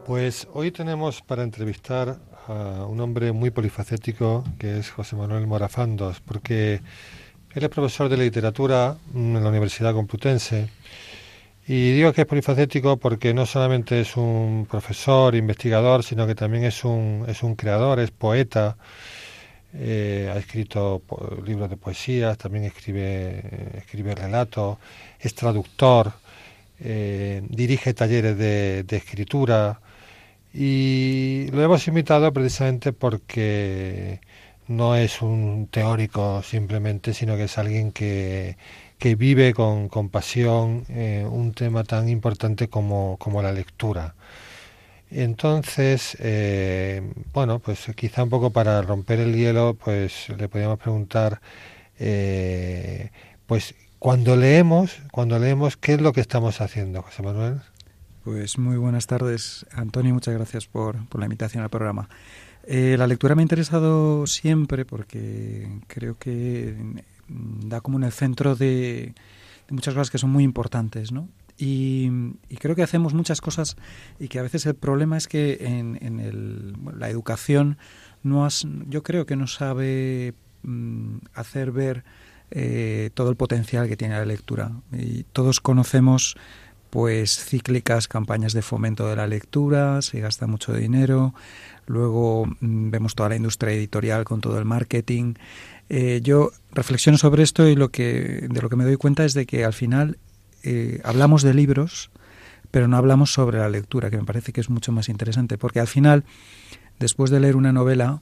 Pues 0.07 0.47
hoy 0.53 0.71
tenemos 0.71 1.21
para 1.21 1.43
entrevistar 1.43 2.17
a 2.47 2.87
un 2.87 2.99
hombre 3.01 3.31
muy 3.33 3.51
polifacético 3.51 4.43
que 4.57 4.79
es 4.79 4.89
José 4.89 5.15
Manuel 5.15 5.45
Morafandos, 5.45 6.21
porque 6.21 6.81
él 7.53 7.63
es 7.63 7.69
profesor 7.69 8.09
de 8.09 8.17
literatura 8.17 8.97
en 9.13 9.35
la 9.35 9.47
Universidad 9.47 9.93
Complutense 9.93 10.69
y 11.67 11.91
digo 11.91 12.13
que 12.13 12.21
es 12.21 12.27
polifacético 12.27 12.97
porque 12.97 13.33
no 13.33 13.45
solamente 13.45 13.99
es 13.99 14.15
un 14.15 14.65
profesor, 14.69 15.35
investigador, 15.35 16.03
sino 16.03 16.25
que 16.25 16.33
también 16.35 16.63
es 16.63 16.85
un, 16.85 17.25
es 17.27 17.43
un 17.43 17.55
creador, 17.55 17.99
es 17.99 18.11
poeta, 18.11 18.77
eh, 19.73 20.31
ha 20.33 20.37
escrito 20.37 21.01
libros 21.45 21.69
de 21.69 21.77
poesías, 21.77 22.37
también 22.37 22.63
escribe, 22.63 23.43
escribe 23.77 24.15
relatos, 24.15 24.77
es 25.19 25.35
traductor, 25.35 26.13
eh, 26.79 27.41
dirige 27.49 27.93
talleres 27.93 28.37
de, 28.37 28.83
de 28.83 28.97
escritura 28.97 29.81
y 30.53 31.47
lo 31.51 31.63
hemos 31.63 31.85
invitado 31.87 32.31
precisamente 32.31 32.93
porque 32.93 34.21
no 34.67 34.95
es 34.95 35.21
un 35.21 35.67
teórico 35.67 36.41
simplemente, 36.43 37.13
sino 37.13 37.35
que 37.35 37.43
es 37.45 37.57
alguien 37.57 37.91
que 37.91 38.57
que 38.97 39.15
vive 39.15 39.53
con, 39.53 39.89
con 39.89 40.09
pasión 40.09 40.85
eh, 40.89 41.25
un 41.29 41.53
tema 41.53 41.83
tan 41.83 42.09
importante 42.09 42.67
como, 42.67 43.17
como 43.17 43.41
la 43.41 43.51
lectura. 43.51 44.15
Entonces, 45.09 46.17
eh, 46.19 47.01
bueno, 47.33 47.59
pues 47.59 47.87
quizá 47.95 48.23
un 48.23 48.29
poco 48.29 48.49
para 48.49 48.81
romper 48.81 49.19
el 49.19 49.35
hielo, 49.35 49.75
pues 49.75 50.29
le 50.29 50.49
podríamos 50.49 50.79
preguntar, 50.79 51.39
eh, 51.99 53.11
pues 53.45 53.75
cuando 53.99 54.35
leemos, 54.35 54.99
cuando 55.11 55.39
leemos, 55.39 55.77
¿qué 55.77 55.93
es 55.93 56.01
lo 56.01 56.11
que 56.11 56.21
estamos 56.21 56.59
haciendo, 56.59 57.01
José 57.03 57.23
Manuel? 57.23 57.61
Pues 58.23 58.57
muy 58.57 58.75
buenas 58.75 59.07
tardes, 59.07 59.65
Antonio, 59.71 60.13
muchas 60.13 60.33
gracias 60.33 60.67
por, 60.67 61.07
por 61.07 61.19
la 61.19 61.27
invitación 61.27 61.63
al 61.63 61.69
programa. 61.69 62.09
la 62.67 63.07
lectura 63.07 63.35
me 63.35 63.41
ha 63.41 63.43
interesado 63.43 64.27
siempre 64.27 64.83
porque 64.83 65.69
creo 65.87 66.17
que 66.17 66.75
da 67.27 67.81
como 67.81 67.97
en 67.97 68.03
el 68.03 68.11
centro 68.11 68.55
de, 68.55 69.13
muchas 69.69 69.93
cosas 69.93 70.11
que 70.11 70.17
son 70.17 70.29
muy 70.29 70.43
importantes, 70.43 71.11
¿no? 71.11 71.29
Y, 71.57 72.09
creo 72.59 72.75
que 72.75 72.83
hacemos 72.83 73.13
muchas 73.13 73.41
cosas 73.41 73.77
y 74.19 74.27
que 74.27 74.39
a 74.39 74.43
veces 74.43 74.65
el 74.65 74.75
problema 74.75 75.17
es 75.17 75.27
que 75.27 75.57
en, 75.61 75.97
en 76.01 76.19
el, 76.19 76.75
la 76.97 77.09
educación 77.09 77.77
no 78.23 78.45
has, 78.45 78.67
yo 78.87 79.03
creo 79.03 79.25
que 79.25 79.35
no 79.35 79.47
sabe 79.47 80.35
mm, 80.63 81.17
hacer 81.33 81.71
ver 81.71 82.03
eh, 82.51 83.09
todo 83.13 83.29
el 83.29 83.35
potencial 83.35 83.87
que 83.87 83.97
tiene 83.97 84.15
la 84.15 84.25
lectura. 84.25 84.71
Y 84.91 85.23
todos 85.23 85.59
conocemos 85.59 86.37
pues 86.89 87.43
cíclicas 87.43 88.07
campañas 88.07 88.53
de 88.53 88.61
fomento 88.61 89.07
de 89.07 89.17
la 89.17 89.27
lectura, 89.27 90.01
se 90.01 90.21
gasta 90.21 90.47
mucho 90.47 90.73
dinero, 90.73 91.33
luego 91.85 92.45
mm, 92.45 92.89
vemos 92.89 93.15
toda 93.15 93.29
la 93.29 93.35
industria 93.35 93.73
editorial 93.73 94.23
con 94.23 94.39
todo 94.39 94.57
el 94.57 94.65
marketing. 94.65 95.33
Eh, 95.89 96.19
yo 96.23 96.51
reflexiono 96.71 97.17
sobre 97.17 97.43
esto 97.43 97.67
y 97.67 97.75
lo 97.75 97.89
que, 97.89 98.47
de 98.49 98.61
lo 98.61 98.69
que 98.69 98.75
me 98.75 98.83
doy 98.83 98.97
cuenta 98.97 99.25
es 99.25 99.33
de 99.33 99.45
que 99.45 99.63
al 99.63 99.73
final 99.73 100.17
eh, 100.63 100.99
hablamos 101.03 101.43
de 101.43 101.53
libros, 101.53 102.09
pero 102.71 102.87
no 102.87 102.97
hablamos 102.97 103.31
sobre 103.31 103.59
la 103.59 103.69
lectura, 103.69 104.09
que 104.09 104.17
me 104.17 104.25
parece 104.25 104.51
que 104.51 104.61
es 104.61 104.69
mucho 104.69 104.91
más 104.91 105.09
interesante, 105.09 105.57
porque 105.57 105.79
al 105.79 105.87
final, 105.87 106.25
después 106.99 107.31
de 107.31 107.39
leer 107.39 107.55
una 107.55 107.71
novela, 107.71 108.21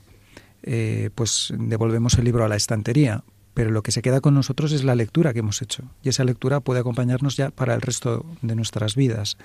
eh, 0.64 1.10
pues 1.16 1.54
devolvemos 1.58 2.16
el 2.16 2.26
libro 2.26 2.46
a 2.46 2.48
la 2.48 2.56
estantería, 2.56 3.24
pero 3.56 3.72
lo 3.72 3.82
que 3.82 3.92
se 3.92 4.02
queda 4.02 4.22
con 4.22 4.36
nosotros 4.36 4.72
es 4.72 4.84
la 4.84 4.96
lectura 4.96 5.34
que 5.34 5.40
hemos 5.40 5.62
hecho, 5.62 5.84
y 6.04 6.10
esa 6.10 6.24
lectura 6.24 6.60
puede 6.60 6.82
acompañarnos 6.82 7.36
ya 7.36 7.50
para 7.50 7.74
el 7.74 7.82
resto 7.82 8.26
de 8.42 8.56
nuestras 8.56 8.96
vidas. 8.96 9.38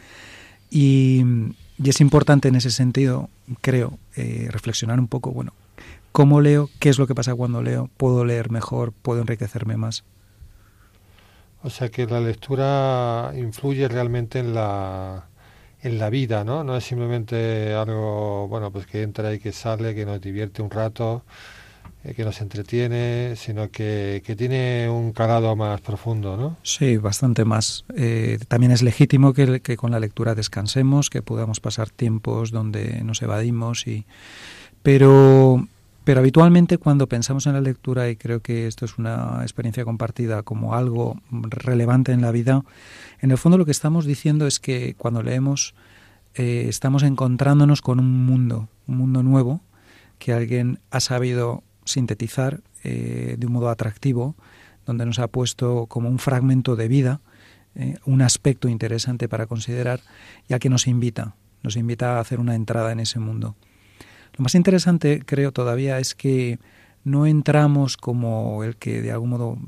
Y, 0.70 1.24
es 1.82 2.02
importante 2.02 2.48
en 2.48 2.56
ese 2.56 2.70
sentido, 2.70 3.30
creo, 3.62 3.98
reflexionar 4.14 5.00
un 5.00 5.08
poco, 5.08 5.32
bueno, 5.32 5.54
¿cómo 6.12 6.40
leo? 6.40 6.68
¿Qué 6.78 6.88
es 6.88 6.98
lo 6.98 7.06
que 7.06 7.14
pasa 7.14 7.34
cuando 7.34 7.62
leo? 7.62 7.90
¿Puedo 7.96 8.24
leer 8.24 8.50
mejor? 8.50 8.92
¿Puedo 8.92 9.20
enriquecerme 9.20 9.76
más? 9.76 10.04
O 11.62 11.70
sea 11.70 11.90
que 11.90 12.06
la 12.06 12.20
lectura 12.20 13.32
influye 13.36 13.86
realmente 13.88 14.38
en 14.38 14.54
la, 14.54 15.26
en 15.82 15.98
la 15.98 16.08
vida, 16.08 16.42
¿no? 16.44 16.64
No 16.64 16.76
es 16.76 16.84
simplemente 16.84 17.74
algo, 17.74 18.48
bueno, 18.48 18.70
pues 18.70 18.86
que 18.86 19.02
entra 19.02 19.32
y 19.34 19.38
que 19.38 19.52
sale, 19.52 19.94
que 19.94 20.06
nos 20.06 20.20
divierte 20.20 20.62
un 20.62 20.70
rato, 20.70 21.22
eh, 22.02 22.14
que 22.14 22.24
nos 22.24 22.40
entretiene, 22.40 23.34
sino 23.36 23.70
que, 23.70 24.22
que, 24.24 24.36
tiene 24.36 24.88
un 24.88 25.12
calado 25.12 25.54
más 25.54 25.82
profundo, 25.82 26.34
¿no? 26.34 26.56
Sí, 26.62 26.96
bastante 26.96 27.44
más. 27.44 27.84
Eh, 27.94 28.38
también 28.48 28.72
es 28.72 28.82
legítimo 28.82 29.34
que, 29.34 29.60
que, 29.60 29.76
con 29.76 29.90
la 29.90 30.00
lectura 30.00 30.34
descansemos, 30.34 31.10
que 31.10 31.20
podamos 31.20 31.60
pasar 31.60 31.90
tiempos 31.90 32.50
donde 32.50 33.02
nos 33.04 33.20
evadimos 33.20 33.86
y... 33.86 34.06
Pero 34.82 35.68
pero 36.04 36.20
habitualmente 36.20 36.78
cuando 36.78 37.08
pensamos 37.08 37.46
en 37.46 37.52
la 37.52 37.60
lectura, 37.60 38.08
y 38.08 38.16
creo 38.16 38.40
que 38.40 38.66
esto 38.66 38.84
es 38.84 38.98
una 38.98 39.38
experiencia 39.42 39.84
compartida 39.84 40.42
como 40.42 40.74
algo 40.74 41.20
relevante 41.30 42.12
en 42.12 42.22
la 42.22 42.32
vida, 42.32 42.62
en 43.20 43.30
el 43.30 43.38
fondo 43.38 43.58
lo 43.58 43.64
que 43.64 43.70
estamos 43.70 44.06
diciendo 44.06 44.46
es 44.46 44.60
que 44.60 44.94
cuando 44.94 45.22
leemos 45.22 45.74
eh, 46.34 46.66
estamos 46.68 47.02
encontrándonos 47.02 47.82
con 47.82 47.98
un 47.98 48.24
mundo, 48.24 48.68
un 48.86 48.96
mundo 48.96 49.22
nuevo, 49.22 49.60
que 50.18 50.32
alguien 50.32 50.78
ha 50.90 51.00
sabido 51.00 51.62
sintetizar 51.84 52.60
eh, 52.84 53.36
de 53.38 53.46
un 53.46 53.52
modo 53.52 53.68
atractivo, 53.68 54.36
donde 54.86 55.06
nos 55.06 55.18
ha 55.18 55.28
puesto 55.28 55.86
como 55.86 56.08
un 56.08 56.18
fragmento 56.18 56.76
de 56.76 56.88
vida, 56.88 57.20
eh, 57.74 57.96
un 58.04 58.22
aspecto 58.22 58.68
interesante 58.68 59.28
para 59.28 59.46
considerar, 59.46 60.00
y 60.48 60.54
a 60.54 60.58
que 60.58 60.70
nos 60.70 60.86
invita, 60.86 61.34
nos 61.62 61.76
invita 61.76 62.16
a 62.16 62.20
hacer 62.20 62.40
una 62.40 62.54
entrada 62.54 62.92
en 62.92 63.00
ese 63.00 63.18
mundo. 63.18 63.56
Lo 64.40 64.44
más 64.44 64.54
interesante, 64.54 65.20
creo 65.22 65.52
todavía, 65.52 65.98
es 65.98 66.14
que 66.14 66.58
no 67.04 67.26
entramos 67.26 67.98
como 67.98 68.64
el 68.64 68.76
que 68.76 69.02
de 69.02 69.12
algún 69.12 69.28
modo 69.28 69.58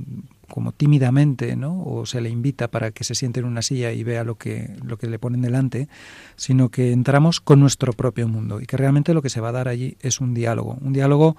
como 0.49 0.73
tímidamente, 0.73 1.57
¿no? 1.57 1.85
O 1.85 2.07
se 2.07 2.23
le 2.23 2.31
invita 2.31 2.69
para 2.69 2.91
que 2.91 3.05
se 3.05 3.15
siente 3.15 3.41
en 3.41 3.45
una 3.45 3.61
silla 3.61 3.93
y 3.93 4.03
vea 4.03 4.25
lo 4.25 4.37
que 4.37 4.75
lo 4.83 4.97
que 4.97 5.09
le 5.09 5.19
ponen 5.19 5.43
delante, 5.43 5.89
sino 6.37 6.71
que 6.71 6.91
entramos 6.91 7.43
con 7.43 7.61
nuestro 7.61 7.93
propio 7.93 8.29
mundo 8.29 8.63
y 8.63 8.67
que 8.67 8.79
realmente 8.79 9.13
lo 9.13 9.21
que 9.21 9.29
se 9.29 9.43
va 9.43 9.51
a 9.51 9.53
dar 9.53 9.69
allí 9.69 9.99
es 10.01 10.23
un 10.23 10.33
diálogo, 10.33 10.79
un 10.81 10.95
diálogo 10.95 11.37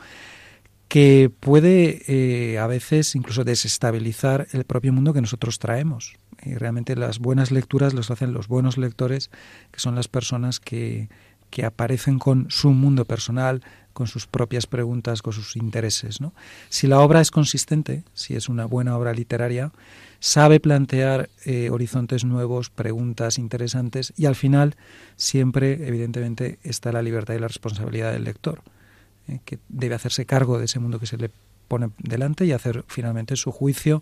que 0.88 1.32
puede 1.40 2.04
eh, 2.06 2.60
a 2.60 2.68
veces 2.68 3.16
incluso 3.16 3.44
desestabilizar 3.44 4.46
el 4.52 4.64
propio 4.64 4.94
mundo 4.94 5.12
que 5.12 5.22
nosotros 5.22 5.58
traemos. 5.58 6.18
Y 6.44 6.54
realmente 6.54 6.96
las 6.96 7.18
buenas 7.18 7.50
lecturas 7.50 7.96
las 7.96 8.12
hacen 8.12 8.32
los 8.32 8.48
buenos 8.48 8.78
lectores, 8.78 9.32
que 9.72 9.80
son 9.80 9.96
las 9.96 10.08
personas 10.08 10.60
que 10.60 11.10
que 11.54 11.66
aparecen 11.66 12.18
con 12.18 12.48
su 12.50 12.72
mundo 12.72 13.06
personal, 13.06 13.62
con 13.94 14.08
sus 14.08 14.26
propias 14.26 14.66
preguntas, 14.66 15.22
con 15.22 15.34
sus 15.34 15.56
intereses. 15.56 16.20
¿no? 16.20 16.34
Si 16.70 16.88
la 16.88 17.00
obra 17.00 17.22
es 17.22 17.30
consistente, 17.30 18.02
si 18.16 18.36
es 18.36 18.50
una 18.50 18.66
buena 18.66 18.98
obra 18.98 19.14
literaria, 19.14 19.72
sabe 20.20 20.60
plantear 20.60 21.30
eh, 21.46 21.70
horizontes 21.70 22.26
nuevos, 22.26 22.72
preguntas 22.72 23.38
interesantes 23.38 24.14
y 24.18 24.26
al 24.26 24.34
final 24.34 24.78
siempre, 25.16 25.88
evidentemente, 25.88 26.58
está 26.64 26.92
la 26.92 27.04
libertad 27.04 27.36
y 27.36 27.40
la 27.40 27.50
responsabilidad 27.50 28.14
del 28.14 28.24
lector, 28.24 28.64
eh, 29.28 29.38
que 29.46 29.60
debe 29.70 29.94
hacerse 29.94 30.26
cargo 30.26 30.58
de 30.58 30.66
ese 30.66 30.80
mundo 30.80 30.98
que 30.98 31.06
se 31.06 31.18
le 31.18 31.30
pone 31.68 31.92
delante 32.00 32.46
y 32.48 32.52
hacer 32.52 32.84
finalmente 32.88 33.36
su 33.36 33.52
juicio, 33.52 34.02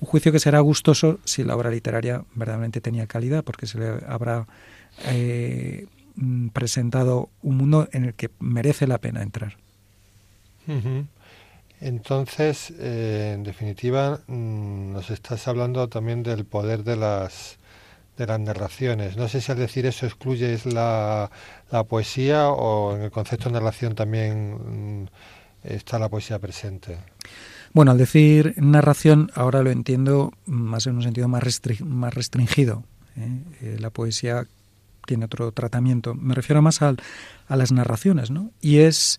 un 0.00 0.08
juicio 0.08 0.32
que 0.32 0.40
será 0.40 0.58
gustoso 0.58 1.20
si 1.24 1.44
la 1.44 1.54
obra 1.54 1.70
literaria 1.70 2.24
verdaderamente 2.34 2.80
tenía 2.80 3.06
calidad, 3.06 3.44
porque 3.44 3.68
se 3.68 3.78
le 3.78 4.04
habrá 4.08 4.48
eh, 5.06 5.86
presentado 6.52 7.30
un 7.42 7.56
mundo 7.56 7.88
en 7.92 8.04
el 8.04 8.14
que 8.14 8.30
merece 8.38 8.86
la 8.86 8.98
pena 8.98 9.22
entrar. 9.22 9.56
Entonces, 11.80 12.72
eh, 12.78 13.32
en 13.34 13.44
definitiva, 13.44 14.20
mm, 14.26 14.92
nos 14.92 15.10
estás 15.10 15.48
hablando 15.48 15.88
también 15.88 16.22
del 16.22 16.44
poder 16.44 16.84
de 16.84 16.96
las 16.96 17.58
de 18.18 18.26
las 18.26 18.40
narraciones. 18.40 19.16
No 19.16 19.28
sé 19.28 19.40
si 19.40 19.52
al 19.52 19.58
decir 19.58 19.86
eso 19.86 20.04
excluyes 20.04 20.66
la, 20.66 21.30
la 21.70 21.84
poesía 21.84 22.48
o 22.48 22.96
en 22.96 23.02
el 23.02 23.10
concepto 23.12 23.48
de 23.48 23.52
narración 23.52 23.94
también 23.94 25.02
mm, 25.02 25.06
está 25.62 26.00
la 26.00 26.08
poesía 26.08 26.38
presente. 26.40 26.98
Bueno, 27.72 27.92
al 27.92 27.98
decir 27.98 28.54
narración, 28.56 29.30
ahora 29.34 29.62
lo 29.62 29.70
entiendo 29.70 30.32
más 30.46 30.86
en 30.86 30.96
un 30.96 31.02
sentido 31.02 31.28
más, 31.28 31.42
más 31.80 32.14
restringido. 32.14 32.82
¿eh? 33.16 33.42
Eh, 33.60 33.76
la 33.78 33.90
poesía 33.90 34.46
tiene 35.08 35.24
otro 35.24 35.50
tratamiento. 35.50 36.14
Me 36.14 36.34
refiero 36.34 36.62
más 36.62 36.82
a, 36.82 36.94
a 37.48 37.56
las 37.56 37.72
narraciones, 37.72 38.30
¿no? 38.30 38.52
Y 38.60 38.78
es, 38.78 39.18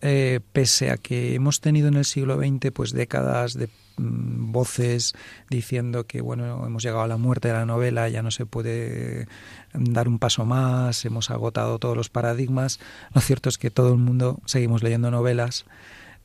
eh, 0.00 0.40
pese 0.52 0.90
a 0.90 0.96
que 0.96 1.34
hemos 1.34 1.60
tenido 1.60 1.88
en 1.88 1.94
el 1.94 2.04
siglo 2.04 2.38
XX 2.38 2.70
pues 2.72 2.92
décadas 2.92 3.54
de 3.54 3.68
mm, 3.96 4.52
voces 4.52 5.14
diciendo 5.48 6.06
que 6.06 6.20
bueno 6.20 6.66
hemos 6.66 6.82
llegado 6.82 7.02
a 7.02 7.08
la 7.08 7.16
muerte 7.16 7.48
de 7.48 7.54
la 7.54 7.64
novela 7.64 8.06
ya 8.10 8.22
no 8.22 8.30
se 8.30 8.44
puede 8.44 9.26
dar 9.72 10.06
un 10.06 10.18
paso 10.18 10.44
más 10.44 11.02
hemos 11.06 11.30
agotado 11.30 11.78
todos 11.78 11.96
los 11.96 12.10
paradigmas 12.10 12.78
lo 13.14 13.22
cierto 13.22 13.48
es 13.48 13.56
que 13.56 13.70
todo 13.70 13.90
el 13.92 13.98
mundo 13.98 14.38
seguimos 14.44 14.82
leyendo 14.82 15.10
novelas 15.10 15.64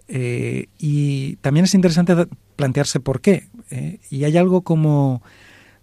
eh, 0.10 0.68
y 0.78 1.38
también 1.38 1.64
es 1.64 1.74
interesante 1.74 2.28
plantearse 2.58 3.00
por 3.00 3.22
qué 3.22 3.48
eh, 3.70 4.00
y 4.10 4.26
hay 4.26 4.36
algo 4.36 4.64
como 4.64 5.24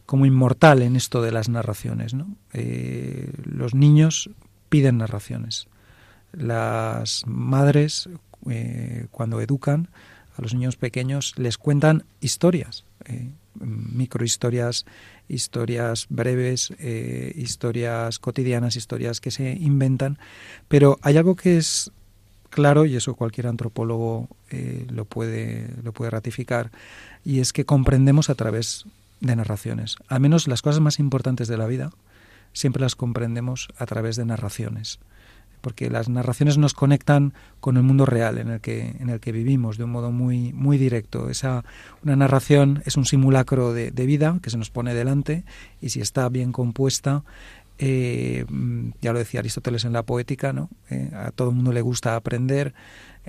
como 0.09 0.25
inmortal 0.25 0.81
en 0.81 0.97
esto 0.97 1.21
de 1.21 1.33
las 1.33 1.51
narraciones. 1.51 2.15
¿no? 2.15 2.35
Eh, 2.55 3.31
los 3.45 3.75
niños 3.75 4.31
piden 4.71 4.97
narraciones. 4.97 5.69
Las 6.33 7.25
madres, 7.27 8.09
eh, 8.49 9.07
cuando 9.11 9.43
educan 9.43 9.91
a 10.35 10.41
los 10.41 10.55
niños 10.55 10.77
pequeños, 10.77 11.35
les 11.37 11.59
cuentan 11.59 12.05
historias, 12.23 12.87
eh, 13.05 13.29
microhistorias, 13.61 14.87
historias 15.29 16.07
breves, 16.09 16.73
historias 17.35 18.19
cotidianas, 18.19 18.77
historias 18.77 19.21
que 19.21 19.31
se 19.31 19.53
inventan. 19.61 20.19
Pero 20.69 20.99
hay 21.03 21.19
algo 21.19 21.37
que 21.37 21.59
es 21.59 21.91
claro, 22.49 22.87
y 22.87 22.97
eso 22.97 23.15
cualquier 23.15 23.47
antropólogo 23.47 24.31
lo, 24.89 25.05
puede, 25.05 25.69
lo 25.83 25.93
puede 25.93 26.11
ratificar, 26.13 26.71
y 27.27 27.41
es 27.41 27.53
que 27.53 27.67
comprendemos 27.67 28.31
a 28.31 28.37
través 28.37 28.87
de 29.21 29.37
narraciones. 29.37 29.97
Al 30.09 30.21
menos 30.21 30.49
las 30.49 30.63
cosas 30.63 30.81
más 30.81 30.99
importantes 30.99 31.49
de 31.49 31.59
la 31.59 31.67
vida 31.67 31.91
siempre 32.53 32.83
las 32.83 32.97
comprendemos 32.97 33.69
a 33.79 33.87
través 33.87 34.17
de 34.17 34.25
narraciones, 34.25 34.99
porque 35.61 35.91
las 35.91 36.09
narraciones 36.09 36.59
nos 36.59 36.75
conectan 36.75 37.35
con 37.61 37.77
el 37.77 37.83
mundo 37.83 38.07
real 38.07 38.39
en 38.39 38.49
el 38.49 38.61
que 38.61 38.97
en 38.99 39.11
el 39.11 39.21
que 39.21 39.33
vivimos 39.33 39.77
de 39.77 39.85
un 39.85 39.91
modo 39.91 40.13
muy 40.13 40.53
muy 40.53 40.79
directo. 40.79 41.31
Esa 41.31 41.65
una 42.03 42.17
narración 42.17 42.83
es 42.87 42.97
un 42.97 43.05
simulacro 43.05 43.73
de, 43.73 43.91
vida 43.91 44.39
que 44.43 44.51
se 44.51 44.59
nos 44.59 44.71
pone 44.71 44.95
delante 44.95 45.45
y 45.81 45.91
si 45.91 46.01
está 46.01 46.29
bien 46.29 46.53
compuesta 46.53 47.25
eh, 47.81 48.45
ya 49.01 49.13
lo 49.13 49.21
decía 49.21 49.41
Aristóteles 49.41 49.85
en 49.85 49.93
la 49.93 50.03
poética, 50.03 50.53
¿no? 50.53 50.69
Eh, 50.91 51.11
a 51.15 51.31
todo 51.31 51.51
el 51.51 51.55
mundo 51.55 51.73
le 51.73 51.81
gusta 51.81 52.17
aprender, 52.17 52.75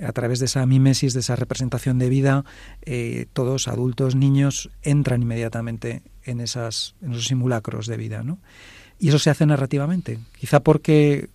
a 0.02 0.12
través 0.12 0.38
de 0.38 0.46
esa 0.46 0.64
mimesis, 0.66 1.14
de 1.14 1.20
esa 1.20 1.36
representación 1.36 1.98
de 1.98 2.08
vida, 2.08 2.44
eh, 2.82 3.26
todos, 3.32 3.68
adultos, 3.68 4.14
niños, 4.14 4.70
entran 4.82 5.22
inmediatamente 5.22 6.02
en, 6.24 6.40
esas, 6.40 6.94
en 7.02 7.12
esos 7.12 7.26
simulacros 7.26 7.86
de 7.86 7.96
vida. 7.96 8.22
¿no? 8.22 8.38
Y 8.98 9.08
eso 9.08 9.18
se 9.18 9.30
hace 9.30 9.46
narrativamente, 9.46 10.18
quizá 10.38 10.60
porque 10.60 11.28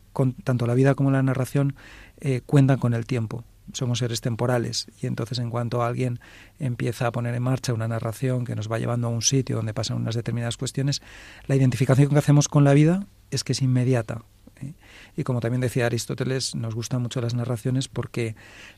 tanto 0.43 0.67
la 0.67 0.75
vida 0.75 0.95
como 0.95 1.11
la 1.11 1.23
narración 1.23 1.75
eh, 2.19 2.41
cuentan 2.45 2.79
con 2.79 2.93
el 2.93 3.05
tiempo. 3.05 3.43
Somos 3.73 3.99
seres 3.99 4.21
temporales 4.21 4.87
y 5.01 5.07
entonces 5.07 5.39
en 5.39 5.49
cuanto 5.49 5.83
alguien 5.83 6.19
empieza 6.59 7.07
a 7.07 7.11
poner 7.11 7.33
en 7.33 7.41
marcha 7.41 7.73
una 7.73 7.87
narración 7.87 8.45
que 8.45 8.55
nos 8.55 8.71
va 8.71 8.77
llevando 8.77 9.07
a 9.07 9.09
un 9.09 9.23
sitio 9.23 9.55
donde 9.55 9.73
pasan 9.73 9.97
unas 9.97 10.15
determinadas 10.15 10.55
cuestiones, 10.55 11.01
la 11.47 11.55
identificación 11.55 12.09
que 12.09 12.17
hacemos 12.17 12.47
con 12.47 12.63
la 12.63 12.73
vida 12.73 13.07
es 13.31 13.43
que 13.43 13.53
es 13.53 13.61
inmediata, 13.63 14.21
¿eh? 14.65 14.73
Y 15.15 15.23
como 15.23 15.39
también 15.39 15.61
decía 15.61 15.85
Aristóteles, 15.85 16.55
nos 16.55 16.75
gustan 16.75 17.01
mucho 17.01 17.21
las 17.21 17.33
narraciones 17.33 17.87
porque 17.87 18.35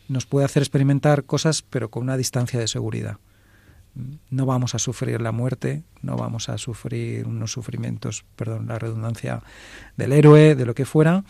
nos 0.08 0.26
puede 0.26 0.46
hacer 0.46 0.62
experimentar 0.64 1.24
cosas 1.24 1.62
pero 1.62 1.90
con 1.90 2.04
una 2.04 2.18
distancia 2.18 2.60
de 2.60 2.68
seguridad. 2.68 3.18
No 4.30 4.46
vamos 4.46 4.76
a 4.76 4.80
sufrir 4.80 5.22
la 5.22 5.32
muerte, 5.32 5.84
no 6.04 6.18
vamos 6.18 6.50
a 6.50 6.58
sufrir 6.60 7.26
unos 7.26 7.52
sufrimientos, 7.52 8.26
perdón, 8.36 8.68
la 8.68 8.78
redundancia 8.78 9.42
del 9.96 10.14
héroe, 10.14 10.54
de 10.56 10.66
lo 10.66 10.76
que 10.76 10.86
fuera, 10.86 11.24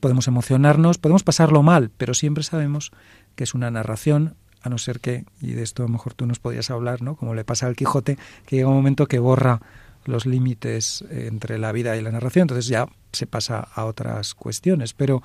podemos 0.00 0.28
emocionarnos, 0.28 0.98
podemos 0.98 1.22
pasarlo 1.22 1.62
mal, 1.62 1.90
pero 1.96 2.12
siempre 2.12 2.44
sabemos 2.44 2.92
que 3.34 3.44
es 3.44 3.54
una 3.54 3.70
narración, 3.70 4.36
a 4.62 4.68
no 4.68 4.78
ser 4.78 5.00
que, 5.00 5.24
y 5.40 5.52
de 5.52 5.62
esto 5.62 5.82
a 5.82 5.86
lo 5.86 5.92
mejor 5.92 6.14
tú 6.14 6.26
nos 6.26 6.38
podías 6.38 6.70
hablar, 6.70 7.00
¿no? 7.00 7.16
Como 7.16 7.34
le 7.34 7.44
pasa 7.44 7.66
al 7.66 7.76
Quijote, 7.76 8.18
que 8.46 8.56
llega 8.56 8.68
un 8.68 8.74
momento 8.74 9.06
que 9.06 9.18
borra 9.18 9.60
los 10.06 10.26
límites 10.26 11.04
eh, 11.10 11.26
entre 11.28 11.58
la 11.58 11.72
vida 11.72 11.96
y 11.96 12.02
la 12.02 12.10
narración, 12.10 12.42
entonces 12.42 12.66
ya 12.66 12.88
se 13.12 13.26
pasa 13.26 13.60
a 13.60 13.84
otras 13.84 14.34
cuestiones. 14.34 14.94
Pero 14.94 15.22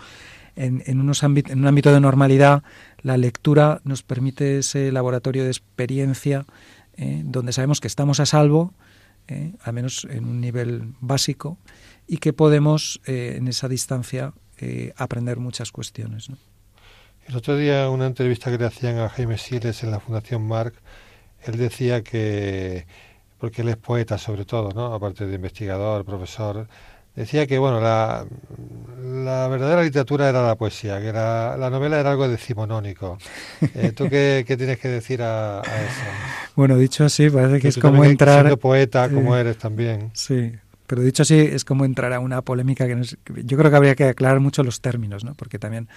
en, 0.56 0.84
en, 0.86 1.00
unos 1.00 1.24
en 1.24 1.60
un 1.60 1.68
ámbito 1.68 1.94
de 1.94 2.00
normalidad, 2.00 2.64
la 3.02 3.18
lectura 3.18 3.82
nos 3.84 4.04
permite 4.04 4.60
ese 4.60 4.92
laboratorio 4.92 5.44
de 5.44 5.50
experiencia 5.50 6.46
eh, 6.98 7.22
donde 7.26 7.54
sabemos 7.54 7.80
que 7.80 7.88
estamos 7.88 8.20
a 8.20 8.26
salvo, 8.26 8.74
eh, 9.28 9.54
al 9.62 9.74
menos 9.74 10.06
en 10.10 10.26
un 10.26 10.42
nivel 10.42 10.94
básico, 11.00 11.58
y 12.08 12.18
que 12.18 12.34
podemos 12.34 13.00
en 13.06 13.48
esa 13.48 13.70
distancia 13.70 14.34
aprender 14.98 15.40
muchas 15.40 15.72
cuestiones. 15.72 16.30
El 17.26 17.36
otro 17.36 17.56
día, 17.56 17.90
una 17.90 18.08
entrevista 18.08 18.52
que 18.52 18.58
le 18.58 18.66
hacían 18.66 18.98
a 18.98 19.10
Jaime 19.10 19.38
Siles 19.38 19.84
en 19.84 19.92
la 19.92 20.00
Fundación 20.00 20.46
Marc, 20.46 20.76
él 21.44 21.58
decía 21.58 22.04
que 22.04 22.86
porque 23.42 23.64
él 23.64 23.70
es 23.70 23.78
poeta 23.78 24.20
sobre 24.20 24.46
todo, 24.46 24.70
¿no? 24.70 24.94
aparte 24.94 25.26
de 25.26 25.34
investigador, 25.34 26.06
profesor, 26.06 26.68
decía 27.16 27.48
que 27.48 27.58
bueno, 27.58 27.82
la, 27.82 28.24
la 29.04 29.48
verdadera 29.48 29.82
literatura 29.82 30.30
era 30.30 30.46
la 30.46 30.56
poesía, 30.56 31.02
que 31.02 31.12
la, 31.12 31.58
la 31.58 31.72
novela 31.72 32.00
era 32.00 32.12
algo 32.12 32.30
decimonónico. 32.30 33.18
Eh, 33.76 33.94
¿Tú 33.96 34.10
qué, 34.10 34.44
qué, 34.46 34.58
tienes 34.58 34.80
que 34.80 34.90
decir 34.90 35.22
a, 35.22 35.60
a, 35.60 35.62
eso? 35.62 36.02
Bueno, 36.56 36.78
dicho 36.78 37.06
así, 37.06 37.30
parece 37.30 37.60
que, 37.60 37.70
es 37.70 37.78
como 37.78 38.04
entrar... 38.04 38.42
Siendo 38.42 38.58
poeta, 38.58 39.10
como 39.10 39.36
eres 39.36 39.58
también. 39.58 40.12
Sí, 40.14 40.52
pero 40.88 41.02
dicho 41.02 41.24
así, 41.24 41.40
es 41.40 41.64
como 41.64 41.86
entrar 41.86 42.12
a 42.14 42.20
una 42.20 42.42
polémica 42.42 42.86
que 42.86 43.02
yo 43.44 43.58
creo 43.58 43.72
que 43.72 43.78
habría 43.78 43.96
que 43.96 44.06
aclarar 44.06 44.40
mucho 44.40 44.62
los 44.64 44.82
términos, 44.82 45.24
¿no? 45.24 45.36
Porque 45.36 45.58
también 45.58 45.88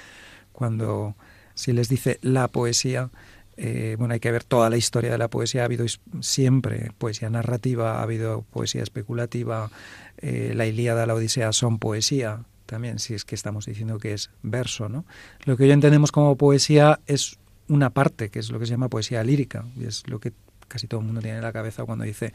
cuando 0.53 1.15
si 1.55 1.73
les 1.73 1.89
dice 1.89 2.19
la 2.23 2.49
poesía, 2.49 3.11
eh, 3.57 3.97
bueno, 3.99 4.15
hay 4.15 4.21
que 4.21 4.31
ver 4.31 4.45
toda 4.45 4.71
la 4.71 4.77
historia 4.77 5.11
de 5.11 5.19
la 5.19 5.29
poesía. 5.29 5.63
Ha 5.63 5.65
habido 5.67 5.85
siempre 6.21 6.91
poesía 6.99 7.31
narrativa, 7.31 7.99
ha 7.99 8.03
habido 8.03 8.43
poesía 8.43 8.83
especulativa. 8.83 9.71
Eh, 10.19 10.53
la 10.55 10.67
Ilíada, 10.67 11.07
la 11.07 11.15
Odisea 11.15 11.53
son 11.53 11.79
poesía 11.79 12.45
también, 12.67 12.99
si 12.99 13.15
es 13.15 13.25
que 13.25 13.35
estamos 13.35 13.67
diciendo 13.67 13.99
que 13.99 14.15
es 14.15 14.31
verso, 14.43 14.89
¿no? 14.89 15.05
Lo 15.45 15.57
que 15.57 15.65
hoy 15.65 15.71
entendemos 15.71 16.11
como 16.11 16.37
poesía 16.37 17.01
es 17.07 17.39
una 17.69 17.91
parte, 17.91 18.31
que 18.31 18.39
es 18.39 18.51
lo 18.51 18.59
que 18.59 18.67
se 18.67 18.73
llama 18.73 18.89
poesía 18.89 19.23
lírica, 19.23 19.65
y 19.77 19.85
es 19.85 20.09
lo 20.09 20.19
que 20.19 20.33
casi 20.67 20.87
todo 20.87 21.01
el 21.01 21.07
mundo 21.07 21.21
tiene 21.21 21.37
en 21.37 21.43
la 21.43 21.53
cabeza 21.53 21.85
cuando 21.85 22.05
dice, 22.05 22.33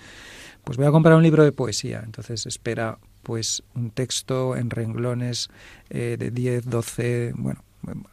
pues 0.64 0.78
voy 0.78 0.86
a 0.86 0.92
comprar 0.92 1.16
un 1.16 1.24
libro 1.24 1.44
de 1.44 1.52
poesía. 1.52 2.02
Entonces 2.06 2.46
espera 2.46 3.00
pues 3.24 3.64
un 3.76 3.92
texto 3.92 4.56
en 4.56 4.70
renglones 4.70 5.50
eh, 5.90 6.16
de 6.18 6.32
10, 6.32 6.70
12, 6.70 7.34
bueno, 7.36 7.64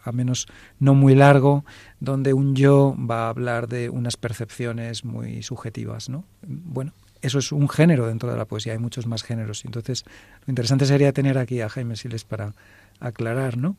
a 0.05 0.13
menos 0.13 0.47
no 0.79 0.95
muy 0.95 1.15
largo, 1.15 1.65
donde 2.01 2.33
un 2.33 2.55
yo 2.55 2.95
va 2.99 3.27
a 3.27 3.29
hablar 3.31 3.69
de 3.69 3.91
unas 3.91 4.17
percepciones 4.17 5.05
muy 5.05 5.43
subjetivas, 5.43 6.09
¿no? 6.09 6.25
Bueno, 6.43 6.93
eso 7.23 7.39
es 7.39 7.53
un 7.53 7.69
género 7.69 8.07
dentro 8.07 8.31
de 8.31 8.37
la 8.37 8.45
poesía, 8.45 8.73
hay 8.73 8.79
muchos 8.79 9.07
más 9.07 9.23
géneros. 9.23 9.65
Entonces, 9.65 10.05
lo 10.47 10.51
interesante 10.51 10.87
sería 10.87 11.13
tener 11.13 11.39
aquí 11.39 11.61
a 11.61 11.69
Jaime 11.69 11.97
Siles 11.97 12.25
para 12.25 12.53
aclarar, 13.01 13.57
¿no? 13.57 13.77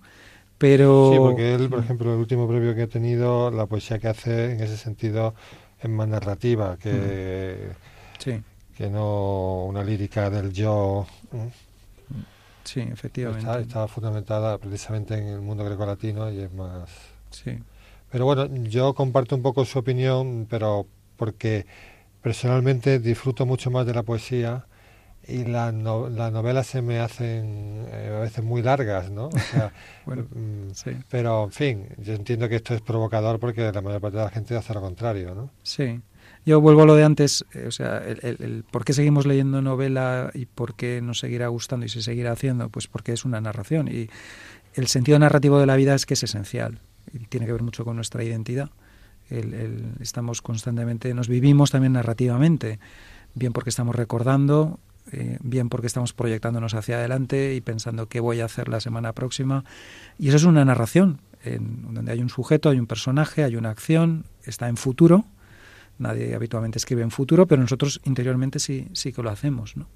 Pero... 0.58 1.12
Sí, 1.12 1.18
porque 1.20 1.54
él, 1.56 1.70
por 1.70 1.80
ejemplo, 1.80 2.14
el 2.14 2.20
último 2.20 2.48
premio 2.48 2.74
que 2.76 2.84
ha 2.84 2.88
tenido, 2.88 3.52
la 3.52 3.68
poesía 3.68 4.00
que 4.00 4.08
hace 4.08 4.54
en 4.54 4.62
ese 4.62 4.78
sentido 4.78 5.36
es 5.80 5.90
más 5.90 6.08
narrativa 6.08 6.78
que, 6.78 7.70
sí. 8.18 8.42
que 8.76 8.90
no 8.90 9.66
una 9.66 9.84
lírica 9.84 10.30
del 10.30 10.52
yo. 10.52 11.06
Sí, 12.68 12.82
efectivamente. 12.82 13.62
Está, 13.62 13.88
fundamentada 13.88 14.58
precisamente 14.58 15.14
en 15.16 15.28
el 15.28 15.40
mundo 15.42 15.64
grecolatino 15.64 16.30
y 16.30 16.42
es 16.42 16.54
más... 16.54 16.90
Sí. 17.32 17.58
Pero 18.12 18.26
bueno, 18.26 18.46
yo 18.64 18.94
comparto 18.94 19.36
un 19.38 19.42
poco 19.42 19.64
su 19.64 19.80
opinión, 19.80 20.48
pero 20.50 20.86
porque 21.16 21.66
personalmente 22.22 23.00
disfruto 23.00 23.46
mucho 23.46 23.72
más 23.72 23.86
de 23.86 23.94
la 23.94 24.04
poesía 24.04 24.66
y 25.28 25.46
las 25.46 25.74
novelas 25.74 26.68
se 26.68 26.82
me 26.82 27.00
hacen 27.00 27.86
eh, 27.90 28.14
a 28.18 28.20
veces 28.20 28.44
muy 28.44 28.62
largas, 28.62 29.12
¿no? 29.12 29.28
O 29.28 29.40
sea, 29.40 29.72
bueno, 30.06 30.24
mm, 30.24 30.72
sí. 30.74 30.92
Pero, 31.10 31.46
en 31.46 31.52
fin, 31.52 31.88
yo 31.98 32.14
entiendo 32.16 32.50
que 32.50 32.58
esto 32.58 32.74
es 32.74 32.82
provocador 32.82 33.40
porque 33.40 33.72
la 33.72 33.82
mayor 33.82 34.02
parte 34.02 34.18
de 34.18 34.24
la 34.26 34.30
gente 34.30 34.58
hace 34.58 34.74
lo 34.74 34.82
contrario, 34.82 35.34
¿no? 35.36 35.50
Sí. 35.64 36.02
Yo 36.48 36.62
vuelvo 36.62 36.84
a 36.84 36.86
lo 36.86 36.96
de 36.96 37.04
antes, 37.04 37.44
eh, 37.54 37.66
o 37.68 37.72
sea, 37.72 37.98
el, 37.98 38.64
por 38.72 38.86
qué 38.86 38.94
seguimos 38.94 39.26
leyendo 39.26 39.62
novela 39.62 40.32
y 40.34 40.46
por 40.46 40.76
qué 40.76 41.02
nos 41.02 41.20
seguirá 41.20 41.50
gustando 41.50 41.86
y 41.86 41.90
se 41.90 42.02
seguirá 42.02 42.32
haciendo, 42.32 42.70
pues 42.70 42.88
porque 42.88 43.12
es 43.12 43.26
una 43.26 43.42
narración 43.42 43.90
y 43.90 44.08
el 44.74 44.88
sentido 44.88 45.20
narrativo 45.20 45.60
de 45.60 45.66
la 45.66 45.76
vida 45.76 45.94
es 45.94 46.06
que 46.06 46.14
es 46.14 46.24
esencial 46.24 46.80
y 47.12 47.26
tiene 47.26 47.48
que 47.48 47.52
ver 47.52 47.64
mucho 47.64 47.84
con 47.84 47.98
nuestra 47.98 48.24
identidad. 48.24 48.70
estamos 50.00 50.42
constantemente, 50.42 51.14
nos 51.14 51.28
vivimos 51.28 51.72
también 51.72 51.92
narrativamente, 51.92 52.80
bien 53.34 53.52
porque 53.52 53.70
estamos 53.70 53.94
recordando, 53.94 54.80
eh, 55.12 55.40
bien 55.42 55.68
porque 55.68 55.88
estamos 55.88 56.14
proyectándonos 56.14 56.76
hacia 56.76 56.96
adelante 56.96 57.56
y 57.56 57.60
pensando 57.60 58.06
qué 58.06 58.22
voy 58.22 58.40
a 58.40 58.46
hacer 58.46 58.70
la 58.70 58.80
semana 58.80 59.12
próxima. 59.12 59.66
Y 60.18 60.30
eso 60.30 60.38
es 60.38 60.46
una 60.46 60.64
narración, 60.64 61.20
en 61.44 61.94
donde 61.94 62.14
hay 62.14 62.22
un 62.22 62.30
sujeto, 62.30 62.70
hay 62.70 62.80
un 62.80 62.88
personaje, 62.88 63.44
hay 63.44 63.58
una 63.58 63.72
acción, 63.72 64.24
está 64.46 64.70
en 64.70 64.78
futuro 64.78 65.26
Nadie 66.00 66.36
habitualmente 66.36 66.78
escribe 66.78 67.02
en 67.02 67.12
futuro, 67.12 67.48
pero 67.48 67.62
nosotros 67.62 68.02
interiormente 68.06 68.60
sí, 68.60 68.88
sí 68.94 69.12
que 69.12 69.24
lo 69.24 69.30
hacemos, 69.30 69.78
¿no? 69.78 69.88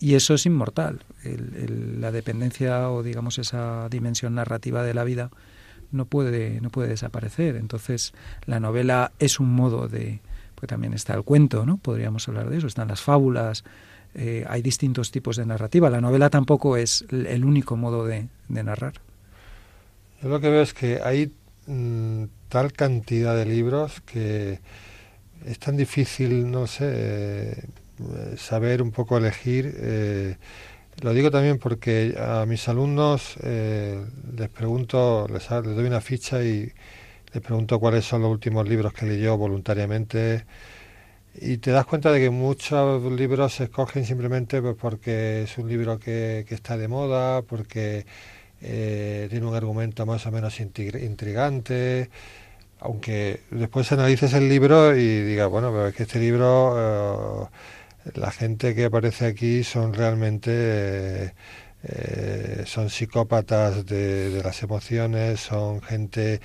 Y 0.00 0.14
eso 0.14 0.34
es 0.34 0.46
inmortal. 0.46 1.00
la 1.24 2.12
dependencia 2.12 2.90
o 2.90 3.02
digamos 3.02 3.38
esa 3.38 3.88
dimensión 3.88 4.34
narrativa 4.34 4.82
de 4.82 4.94
la 4.94 5.04
vida 5.04 5.30
no 5.90 6.04
puede, 6.04 6.60
no 6.60 6.70
puede 6.70 6.88
desaparecer. 6.88 7.56
Entonces 7.56 8.12
la 8.46 8.60
novela 8.60 9.12
es 9.18 9.40
un 9.40 9.52
modo 9.52 9.88
de... 9.88 10.20
Pues 10.54 10.68
también 10.68 10.92
está 10.92 11.14
el 11.14 11.22
cuento, 11.22 11.64
¿no? 11.66 11.78
Podríamos 11.78 12.26
hablar 12.28 12.50
de 12.50 12.58
eso. 12.58 12.66
Están 12.66 12.88
las 12.88 13.00
fábulas, 13.00 13.64
eh, 14.14 14.44
hay 14.48 14.62
distintos 14.62 15.10
tipos 15.10 15.36
de 15.36 15.46
narrativa. 15.46 15.90
La 15.90 16.00
novela 16.00 16.30
tampoco 16.30 16.76
es 16.76 17.04
el 17.10 17.44
único 17.44 17.76
modo 17.76 18.04
de, 18.06 18.28
narrar. 18.48 18.94
Yo 20.20 20.28
lo 20.28 20.40
que 20.40 20.48
veo 20.48 20.62
es 20.62 20.74
que 20.74 21.00
hay 21.02 21.32
mm, 21.66 22.24
tal 22.48 22.72
cantidad 22.72 23.36
de 23.36 23.46
libros 23.46 24.00
que 24.00 24.60
es 25.46 25.58
tan 25.58 25.76
difícil, 25.76 26.50
no 26.50 26.66
sé, 26.66 27.52
eh, 28.00 28.36
saber 28.36 28.82
un 28.82 28.90
poco 28.92 29.18
elegir. 29.18 29.74
Eh, 29.78 30.36
lo 31.02 31.12
digo 31.12 31.30
también 31.30 31.58
porque 31.58 32.16
a 32.18 32.44
mis 32.46 32.68
alumnos 32.68 33.36
eh, 33.42 34.04
les 34.36 34.48
pregunto, 34.48 35.26
les, 35.28 35.48
doy 35.48 35.86
una 35.86 36.00
ficha 36.00 36.42
y 36.42 36.72
les 37.32 37.42
pregunto 37.42 37.78
cuáles 37.80 38.04
son 38.04 38.22
los 38.22 38.30
últimos 38.30 38.68
libros 38.68 38.92
que 38.92 39.06
leyó 39.06 39.36
voluntariamente. 39.36 40.44
Y 41.40 41.58
te 41.58 41.70
das 41.70 41.86
cuenta 41.86 42.10
de 42.12 42.20
que 42.20 42.30
muchos 42.30 43.02
libros 43.12 43.54
se 43.54 43.64
escogen 43.64 44.04
simplemente 44.04 44.60
pues, 44.60 44.76
porque 44.76 45.42
es 45.44 45.58
un 45.58 45.68
libro 45.68 45.98
que, 45.98 46.44
que 46.48 46.54
está 46.54 46.76
de 46.76 46.88
moda, 46.88 47.42
porque 47.42 48.06
tiene 48.60 49.46
un 49.46 49.54
argumento 49.54 50.04
más 50.04 50.26
o 50.26 50.32
menos 50.32 50.58
intrigante 50.58 52.10
aunque 52.80 53.40
después 53.50 53.90
analices 53.92 54.32
el 54.34 54.48
libro 54.48 54.96
y 54.96 55.22
digas, 55.22 55.48
bueno, 55.48 55.70
pero 55.72 55.88
es 55.88 55.94
que 55.94 56.04
este 56.04 56.20
libro, 56.20 57.48
eh, 58.06 58.10
la 58.14 58.30
gente 58.30 58.74
que 58.74 58.86
aparece 58.86 59.26
aquí 59.26 59.64
son 59.64 59.94
realmente, 59.94 60.50
eh, 60.52 61.34
eh, 61.84 62.62
son 62.66 62.90
psicópatas 62.90 63.86
de, 63.86 64.40
las 64.42 64.62
emociones, 64.62 65.40
son 65.40 65.80
gente 65.82 66.40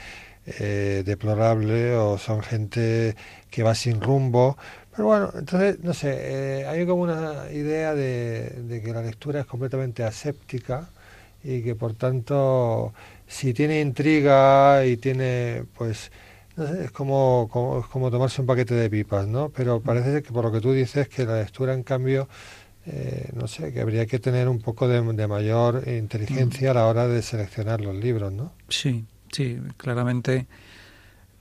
deplorable 0.45 1.95
o 1.95 2.17
son 2.17 2.41
gente 2.43 3.15
que 3.49 3.63
va 3.63 3.75
sin 3.75 4.01
rumbo. 4.01 4.57
Pero 4.91 5.05
bueno, 5.07 5.31
entonces, 5.35 5.79
no 5.81 5.93
sé, 5.93 6.65
hay 6.67 6.85
como 6.85 7.03
una 7.03 7.49
idea 7.51 7.95
de, 7.95 8.49
de 8.49 8.81
que 8.81 8.91
la 8.93 9.01
lectura 9.01 9.39
es 9.41 9.45
completamente 9.45 10.03
aséptica 10.03 10.89
y 11.43 11.61
que 11.61 11.75
por 11.75 11.93
tanto 11.93 12.93
si 13.33 13.51
tiene 13.51 13.81
intriga 13.81 14.85
y 14.85 14.95
tiene 14.97 15.65
pues 15.75 16.11
es 16.55 16.91
como, 16.91 17.49
como, 17.91 18.11
tomarse 18.11 18.41
un 18.41 18.47
paquete 18.47 18.75
de 18.75 18.87
pipas, 18.87 19.27
¿no? 19.27 19.49
Pero 19.49 19.81
parece 19.81 20.21
que 20.21 20.31
por 20.31 20.45
lo 20.45 20.51
que 20.51 20.61
tú 20.61 20.71
dices 20.71 21.09
que 21.09 21.25
la 21.25 21.39
lectura, 21.39 21.73
en 21.73 21.81
cambio, 21.81 22.29
eh, 22.85 23.31
no 23.33 23.47
sé, 23.47 23.73
que 23.73 23.81
habría 23.81 24.05
que 24.05 24.19
tener 24.19 24.47
un 24.47 24.61
poco 24.61 24.87
de, 24.87 25.01
mayor 25.27 25.87
inteligencia 25.87 26.69
a 26.69 26.73
la 26.75 26.85
hora 26.85 27.07
de 27.07 27.23
seleccionar 27.23 27.81
los 27.81 27.95
libros, 27.95 28.31
¿no? 28.31 28.53
Sí, 28.69 29.03
sí, 29.31 29.57
claramente. 29.77 30.45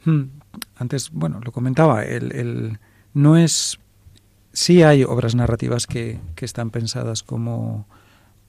Hmm, 0.07 0.23
antes, 0.77 1.11
bueno, 1.11 1.41
lo 1.45 1.53
comentaba, 1.53 2.05
el, 2.05 2.33
el, 2.33 2.79
no 3.13 3.37
es... 3.37 3.79
Sí 4.55 4.83
hay 4.83 5.05
obras 5.05 5.35
narrativas 5.35 5.87
que, 5.87 6.21
que 6.37 6.47
están 6.47 6.71
pensadas 6.71 7.23
como 7.23 7.87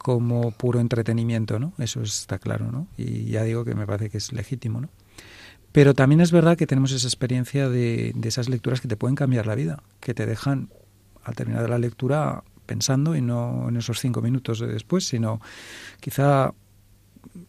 como 0.04 0.52
puro 0.52 0.82
entretenimiento, 0.82 1.60
¿no? 1.60 1.74
Eso 1.80 2.02
está 2.02 2.38
claro, 2.38 2.72
¿no? 2.72 2.88
Y 2.98 3.32
ya 3.32 3.44
digo 3.44 3.64
que 3.64 3.74
me 3.74 3.88
parece 3.88 4.10
que 4.10 4.18
es 4.18 4.34
legítimo, 4.34 4.82
¿no? 4.82 4.90
Pero 5.72 5.96
también 5.96 6.20
es 6.20 6.32
verdad 6.32 6.58
que 6.58 6.68
tenemos 6.68 6.92
esa 6.92 7.08
experiencia 7.08 7.70
de, 7.70 8.14
esas 8.24 8.50
lecturas 8.50 8.82
que 8.82 8.90
te 8.90 8.98
pueden 8.98 9.16
cambiar 9.16 9.48
la 9.48 9.56
vida, 9.56 9.82
que 10.02 10.14
te 10.14 10.26
dejan 10.26 10.70
al 11.24 11.36
terminar 11.36 11.68
la 11.70 11.80
lectura 11.80 12.44
pensando 12.66 13.16
y 13.16 13.22
no 13.22 13.70
en 13.70 13.78
esos 13.78 14.02
cinco 14.02 14.22
minutos 14.22 14.60
de 14.60 14.68
después, 14.68 15.08
sino 15.08 15.40
quizá 16.02 16.54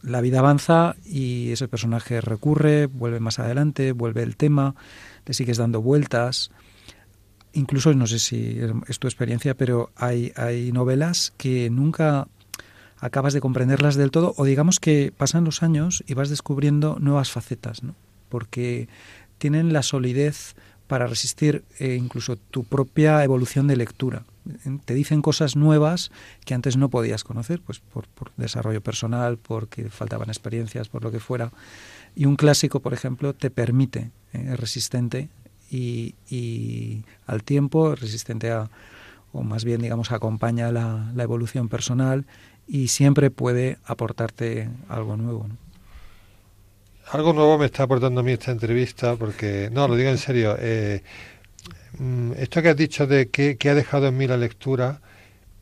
la 0.01 0.21
vida 0.21 0.39
avanza 0.39 0.95
y 1.05 1.51
ese 1.51 1.67
personaje 1.67 2.21
recurre, 2.21 2.87
vuelve 2.87 3.19
más 3.19 3.41
adelante, 3.41 3.91
vuelve 3.91 4.23
el 4.23 4.37
tema, 4.37 4.77
le 5.27 5.35
sigues 5.35 5.59
dando 5.59 5.83
vueltas. 5.83 6.53
Incluso, 7.53 7.93
no 7.95 8.07
sé 8.07 8.21
si 8.21 8.61
es 8.87 8.99
tu 9.01 9.09
experiencia, 9.09 9.57
pero 9.57 9.91
hay, 9.97 10.33
hay 10.37 10.71
novelas 10.71 11.35
que 11.37 11.69
nunca 11.69 12.29
acabas 13.05 13.35
de 13.35 13.43
comprenderlas 13.43 13.97
del 13.97 14.11
todo 14.11 14.33
o 14.39 14.45
digamos 14.47 14.81
que 14.81 15.13
pasan 15.15 15.45
los 15.45 15.63
años 15.63 16.03
y 16.07 16.15
vas 16.15 16.31
descubriendo 16.31 16.97
nuevas 16.99 17.31
facetas, 17.31 17.83
¿no? 17.83 17.95
Porque 18.31 18.89
tienen 19.37 19.75
la 19.75 19.83
solidez 19.83 20.55
para 20.87 21.07
resistir 21.07 21.65
eh, 21.79 21.97
incluso 22.01 22.37
tu 22.37 22.65
propia 22.65 23.23
evolución 23.23 23.67
de 23.67 23.77
lectura. 23.77 24.25
Te 24.87 24.95
dicen 24.95 25.21
cosas 25.21 25.55
nuevas 25.55 26.13
que 26.47 26.55
antes 26.55 26.79
no 26.79 26.89
podías 26.89 27.25
conocer, 27.25 27.61
pues 27.61 27.81
por, 27.81 28.07
desarrollo 28.39 28.81
personal, 28.81 29.37
porque 29.37 29.91
faltaban 29.91 30.31
experiencias, 30.31 30.89
por 30.89 31.05
lo 31.05 31.11
que 31.11 31.21
fuera. 31.21 31.53
Y 32.17 32.25
un 32.25 32.37
clásico, 32.37 32.81
por 32.81 32.95
ejemplo, 32.95 33.35
te 33.35 33.51
permite, 33.51 34.13
eh, 34.33 34.49
es 34.53 34.61
resistente 34.61 35.29
y, 35.71 36.15
y, 36.31 37.05
al 37.27 37.43
tiempo, 37.43 37.95
resistente 37.97 38.51
a, 38.51 38.71
o 39.33 39.43
más 39.43 39.65
bien, 39.65 39.83
digamos, 39.83 40.11
acompaña 40.11 40.73
la, 40.73 41.13
la 41.15 41.23
evolución 41.23 41.69
personal 41.69 42.25
y 42.67 42.89
siempre 42.89 43.31
puede 43.31 43.79
aportarte 43.85 44.69
algo 44.89 45.17
nuevo. 45.17 45.47
¿no? 45.49 45.65
algo 47.11 47.33
nuevo 47.33 47.59
me 47.59 47.67
está 47.67 47.85
aportando 47.85 48.21
a 48.21 48.25
mí 48.25 48.33
esta 48.33 48.51
entrevista, 48.51 49.17
porque, 49.17 49.69
no, 49.73 49.89
lo 49.89 49.97
digo 49.97 50.11
en 50.11 50.19
serio, 50.19 50.57
eh, 50.59 51.03
mm, 51.99 52.33
esto 52.39 52.63
que 52.63 52.71
has 52.71 52.77
dicho 52.77 53.07
de 53.07 53.29
que, 53.29 53.57
ha 53.69 53.75
dejado 53.75 54.09
en 54.09 54.17
mí 54.17 54.27
la 54.27 54.37
lectura, 54.37 55.01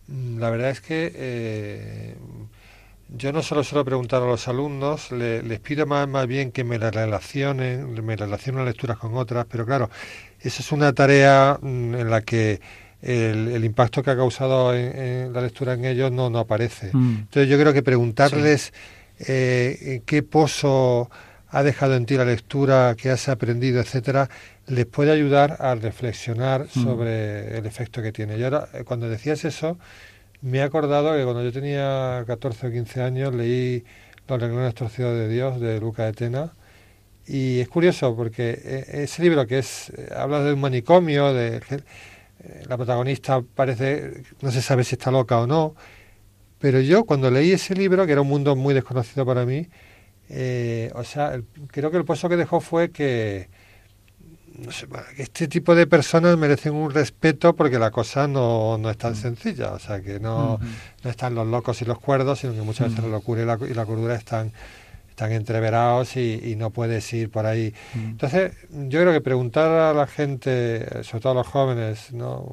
mm, 0.09 0.38
la 0.38 0.50
verdad 0.50 0.70
es 0.70 0.80
que 0.80 1.12
eh, 1.14 2.16
yo 3.09 3.32
no 3.32 3.42
solo 3.42 3.64
suelo 3.64 3.84
preguntar 3.84 4.22
a 4.22 4.26
los 4.26 4.48
alumnos, 4.48 5.12
les 5.12 5.61
pido 5.61 5.86
más, 5.86 6.09
más 6.09 6.26
bien 6.26 6.53
que 6.53 6.64
me 6.64 6.78
la 6.78 6.90
relacionen, 6.90 7.92
me 8.05 8.16
relacionen 8.16 8.64
las 8.64 8.74
lecturas 8.74 8.98
con 8.98 9.16
otras, 9.16 9.46
pero 9.50 9.66
claro, 9.66 9.90
esa 10.40 10.62
es 10.62 10.72
una 10.72 10.92
tarea 10.92 11.59
mm, 11.61 11.94
en 11.96 12.11
la 12.11 12.22
que 12.22 12.61
el, 13.03 13.64
impacto 13.64 14.03
que 14.03 14.11
ha 14.11 14.16
causado 14.16 14.74
en, 14.74 15.32
la 15.32 15.40
lectura 15.40 15.74
en 15.74 15.84
ellos 15.84 16.11
no, 16.12 16.30
no 16.30 16.38
aparece. 16.38 16.90
Entonces 16.92 17.48
yo 17.48 17.59
creo 17.59 17.72
que 17.72 17.82
preguntarles 17.82 18.72
eh, 19.18 20.03
qué 20.07 20.22
pozo 20.22 21.11
ha 21.48 21.62
dejado 21.62 21.94
en 21.96 22.07
ti 22.07 22.16
la 22.16 22.24
lectura, 22.24 22.94
que 22.96 23.11
has 23.11 23.28
aprendido, 23.28 23.80
etcétera, 23.80 24.28
les 24.66 24.86
puede 24.86 25.12
ayudar 25.12 25.59
a 25.61 25.74
reflexionar 25.74 26.66
mm. 26.74 26.82
sobre 26.82 27.59
el 27.59 27.66
efecto 27.66 28.03
que 28.03 28.11
tiene. 28.11 28.38
Y 28.38 28.44
ahora, 28.44 28.68
eh, 28.72 28.84
cuando 28.84 29.09
decías 29.09 29.44
eso, 29.44 29.78
me 30.40 30.59
he 30.59 30.62
acordado 30.62 31.14
que 31.14 31.24
cuando 31.24 31.44
yo 31.44 31.53
tenía 31.53 32.24
14 32.26 32.68
o 32.68 32.70
15 32.70 33.03
años 33.03 33.34
leí 33.34 33.84
Los 34.28 34.40
renglones 34.40 34.74
torcidos 34.74 35.14
de 35.14 35.28
Dios 35.28 35.61
de 35.61 35.78
Luca 35.78 36.05
de 36.05 36.12
Tena. 36.14 36.53
Y 37.26 37.61
es 37.61 37.68
curioso 37.68 38.16
porque 38.16 38.59
eh, 38.64 39.03
ese 39.05 39.22
libro 39.22 39.46
que 39.46 39.59
es 39.59 39.92
habla 40.16 40.42
de 40.42 40.55
un 40.55 40.61
manicomio, 40.61 41.34
de 41.34 41.61
la 42.66 42.76
protagonista 42.76 43.43
parece, 43.55 44.22
no 44.40 44.51
se 44.51 44.62
sabe 44.62 44.84
si 44.84 44.95
está 44.95 45.11
loca 45.11 45.38
o 45.38 45.47
no, 45.47 45.74
pero 46.59 46.80
yo 46.80 47.05
cuando 47.05 47.30
leí 47.30 47.53
ese 47.53 47.74
libro, 47.74 48.07
que 48.07 48.12
era 48.12 48.20
un 48.20 48.28
mundo 48.28 48.57
muy 48.57 48.74
desconocido 48.74 49.26
para 49.26 49.45
mí, 49.45 49.68
eh, 50.28 50.90
o 50.95 51.05
sea, 51.05 51.40
creo 51.68 51.90
que 51.90 51.97
el 51.97 52.05
pozo 52.05 52.28
que 52.28 52.36
dejó 52.36 52.61
fue 52.61 52.90
que, 52.90 53.49
este 55.16 55.49
tipo 55.49 55.74
de 55.74 55.86
personas 55.86 56.36
merecen 56.36 56.74
un 56.74 56.90
respeto 56.90 57.55
porque 57.55 57.78
la 57.78 57.90
cosa 57.90 58.28
no, 58.28 58.78
no 58.78 58.90
es 58.90 58.99
tan 58.99 59.12
mm. 59.12 59.16
sencilla. 59.16 59.72
O 59.72 59.78
sea, 59.78 60.01
que 60.01 60.20
no, 60.20 60.59
no 61.03 61.11
están 61.11 61.34
los 61.34 61.47
locos 61.47 61.80
y 61.82 61.84
los 61.84 61.99
cuerdos, 61.99 62.40
sino 62.40 62.55
que 62.55 62.62
muchas 62.62 62.90
veces 62.90 63.05
la 63.05 63.11
locura 63.11 63.43
y 63.43 63.47
la, 63.47 63.59
y 63.68 63.74
la 63.74 63.86
cordura 63.86 64.14
están 64.14 64.53
están 65.13 65.33
entreverados 65.33 66.17
y, 66.17 66.57
no 66.57 66.71
puedes 66.71 67.13
ir 67.13 67.31
por 67.31 67.47
ahí. 67.47 67.73
Mm. 67.95 67.99
Entonces, 68.11 68.53
yo 68.71 69.01
creo 69.01 69.13
que 69.13 69.21
preguntar 69.21 69.71
a 69.71 69.93
la 69.95 70.07
gente, 70.07 71.05
sobre 71.05 71.21
todo 71.21 71.33
a 71.33 71.37
los 71.37 71.47
jóvenes, 71.47 72.13
¿no? 72.13 72.51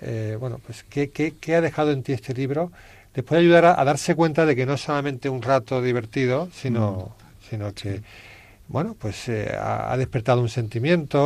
Eh, 0.00 0.36
bueno, 0.38 0.60
pues 0.64 0.84
¿qué, 0.84 1.10
qué, 1.10 1.34
qué 1.40 1.54
ha 1.54 1.60
dejado 1.60 1.92
en 1.92 2.02
ti 2.02 2.12
este 2.12 2.34
libro? 2.34 2.70
les 3.14 3.24
puede 3.24 3.42
ayudar 3.42 3.64
a, 3.64 3.84
darse 3.84 4.14
cuenta 4.14 4.44
de 4.44 4.56
que 4.56 4.66
no 4.66 4.74
es 4.74 4.80
solamente 4.80 5.28
un 5.28 5.40
rato 5.40 5.80
divertido, 5.80 6.48
sino, 6.52 7.14
mm. 7.16 7.48
sino 7.48 7.72
que, 7.72 8.02
bueno, 8.66 8.96
pues 8.98 9.28
eh, 9.28 9.56
ha, 9.56 9.96
despertado 9.96 10.40
un 10.40 10.48
sentimiento. 10.48 11.18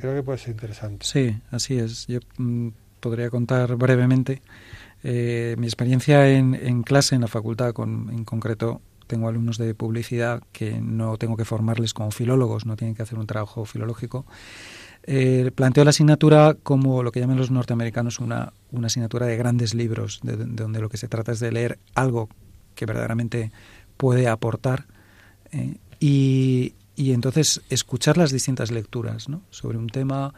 Creo 0.00 0.14
que 0.14 0.22
puede 0.22 0.38
ser 0.38 0.50
interesante. 0.50 1.06
Sí, 1.06 1.34
así 1.50 1.78
es. 1.78 2.06
Yo 2.08 2.20
mm, 2.36 2.68
podría 3.00 3.30
contar 3.30 3.74
brevemente 3.76 4.42
eh, 5.02 5.56
mi 5.58 5.66
experiencia 5.66 6.28
en, 6.28 6.82
clase, 6.82 7.14
en 7.14 7.20
la 7.20 7.28
facultad, 7.28 7.72
con, 7.72 8.10
en 8.10 8.24
concreto 8.24 8.80
tengo 9.06 9.28
alumnos 9.28 9.58
de 9.58 9.74
publicidad 9.74 10.42
que 10.52 10.80
no 10.80 11.18
tengo 11.18 11.36
que 11.36 11.44
formarles 11.44 11.92
como 11.92 12.10
filólogos, 12.10 12.66
no 12.66 12.76
tienen 12.76 12.94
que 12.94 13.02
hacer 13.02 13.18
un 13.18 13.26
trabajo 13.26 13.64
filológico 13.64 14.24
eh, 15.04 15.50
planteo 15.54 15.82
la 15.84 15.90
asignatura 15.90 16.56
como 16.62 17.02
lo 17.02 17.10
que 17.10 17.18
llaman 17.18 17.36
los 17.36 17.50
norteamericanos 17.50 18.20
una, 18.20 18.52
una 18.70 18.86
asignatura 18.86 19.26
de 19.26 19.36
grandes 19.36 19.74
libros, 19.74 20.20
de, 20.22 20.36
donde 20.36 20.80
lo 20.80 20.88
que 20.88 20.96
se 20.96 21.08
trata 21.08 21.32
es 21.32 21.40
de 21.40 21.50
leer 21.50 21.78
algo 21.94 22.28
que 22.76 22.86
verdaderamente 22.86 23.50
puede 23.96 24.28
aportar 24.28 24.86
eh, 25.50 25.76
y, 25.98 26.74
y, 26.94 27.12
entonces 27.12 27.62
escuchar 27.68 28.16
las 28.16 28.30
distintas 28.30 28.70
lecturas 28.70 29.28
¿no? 29.28 29.42
sobre 29.50 29.76
un 29.76 29.88
tema 29.88 30.34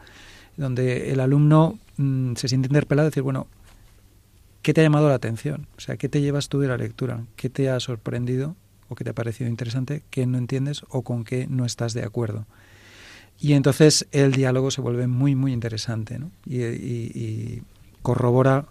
donde 0.57 1.11
el 1.11 1.19
alumno 1.19 1.77
mm, 1.97 2.33
se 2.35 2.47
siente 2.47 2.67
interpelado 2.67 3.05
a 3.07 3.09
decir, 3.09 3.23
bueno, 3.23 3.47
¿qué 4.65 4.73
te 4.73 4.81
ha 4.81 4.83
llamado 4.83 5.09
la 5.09 5.13
atención? 5.13 5.67
O 5.77 5.79
sea, 5.79 5.95
¿qué 5.95 6.09
te 6.09 6.21
llevas 6.21 6.49
tú 6.49 6.59
de 6.59 6.67
la 6.67 6.75
lectura? 6.75 7.23
¿Qué 7.35 7.51
te 7.51 7.69
ha 7.69 7.79
sorprendido 7.79 8.55
o 8.89 8.95
qué 8.95 9.03
te 9.03 9.11
ha 9.11 9.13
parecido 9.13 9.47
interesante? 9.47 10.01
¿Qué 10.09 10.25
no 10.25 10.39
entiendes 10.39 10.81
o 10.89 11.03
con 11.03 11.23
qué 11.23 11.45
no 11.47 11.65
estás 11.65 11.93
de 11.93 12.03
acuerdo? 12.03 12.47
Y 13.39 13.53
entonces 13.53 14.07
el 14.11 14.31
diálogo 14.31 14.71
se 14.71 14.81
vuelve 14.81 15.05
muy, 15.05 15.35
muy 15.35 15.53
interesante 15.53 16.17
¿no? 16.17 16.31
y, 16.47 17.61
corrobora 18.01 18.65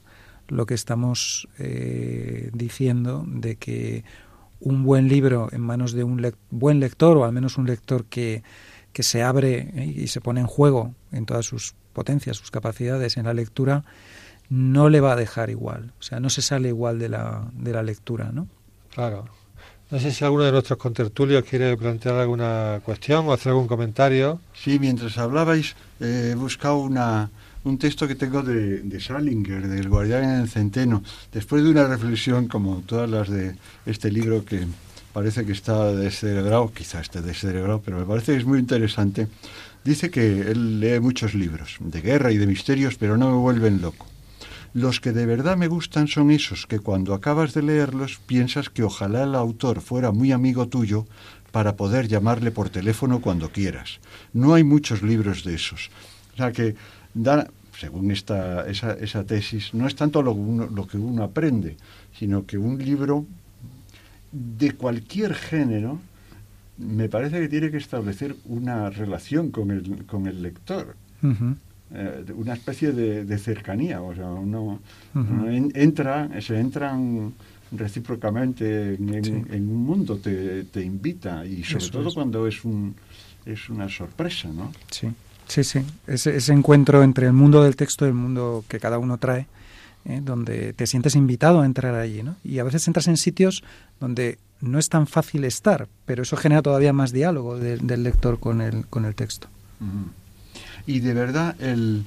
lo 0.49 0.66
que 0.66 0.74
estamos 0.74 1.49
eh, 1.61 2.51
diciendo 2.53 3.24
de 3.28 3.55
que 3.55 4.03
un 4.59 4.82
buen 4.82 5.07
libro 5.07 5.49
en 5.53 5.61
manos 5.61 5.92
de 5.92 6.03
un 6.03 6.34
buen 6.51 6.80
lector 6.80 7.16
o 7.18 7.24
al 7.24 7.30
menos 7.30 7.57
un 7.57 7.68
lector 7.68 8.05
que, 8.07 8.42
que 8.92 9.05
se 9.05 9.22
abre 9.22 9.70
¿eh? 9.76 9.95
y 9.97 10.09
se 10.09 10.20
pone 10.20 10.40
en 10.40 10.49
juego 10.49 10.92
en 11.12 11.24
todas 11.24 11.47
sus 11.47 11.76
potencias, 11.92 12.36
sus 12.36 12.51
capacidades 12.51 13.16
en 13.16 13.26
la 13.26 13.32
lectura, 13.32 13.84
no 14.55 14.88
le 14.88 15.00
va 15.00 15.14
a 15.14 15.16
dejar 15.16 15.50
igual. 15.50 15.92
O 15.98 16.02
sea, 16.02 16.20
no 16.20 16.30
se 16.30 16.40
sale 16.40 16.68
igual 16.68 17.00
de 17.00 17.09
la, 17.09 17.44
de 17.52 17.72
la 17.72 17.82
lectura, 17.82 18.30
¿no? 18.32 18.46
Claro. 18.94 19.24
No 19.90 19.98
sé 19.98 20.12
si 20.12 20.24
alguno 20.24 20.44
de 20.44 20.52
nuestros 20.52 20.78
contertulios 20.78 21.44
quiere 21.44 21.76
plantear 21.76 22.14
alguna 22.14 22.80
cuestión 22.84 23.26
o 23.26 23.32
hacer 23.32 23.50
algún 23.50 23.66
comentario. 23.66 24.40
Sí, 24.55 24.78
mientras 24.78 25.18
hablabais, 25.18 25.74
he 26.00 26.34
buscado 26.36 26.78
una, 26.78 27.30
un 27.64 27.78
texto 27.78 28.07
que 28.07 28.14
tengo 28.14 28.42
de, 28.42 28.80
de 28.82 29.00
Salinger, 29.00 29.66
del 29.66 29.88
Guardián 29.88 30.22
en 30.22 30.40
el 30.42 30.48
Centeno, 30.48 31.02
después 31.32 31.64
de 31.64 31.70
una 31.70 31.88
reflexión 31.88 32.46
como 32.46 32.82
todas 32.86 33.11
las 33.11 33.28
de 33.28 33.57
este 33.86 34.11
libro 34.11 34.44
que 34.44 34.66
parece 35.12 35.44
que 35.44 35.52
está 35.52 35.92
descerebrado, 35.92 36.72
quizás 36.72 37.02
esté 37.02 37.22
descerebrado, 37.22 37.82
pero 37.84 37.98
me 37.98 38.05
parece 38.05 38.32
que 38.32 38.38
es 38.38 38.46
muy 38.46 38.61
interesante. 38.61 39.26
Dice 39.84 40.11
que 40.11 40.42
él 40.42 40.80
lee 40.80 41.00
muchos 41.00 41.34
libros 41.34 41.76
de 41.80 42.00
guerra 42.00 42.30
y 42.30 42.36
de 42.38 42.46
misterios, 42.46 42.96
pero 42.96 43.16
no 43.16 43.30
me 43.30 43.36
vuelven 43.36 43.82
loco. 43.82 44.14
Los 44.75 45.01
que 45.01 45.12
de 45.12 45.25
verdad 45.25 45.57
me 45.57 45.68
gustan 45.68 46.09
son 46.09 46.33
esos 46.33 46.66
que 46.66 46.81
cuando 46.81 47.14
acabas 47.14 47.55
de 47.55 47.62
leerlos 47.62 48.18
piensas 48.18 48.70
que 48.70 48.83
ojalá 48.83 49.22
el 49.22 49.37
autor 49.37 49.81
fuera 49.81 50.11
muy 50.11 50.33
amigo 50.33 50.66
tuyo 50.66 51.07
para 51.53 51.77
poder 51.77 52.09
llamarle 52.09 52.51
por 52.51 52.70
teléfono 52.70 53.20
cuando 53.20 53.51
quieras. 53.51 54.01
No 54.33 54.53
hay 54.53 54.64
muchos 54.64 55.03
libros 55.03 55.45
de 55.45 55.55
esos. 55.55 55.91
O 56.33 56.37
sea 56.39 56.51
que, 56.51 56.75
da, 57.14 57.47
según 57.79 58.11
esta, 58.11 58.68
esa, 58.68 58.95
esa 58.95 59.22
tesis, 59.22 59.72
no 59.75 59.87
es 59.87 59.95
tanto 59.95 60.22
lo, 60.22 60.35
que 60.89 60.99
uno 60.99 61.22
aprende, 61.22 61.77
sino 62.18 62.45
que 62.45 62.59
un 62.59 62.85
libro 62.85 63.27
de 64.33 64.72
cualquier 64.72 65.35
género 65.35 66.01
me 66.79 67.09
parece 67.09 67.39
que 67.39 67.49
tiene 67.49 67.70
que 67.70 67.77
establecer 67.77 68.35
una 68.47 68.91
relación 68.91 69.53
con 69.53 69.70
el, 69.70 70.05
con 70.07 70.27
el 70.27 70.43
lector. 70.43 70.97
Eh, 71.97 72.24
una 72.34 72.55
especie 72.55 72.92
de, 72.92 73.38
cercanía, 73.38 74.03
o 74.03 74.14
sea, 74.14 74.26
uno, 74.26 74.80
entra, 75.74 76.28
se 76.40 76.59
entran 76.59 77.32
recíprocamente 77.70 78.95
en, 78.95 79.68
un 79.68 79.84
mundo, 79.84 80.16
te, 80.18 80.64
te, 80.64 80.82
invita 80.82 81.47
y 81.47 81.62
sobre 81.62 81.88
todo 81.88 82.12
cuando 82.12 82.47
es 82.49 82.64
un 82.64 82.95
es 83.47 83.68
una 83.68 83.88
sorpresa, 83.88 84.49
¿no? 84.49 84.72
Sí, 84.90 85.09
sí, 85.47 85.64
sí, 85.64 85.80
ese, 86.07 86.36
ese 86.36 86.53
encuentro 86.53 87.03
entre 87.03 87.26
el 87.26 87.32
mundo 87.32 87.62
del 87.62 87.76
texto 87.76 88.07
y 88.07 88.09
el 88.09 88.14
mundo 88.14 88.64
que 88.68 88.80
cada 88.80 88.99
uno 88.99 89.18
trae, 89.18 89.47
¿eh? 90.05 90.20
donde 90.22 90.72
te 90.72 90.86
sientes 90.86 91.14
invitado 91.14 91.61
a 91.61 91.66
entrar 91.66 91.95
allí, 91.95 92.22
¿no? 92.22 92.36
Y 92.42 92.59
a 92.59 92.64
veces 92.64 92.86
entras 92.86 93.07
en 93.09 93.16
sitios 93.16 93.62
donde 94.01 94.38
no 94.61 94.78
es 94.78 94.88
tan 94.88 95.07
fácil 95.07 95.45
estar, 95.45 95.88
pero 96.07 96.22
eso 96.22 96.36
genera 96.36 96.62
todavía 96.62 96.92
más 96.92 97.12
diálogo 97.12 97.59
del 97.59 98.03
lector 98.03 98.40
con 98.40 98.61
el, 98.61 98.86
con 98.86 99.05
el 99.05 99.14
texto. 99.14 99.49
Y 100.87 101.01
de 101.01 101.14
verdad, 101.14 101.61
el, 101.61 102.05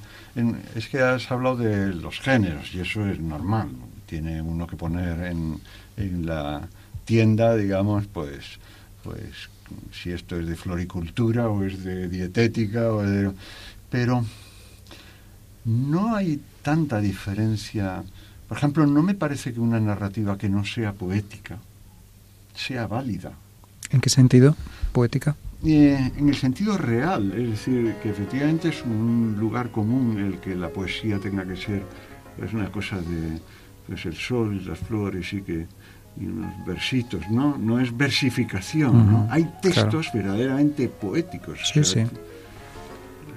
es 0.74 0.88
que 0.88 1.00
has 1.00 1.30
hablado 1.30 1.56
de 1.56 1.94
los 1.94 2.20
géneros 2.20 2.74
y 2.74 2.80
eso 2.80 3.06
es 3.06 3.18
normal. 3.20 3.70
tiene 4.06 4.40
uno 4.40 4.66
que 4.66 4.76
poner 4.76 5.26
en, 5.26 5.60
en 5.96 6.26
la 6.26 6.68
tienda, 7.04 7.56
digamos, 7.56 8.06
pues, 8.06 8.58
pues 9.02 9.48
si 9.92 10.12
esto 10.12 10.38
es 10.38 10.46
de 10.46 10.56
floricultura 10.56 11.48
o 11.48 11.64
es 11.64 11.82
de 11.82 12.08
dietética, 12.08 12.92
o 12.92 13.02
de, 13.02 13.32
pero 13.90 14.24
no 15.64 16.14
hay 16.14 16.40
tanta 16.62 17.00
diferencia. 17.00 18.02
Por 18.48 18.56
ejemplo, 18.56 18.86
no 18.86 19.02
me 19.02 19.14
parece 19.14 19.52
que 19.52 19.60
una 19.60 19.80
narrativa 19.80 20.38
que 20.38 20.48
no 20.48 20.64
sea 20.64 20.92
poética 20.92 21.58
sea 22.54 22.86
válida. 22.86 23.32
¿En 23.90 24.00
qué 24.00 24.10
sentido? 24.10 24.56
¿Poética? 24.92 25.36
Eh, 25.64 26.12
en 26.16 26.28
el 26.28 26.36
sentido 26.36 26.78
real, 26.78 27.32
es 27.32 27.50
decir, 27.50 27.94
que 28.02 28.10
efectivamente 28.10 28.68
es 28.68 28.82
un 28.84 29.36
lugar 29.38 29.70
común 29.70 30.18
el 30.18 30.38
que 30.38 30.54
la 30.54 30.68
poesía 30.68 31.18
tenga 31.18 31.44
que 31.44 31.56
ser, 31.56 31.82
es 32.40 32.52
una 32.52 32.70
cosa 32.70 32.96
de 32.96 33.40
pues 33.86 34.06
el 34.06 34.14
sol 34.14 34.56
y 34.60 34.64
las 34.64 34.78
flores 34.78 35.32
y 35.32 35.42
que 35.42 35.66
y 36.20 36.26
unos 36.26 36.52
versitos, 36.66 37.28
¿no? 37.30 37.56
No 37.58 37.78
es 37.78 37.96
versificación, 37.96 39.12
¿no? 39.12 39.28
Hay 39.30 39.48
textos 39.62 40.10
verdaderamente 40.12 40.88
poéticos. 40.88 41.60
Sí, 41.72 41.84
sí. 41.84 42.04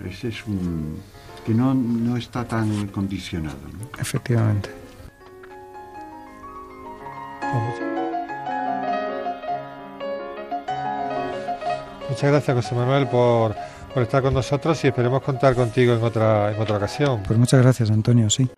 Ese 0.08 0.30
es 0.30 0.48
un 0.48 0.98
que 1.46 1.54
no, 1.54 1.74
no 1.74 2.18
está 2.18 2.48
tan 2.48 2.88
condicionado. 2.88 3.58
¿no? 3.74 4.00
Efectivamente. 4.00 4.70
Muchas 12.12 12.30
gracias, 12.30 12.56
José 12.58 12.76
Manuel, 12.76 13.08
por, 13.08 13.56
por 13.94 14.04
estar 14.04 14.22
con 14.22 14.34
nosotros 14.34 14.84
y 14.84 14.88
esperemos 14.88 15.22
contar 15.24 15.56
contigo 15.56 15.94
en 15.94 16.04
otra, 16.04 16.52
en 16.52 16.62
otra 16.62 16.76
ocasión. 16.76 17.24
Pues 17.26 17.40
muchas 17.40 17.62
gracias, 17.62 17.90
Antonio, 17.90 18.30
sí. 18.30 18.50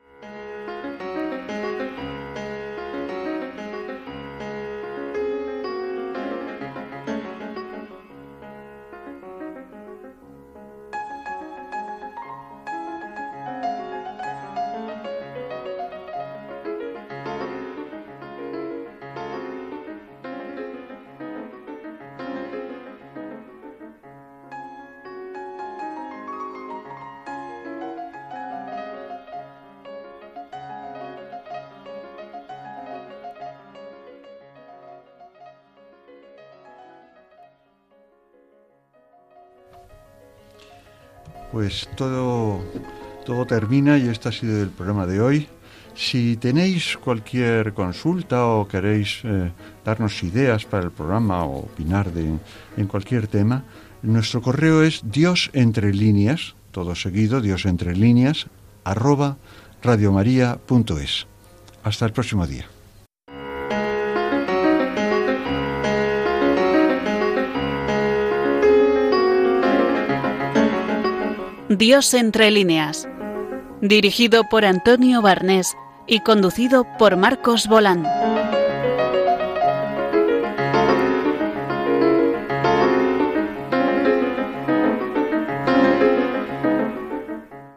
Pues 41.63 41.87
todo, 41.95 42.61
termina 43.47 43.97
y 43.97 44.09
este 44.09 44.27
ha 44.27 44.33
sido 44.33 44.61
el 44.61 44.67
programa 44.67 45.07
de 45.07 45.21
hoy. 45.21 45.47
Si 45.95 46.35
tenéis 46.35 46.97
cualquier 46.97 47.73
consulta 47.73 48.47
o 48.47 48.67
queréis 48.67 49.21
eh, 49.23 49.49
darnos 49.85 50.21
ideas 50.23 50.65
para 50.65 50.83
el 50.83 50.91
programa 50.91 51.45
o 51.45 51.59
opinar 51.59 52.11
de, 52.11 52.37
en 52.75 52.87
cualquier 52.87 53.27
tema, 53.27 53.63
nuestro 54.01 54.41
correo 54.41 54.83
es 54.83 55.03
Dios 55.05 55.51
entre 55.53 55.93
líneas, 55.93 56.55
todo 56.71 56.95
seguido, 56.95 57.39
Dios 57.39 57.65
entre 57.65 57.95
líneas, 57.95 58.47
arroba. 58.83 59.37
Hasta 61.85 62.05
el 62.05 62.11
próximo 62.11 62.45
día. 62.45 62.72
Dios 71.85 72.13
entre 72.13 72.49
líneas. 72.49 73.09
Dirigido 73.81 74.45
por 74.49 74.63
Antonio 74.63 75.21
Barnés 75.21 75.75
y 76.07 76.21
conducido 76.21 76.87
por 76.97 77.17
Marcos 77.17 77.67
Bolán. 77.67 78.05